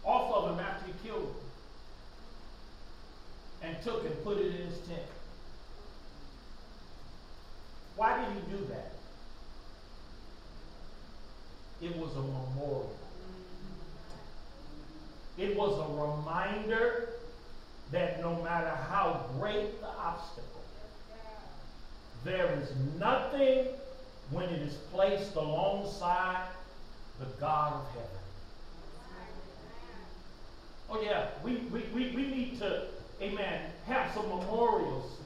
off 0.05 0.33
of 0.33 0.51
him 0.53 0.65
after 0.65 0.87
he 0.87 1.09
killed 1.09 1.23
him 1.23 1.35
and 3.63 3.83
took 3.83 4.05
and 4.05 4.25
put 4.25 4.39
it 4.39 4.47
in 4.47 4.67
his 4.67 4.79
tent. 4.81 5.03
Why 7.97 8.19
did 8.19 8.29
he 8.35 8.57
do 8.57 8.65
that? 8.67 8.93
It 11.81 11.97
was 11.97 12.15
a 12.17 12.21
memorial. 12.21 12.97
It 15.37 15.57
was 15.57 15.79
a 15.79 15.89
reminder 15.93 17.11
that 17.93 18.21
no 18.21 18.43
matter 18.43 18.71
how 18.71 19.27
great 19.39 19.81
the 19.81 19.89
obstacle, 19.89 20.58
there 22.29 22.59
is 22.61 22.71
nothing 22.99 23.67
when 24.31 24.45
it 24.51 24.61
is 24.61 24.75
placed 24.93 25.35
alongside 25.35 26.47
the 27.19 27.27
God 27.41 27.73
of 27.73 27.89
heaven. 27.93 28.09
Oh, 30.91 31.03
yeah, 31.03 31.29
we, 31.43 31.57
we, 31.73 31.81
we, 31.95 32.11
we 32.15 32.27
need 32.27 32.59
to, 32.61 32.87
amen, 33.21 33.71
have 33.87 34.13
some 34.15 34.29
memorials 34.29 35.19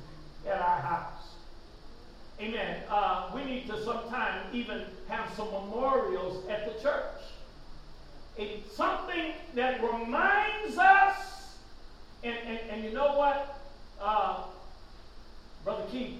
at 0.46 0.60
our 0.60 0.80
house. 0.80 1.34
Amen. 2.40 2.82
Uh, 2.88 3.30
we 3.34 3.44
need 3.44 3.68
to 3.68 3.84
sometime 3.84 4.40
even 4.52 4.82
have 5.08 5.32
some 5.36 5.50
memorials 5.52 6.48
at 6.48 6.66
the 6.66 6.82
church. 6.82 7.04
It's 8.38 8.74
something 8.74 9.34
that 9.54 9.82
reminds 9.82 10.78
us, 10.78 11.56
and, 12.24 12.36
and, 12.46 12.58
and 12.70 12.84
you 12.84 12.92
know 12.92 13.16
what, 13.16 13.60
uh, 14.00 14.44
Brother 15.64 15.84
Keith, 15.90 16.18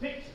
pictures. 0.00 0.30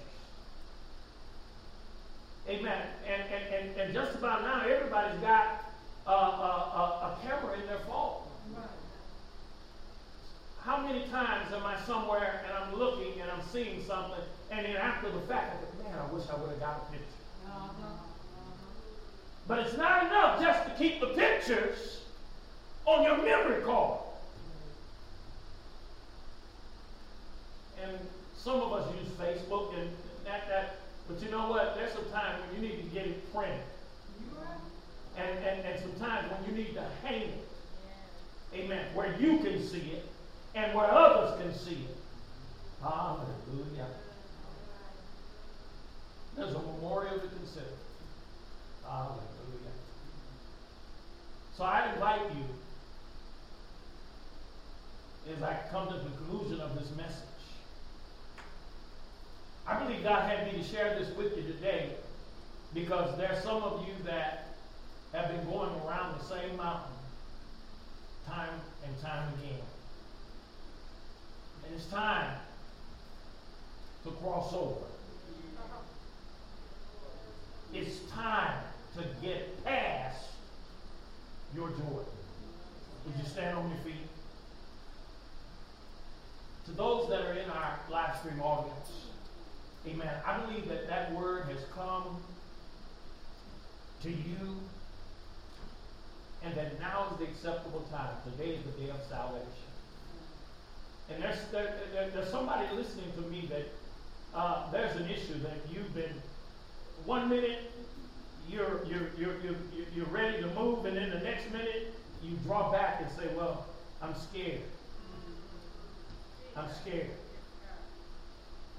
Amen. 2.48 2.82
And, 3.08 3.22
and, 3.32 3.54
and, 3.54 3.80
and 3.80 3.94
just 3.94 4.16
about 4.16 4.42
now, 4.42 4.64
everybody's 4.68 5.20
got 5.20 5.66
a, 6.08 6.12
a, 6.12 6.14
a, 6.14 7.18
camera 7.24 7.54
in 7.60 7.66
their 7.68 7.80
phone. 7.80 8.24
How 10.62 10.82
many 10.86 11.08
times 11.08 11.54
am 11.54 11.66
I 11.66 11.80
somewhere 11.86 12.44
and 12.46 12.58
I'm 12.58 12.78
looking 12.78 13.22
and 13.22 13.32
I'm 13.32 13.42
seeing 13.52 13.84
something, 13.86 14.20
and 14.52 14.66
then 14.66 14.76
after 14.76 15.10
the 15.12 15.22
fact, 15.22 15.56
I 15.56 15.66
think, 15.66 15.84
man, 15.84 16.00
I 16.00 16.14
wish 16.14 16.24
I 16.30 16.36
would 16.36 16.50
have 16.50 16.60
got 16.60 16.88
a 16.88 16.92
picture. 16.92 17.06
Uh-huh. 17.48 17.88
But 19.48 19.60
it's 19.60 19.78
not 19.78 20.06
enough 20.06 20.42
just 20.42 20.66
to 20.66 20.76
keep 20.76 21.00
the 21.00 21.08
pictures 21.08 22.02
on 22.86 23.04
your 23.04 23.18
memory 23.18 23.62
card. 23.64 24.00
And 27.84 27.98
some 28.44 28.62
of 28.62 28.72
us 28.74 28.94
use 28.96 29.10
Facebook 29.20 29.78
and 29.78 29.90
that, 30.26 30.48
that, 30.48 30.78
but 31.08 31.22
you 31.22 31.30
know 31.30 31.50
what? 31.50 31.76
There's 31.76 31.92
some 31.92 32.10
time 32.12 32.40
when 32.42 32.56
you 32.56 32.70
need 32.70 32.78
to 32.78 32.90
get 32.90 33.06
it 33.06 33.34
printed. 33.34 33.60
And, 35.18 35.38
and, 35.40 35.66
and 35.66 35.80
sometimes 35.80 36.32
when 36.32 36.50
you 36.50 36.64
need 36.64 36.74
to 36.76 36.86
hang 37.04 37.24
it. 37.24 37.48
Amen. 38.54 38.86
Where 38.94 39.16
you 39.20 39.40
can 39.40 39.62
see 39.62 39.92
it 39.92 40.06
and 40.56 40.74
where 40.74 40.90
others 40.90 41.40
can 41.42 41.54
see 41.54 41.86
it. 41.86 41.98
Hallelujah. 42.82 43.88
There's 46.36 46.54
a 46.54 46.60
memorial 46.60 47.20
to 47.20 47.28
consider. 47.28 47.66
Hallelujah. 48.88 49.20
So 51.56 51.66
I 51.66 51.92
invite 51.94 52.22
you, 52.36 52.46
as 55.36 55.44
I 55.44 55.60
come 55.70 55.88
to 55.90 55.96
the 55.96 56.00
conclusion 56.00 56.62
of 56.62 56.74
this 56.80 56.90
message, 56.96 57.29
I 59.70 59.84
believe 59.84 60.02
God 60.02 60.28
had 60.28 60.52
me 60.52 60.60
to 60.60 60.68
share 60.68 60.98
this 60.98 61.16
with 61.16 61.38
you 61.38 61.44
today 61.44 61.92
because 62.74 63.16
there 63.18 63.32
are 63.32 63.40
some 63.42 63.62
of 63.62 63.88
you 63.88 63.94
that 64.04 64.48
have 65.14 65.30
been 65.30 65.46
going 65.46 65.70
around 65.86 66.20
the 66.20 66.26
same 66.26 66.58
mountain 66.58 66.92
time 68.26 68.50
and 68.84 69.00
time 69.00 69.32
again. 69.36 69.60
And 71.66 71.76
it's 71.76 71.86
time 71.86 72.32
to 74.06 74.12
cross 74.12 74.54
over. 74.54 74.88
It's 77.72 78.00
time 78.12 78.64
to 78.98 79.04
get 79.22 79.64
past 79.64 80.26
your 81.56 81.70
Jordan. 81.70 82.06
Would 83.06 83.24
you 83.24 83.30
stand 83.30 83.56
on 83.56 83.70
your 83.70 83.78
feet? 83.80 84.08
To 86.66 86.72
those 86.72 87.10
that 87.10 87.22
are 87.22 87.34
in 87.34 87.48
our 87.52 87.80
live 87.92 88.18
stream 88.18 88.42
audience, 88.42 89.09
amen. 89.90 90.14
I 90.26 90.40
believe 90.40 90.68
that 90.70 90.88
that 90.88 91.14
word 91.14 91.46
has 91.46 91.60
come 91.74 92.18
to 94.04 94.10
you 94.10 94.60
and 96.44 96.56
that 96.56 96.80
now 96.80 97.08
is 97.12 97.18
the 97.20 97.26
acceptable 97.26 97.86
time. 97.92 98.12
Today 98.32 98.52
is 98.52 98.64
the 98.64 98.72
day 98.84 98.90
of 98.90 98.98
salvation. 99.10 99.46
And 101.10 101.24
there's, 101.24 101.40
there, 101.52 101.76
there, 101.94 102.10
there's 102.12 102.30
somebody 102.30 102.66
listening 102.74 103.12
to 103.16 103.22
me 103.22 103.50
that 103.50 103.68
uh, 104.34 104.72
there's 104.72 104.96
an 104.96 105.10
issue 105.10 105.40
that 105.40 105.58
you've 105.72 105.94
been, 105.94 106.14
one 107.06 107.30
minute 107.30 107.72
you're, 108.48 108.86
you're, 108.86 109.10
you're, 109.18 109.42
you're, 109.42 109.56
you're 109.96 110.06
ready 110.08 110.42
to 110.42 110.48
move, 110.54 110.86
and 110.86 110.96
then 110.96 111.10
the 111.10 111.20
next 111.20 111.52
minute 111.52 111.94
you 112.24 112.38
draw 112.46 112.72
back 112.72 113.02
and 113.02 113.10
say, 113.12 113.28
Well, 113.36 113.66
I'm 114.02 114.14
scared. 114.16 114.62
I'm 116.56 116.70
scared. 116.82 117.10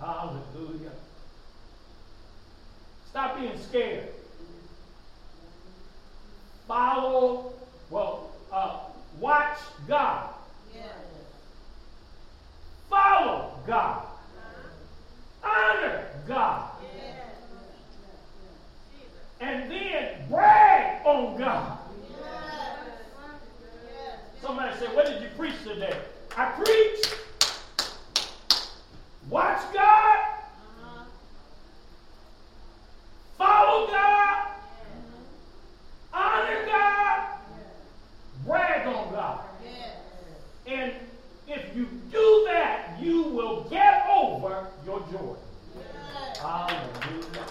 Hallelujah. 0.00 0.92
Stop 3.10 3.38
being 3.38 3.58
scared. 3.68 4.08
Follow, 6.66 7.52
well, 7.90 8.30
uh, 8.52 8.78
watch 9.18 9.58
God. 9.86 10.30
Follow 12.88 13.52
God. 13.66 14.06
Honor 15.44 16.06
God. 16.26 16.70
And 19.40 19.70
then 19.70 20.28
brag 20.28 21.06
on 21.06 21.38
God. 21.38 21.78
Somebody 24.40 24.78
said, 24.78 24.94
What 24.94 25.06
did 25.06 25.22
you 25.22 25.28
preach 25.36 25.62
today? 25.62 25.96
I 26.36 26.46
preached. 26.52 27.16
Watch 29.30 29.72
God. 29.72 30.26
Follow 33.38 33.86
God. 33.86 34.46
Honor 36.12 36.66
God. 36.66 37.38
Brag 38.44 38.86
on 38.88 39.12
God. 39.12 39.44
And 40.66 40.92
if 41.46 41.76
you 41.76 41.86
do 42.10 42.42
that, 42.48 42.98
you 43.00 43.22
will 43.22 43.68
get 43.70 44.04
over 44.10 44.66
your 44.84 44.98
joy. 45.12 45.36
Hallelujah. 46.40 47.46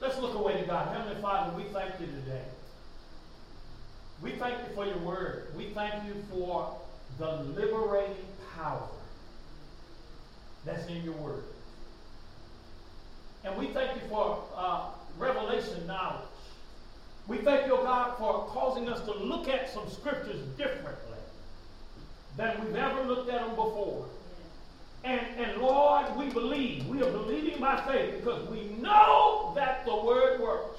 Let's 0.00 0.18
look 0.18 0.34
away 0.34 0.60
to 0.60 0.66
God. 0.66 0.96
Heavenly 0.96 1.22
Father, 1.22 1.56
we 1.56 1.62
thank 1.64 2.00
you 2.00 2.06
today. 2.06 2.42
We 4.20 4.32
thank 4.32 4.58
you 4.68 4.74
for 4.74 4.84
your 4.84 4.98
word. 4.98 5.52
We 5.56 5.66
thank 5.66 6.04
you 6.06 6.14
for 6.28 6.76
the 7.18 7.42
liberating 7.42 8.16
power 8.56 8.88
that's 10.64 10.86
in 10.86 11.02
your 11.02 11.14
word. 11.14 11.44
And 13.44 13.56
we 13.56 13.66
thank 13.68 14.00
you 14.00 14.08
for 14.08 14.44
uh, 14.56 14.86
revelation 15.18 15.86
knowledge. 15.86 16.28
We 17.26 17.38
thank 17.38 17.66
you, 17.66 17.76
God, 17.76 18.16
for 18.18 18.46
causing 18.46 18.88
us 18.88 19.00
to 19.04 19.12
look 19.12 19.48
at 19.48 19.72
some 19.72 19.88
scriptures 19.90 20.40
differently 20.56 21.18
than 22.36 22.64
we've 22.64 22.76
ever 22.76 23.02
looked 23.04 23.30
at 23.30 23.40
them 23.40 23.50
before. 23.50 24.06
And, 25.04 25.20
and 25.36 25.60
Lord, 25.60 26.16
we 26.16 26.30
believe. 26.30 26.86
We 26.86 27.02
are 27.02 27.10
believing 27.10 27.60
by 27.60 27.80
faith 27.86 28.16
because 28.18 28.48
we 28.48 28.64
know 28.80 29.52
that 29.56 29.84
the 29.84 29.96
word 29.96 30.40
works. 30.40 30.78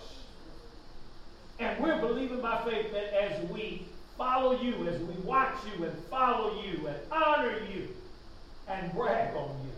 And 1.59 1.81
we're 1.83 1.99
believing 1.99 2.41
by 2.41 2.63
faith 2.63 2.91
that 2.93 3.13
as 3.13 3.49
we 3.49 3.85
follow 4.17 4.61
you, 4.61 4.87
as 4.87 4.99
we 5.01 5.13
watch 5.23 5.55
you 5.65 5.85
and 5.85 5.93
follow 6.09 6.61
you 6.63 6.87
and 6.87 6.97
honor 7.11 7.57
you 7.73 7.87
and 8.67 8.93
brag 8.93 9.35
on 9.35 9.49
you, 9.63 9.71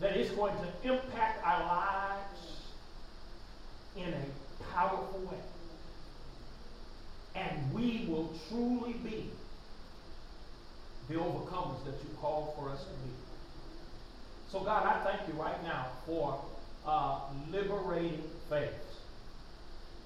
that 0.00 0.16
it's 0.16 0.30
going 0.32 0.54
to 0.56 0.92
impact 0.92 1.44
our 1.44 1.60
lives 1.60 2.56
in 3.96 4.12
a 4.12 4.72
powerful 4.72 5.20
way. 5.20 5.38
And 7.34 7.72
we 7.72 8.06
will 8.08 8.34
truly 8.48 8.94
be 8.94 9.30
the 11.08 11.14
overcomers 11.14 11.84
that 11.84 11.94
you 12.02 12.10
call 12.20 12.54
for 12.58 12.70
us 12.70 12.84
to 12.84 12.90
be. 12.90 13.10
So, 14.50 14.60
God, 14.60 14.86
I 14.86 15.02
thank 15.04 15.28
you 15.28 15.40
right 15.40 15.62
now 15.64 15.86
for 16.06 16.40
uh, 16.86 17.20
liberating 17.50 18.22
faith. 18.48 18.70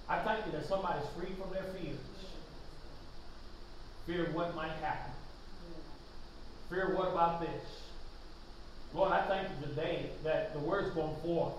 I 0.09 0.19
thank 0.21 0.47
you 0.47 0.53
that 0.53 0.67
somebody's 0.67 1.07
free 1.17 1.35
from 1.41 1.53
their 1.53 1.65
fears. 1.75 1.99
Fear 4.07 4.27
of 4.27 4.35
what 4.35 4.55
might 4.55 4.71
happen. 4.83 5.13
Fear 6.71 6.95
what 6.95 7.09
about 7.09 7.41
this? 7.41 7.83
Lord, 8.95 9.13
I 9.13 9.23
thank 9.23 9.49
you 9.49 9.67
today 9.69 10.11
that 10.23 10.53
the 10.53 10.61
word's 10.61 10.91
going 10.95 11.17
forth. 11.23 11.55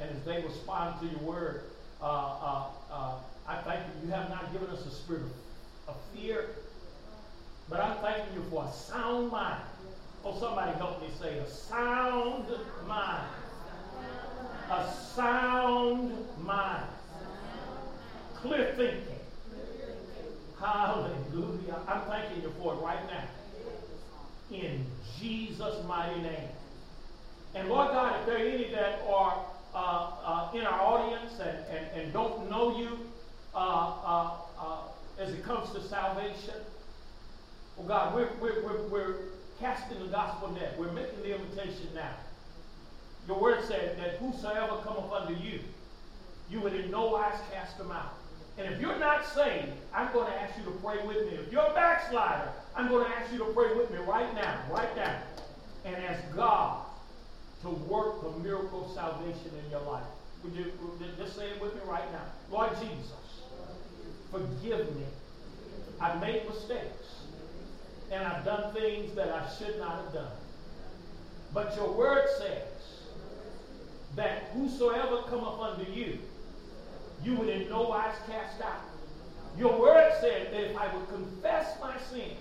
And 0.00 0.10
as 0.10 0.22
they 0.24 0.42
respond 0.42 1.00
to 1.00 1.06
your 1.06 1.20
word, 1.20 1.62
uh, 2.02 2.04
uh, 2.04 2.64
uh, 2.90 3.14
I 3.46 3.56
thank 3.62 3.80
you. 3.80 4.06
You 4.08 4.12
have 4.12 4.28
not 4.28 4.52
given 4.52 4.68
us 4.68 4.84
a 4.86 4.90
spirit 4.90 5.22
of, 5.22 5.94
of 5.94 5.96
fear, 6.14 6.50
but 7.68 7.80
I'm 7.80 7.96
thanking 7.98 8.34
you 8.34 8.44
for 8.50 8.64
a 8.64 8.72
sound 8.72 9.30
mind. 9.30 9.62
Oh, 10.24 10.38
somebody 10.38 10.76
help 10.78 11.00
me 11.00 11.08
say 11.20 11.38
a 11.38 11.48
sound 11.48 12.44
mind. 12.86 13.28
A 14.70 14.92
sound 15.14 16.12
mind. 16.42 16.84
Clear 18.42 18.72
thinking. 18.76 19.02
Hallelujah. 20.60 21.80
I'm 21.88 22.02
thanking 22.02 22.42
you 22.42 22.52
for 22.60 22.74
it 22.74 22.76
right 22.76 23.00
now. 23.08 24.56
In 24.56 24.86
Jesus' 25.18 25.84
mighty 25.86 26.20
name. 26.20 26.48
And 27.56 27.68
Lord 27.68 27.88
God, 27.88 28.20
if 28.20 28.26
there 28.26 28.36
are 28.36 28.48
any 28.48 28.70
that 28.70 29.00
are 29.08 29.44
uh, 29.74 30.10
uh, 30.24 30.50
in 30.54 30.62
our 30.62 30.80
audience 30.80 31.32
and, 31.40 31.58
and, 31.68 32.00
and 32.00 32.12
don't 32.12 32.48
know 32.48 32.78
you 32.78 32.98
uh, 33.54 33.58
uh, 33.58 34.30
uh 34.58 34.78
as 35.18 35.32
it 35.34 35.42
comes 35.42 35.70
to 35.72 35.82
salvation, 35.82 36.54
well, 37.76 37.88
God, 37.88 38.14
we're, 38.14 38.28
we're, 38.40 38.62
we're, 38.62 38.82
we're 38.88 39.14
casting 39.58 39.98
the 39.98 40.06
gospel 40.06 40.52
net. 40.52 40.74
We're 40.78 40.92
making 40.92 41.22
the 41.22 41.34
invitation 41.34 41.88
now. 41.92 42.14
Your 43.26 43.40
word 43.40 43.64
said 43.64 43.98
that 43.98 44.18
whosoever 44.18 44.76
cometh 44.84 45.10
unto 45.12 45.34
you, 45.34 45.60
you 46.48 46.60
would 46.60 46.74
in 46.74 46.90
no 46.90 47.08
wise 47.08 47.38
cast 47.52 47.76
them 47.78 47.90
out. 47.90 48.17
And 48.58 48.74
if 48.74 48.80
you're 48.80 48.98
not 48.98 49.24
saved, 49.24 49.72
I'm 49.94 50.12
going 50.12 50.26
to 50.26 50.40
ask 50.40 50.58
you 50.58 50.64
to 50.64 50.72
pray 50.82 50.96
with 51.06 51.30
me. 51.30 51.38
If 51.38 51.52
you're 51.52 51.64
a 51.64 51.74
backslider, 51.74 52.50
I'm 52.74 52.88
going 52.88 53.06
to 53.06 53.16
ask 53.16 53.32
you 53.32 53.38
to 53.38 53.44
pray 53.46 53.72
with 53.74 53.90
me 53.90 53.98
right 53.98 54.34
now, 54.34 54.60
right 54.70 54.94
now, 54.96 55.22
and 55.84 55.94
ask 55.96 56.22
God 56.34 56.84
to 57.62 57.68
work 57.68 58.22
the 58.22 58.38
miracle 58.40 58.86
of 58.86 58.92
salvation 58.92 59.52
in 59.64 59.70
your 59.70 59.82
life. 59.82 60.04
Would 60.42 60.54
you 60.54 60.72
just 61.16 61.36
say 61.36 61.50
it 61.50 61.60
with 61.60 61.74
me 61.74 61.80
right 61.86 62.10
now? 62.12 62.24
Lord 62.50 62.70
Jesus, 62.80 63.42
forgive 64.30 64.94
me. 64.96 65.04
I've 66.00 66.20
made 66.20 66.48
mistakes, 66.48 67.22
and 68.10 68.24
I've 68.24 68.44
done 68.44 68.72
things 68.72 69.14
that 69.14 69.30
I 69.30 69.48
should 69.58 69.78
not 69.78 70.04
have 70.04 70.12
done. 70.12 70.32
But 71.52 71.74
your 71.76 71.92
word 71.92 72.24
says 72.38 73.02
that 74.16 74.50
whosoever 74.54 75.22
cometh 75.22 75.60
unto 75.60 75.90
you, 75.90 76.18
you 77.24 77.34
would 77.34 77.48
in 77.48 77.68
no 77.68 77.82
wise 77.82 78.14
cast 78.26 78.60
out. 78.62 78.82
Your 79.56 79.78
word 79.78 80.12
said 80.20 80.52
that 80.52 80.70
if 80.70 80.76
I 80.76 80.94
would 80.94 81.08
confess 81.08 81.76
my 81.80 81.96
sin, 82.10 82.36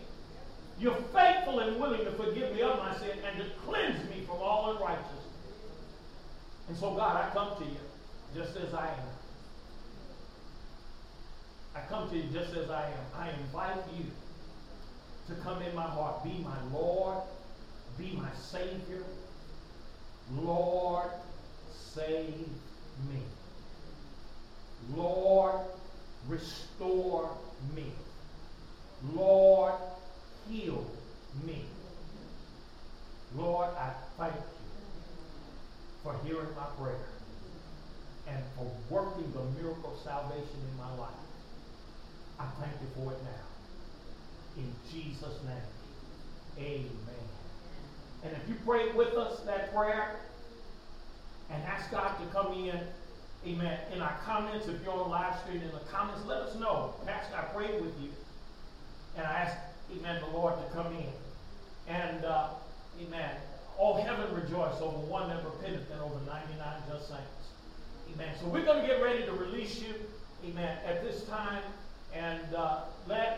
you're 0.80 0.96
faithful 1.14 1.60
and 1.60 1.80
willing 1.80 2.06
to 2.06 2.12
forgive 2.12 2.54
me 2.54 2.62
of 2.62 2.78
my 2.78 2.96
sin 2.98 3.18
and 3.26 3.38
to 3.40 3.46
cleanse 3.66 4.08
me 4.10 4.22
from 4.26 4.38
all 4.38 4.76
unrighteousness. 4.76 5.24
And 6.68 6.78
so, 6.78 6.94
God, 6.94 7.16
I 7.16 7.34
come 7.34 7.58
to 7.58 7.64
you 7.64 7.78
just 8.36 8.56
as 8.58 8.74
I 8.74 8.88
am. 8.88 9.18
I 11.76 11.80
come 11.90 12.10
to 12.10 12.16
you 12.16 12.24
just 12.32 12.54
as 12.56 12.70
I 12.70 12.86
am. 12.86 13.06
I 13.16 13.30
invite 13.32 13.84
you 13.98 14.06
to 15.28 15.42
come 15.42 15.62
in 15.62 15.74
my 15.74 15.84
heart. 15.84 16.24
Be 16.24 16.44
my 16.44 16.58
Lord. 16.72 17.18
Be 17.98 18.12
my 18.16 18.30
Savior. 18.40 19.04
Lord, 20.36 21.10
save 21.72 22.48
me. 23.10 23.22
Lord, 24.96 25.56
restore 26.28 27.30
me. 27.76 27.92
Lord, 29.14 29.74
heal 30.50 30.86
me. 31.46 31.66
Lord, 33.36 33.70
I 33.78 33.92
thank 34.18 34.34
you 34.34 34.42
for 36.04 36.16
hearing 36.26 36.48
my 36.56 36.66
prayer 36.82 37.08
and 38.28 38.44
for 38.56 38.72
working 38.90 39.32
the 39.34 39.62
miracle 39.62 39.94
of 39.94 40.00
salvation 40.04 40.60
in 40.72 40.78
my 40.78 40.94
life. 40.96 41.10
I 42.40 42.46
thank 42.60 42.74
you 42.82 42.88
for 42.96 43.12
it 43.12 43.20
now. 43.24 43.48
In 44.58 44.74
Jesus' 44.92 45.40
name, 45.46 46.58
amen. 46.58 47.18
And 48.24 48.36
if 48.36 48.50
you 48.50 48.56
prayed 48.66 48.96
with 48.96 49.14
us 49.16 49.42
that 49.42 49.74
prayer 49.74 50.20
and 51.50 51.64
ask 51.64 51.92
God 51.92 52.18
to 52.18 52.26
come 52.34 52.54
in, 52.54 52.80
amen, 53.46 53.80
in 53.94 54.02
our 54.02 54.18
comments, 54.26 54.68
if 54.68 54.82
you're 54.84 54.94
on 54.94 55.10
live 55.10 55.40
stream, 55.42 55.62
in 55.62 55.72
the 55.72 55.86
comments, 55.92 56.22
let 56.26 56.38
us 56.38 56.56
know. 56.56 56.96
Pastor, 57.06 57.36
I 57.36 57.42
prayed 57.54 57.82
with 57.82 57.94
you. 58.02 58.10
And 59.18 59.26
I 59.26 59.32
asked, 59.32 59.58
amen, 59.98 60.22
the 60.22 60.38
Lord 60.38 60.54
to 60.58 60.76
come 60.76 60.94
in. 60.94 61.94
And, 61.94 62.26
uh, 62.26 62.50
amen, 63.02 63.36
all 63.78 64.02
heaven 64.02 64.34
rejoice 64.34 64.82
over 64.82 64.98
one 64.98 65.30
that 65.30 65.44
repenteth 65.46 65.90
and 65.92 66.02
over 66.02 66.20
99 66.26 66.58
just 66.92 67.10
saints. 67.10 67.22
Amen. 68.14 68.34
So 68.42 68.48
we're 68.48 68.66
going 68.66 68.82
to 68.82 68.88
get 68.88 69.02
ready 69.02 69.24
to 69.26 69.32
release 69.34 69.80
you, 69.80 69.94
amen, 70.46 70.78
at 70.86 71.04
this 71.04 71.24
time. 71.26 71.62
And 72.14 72.56
uh, 72.56 72.82
let's 73.08 73.36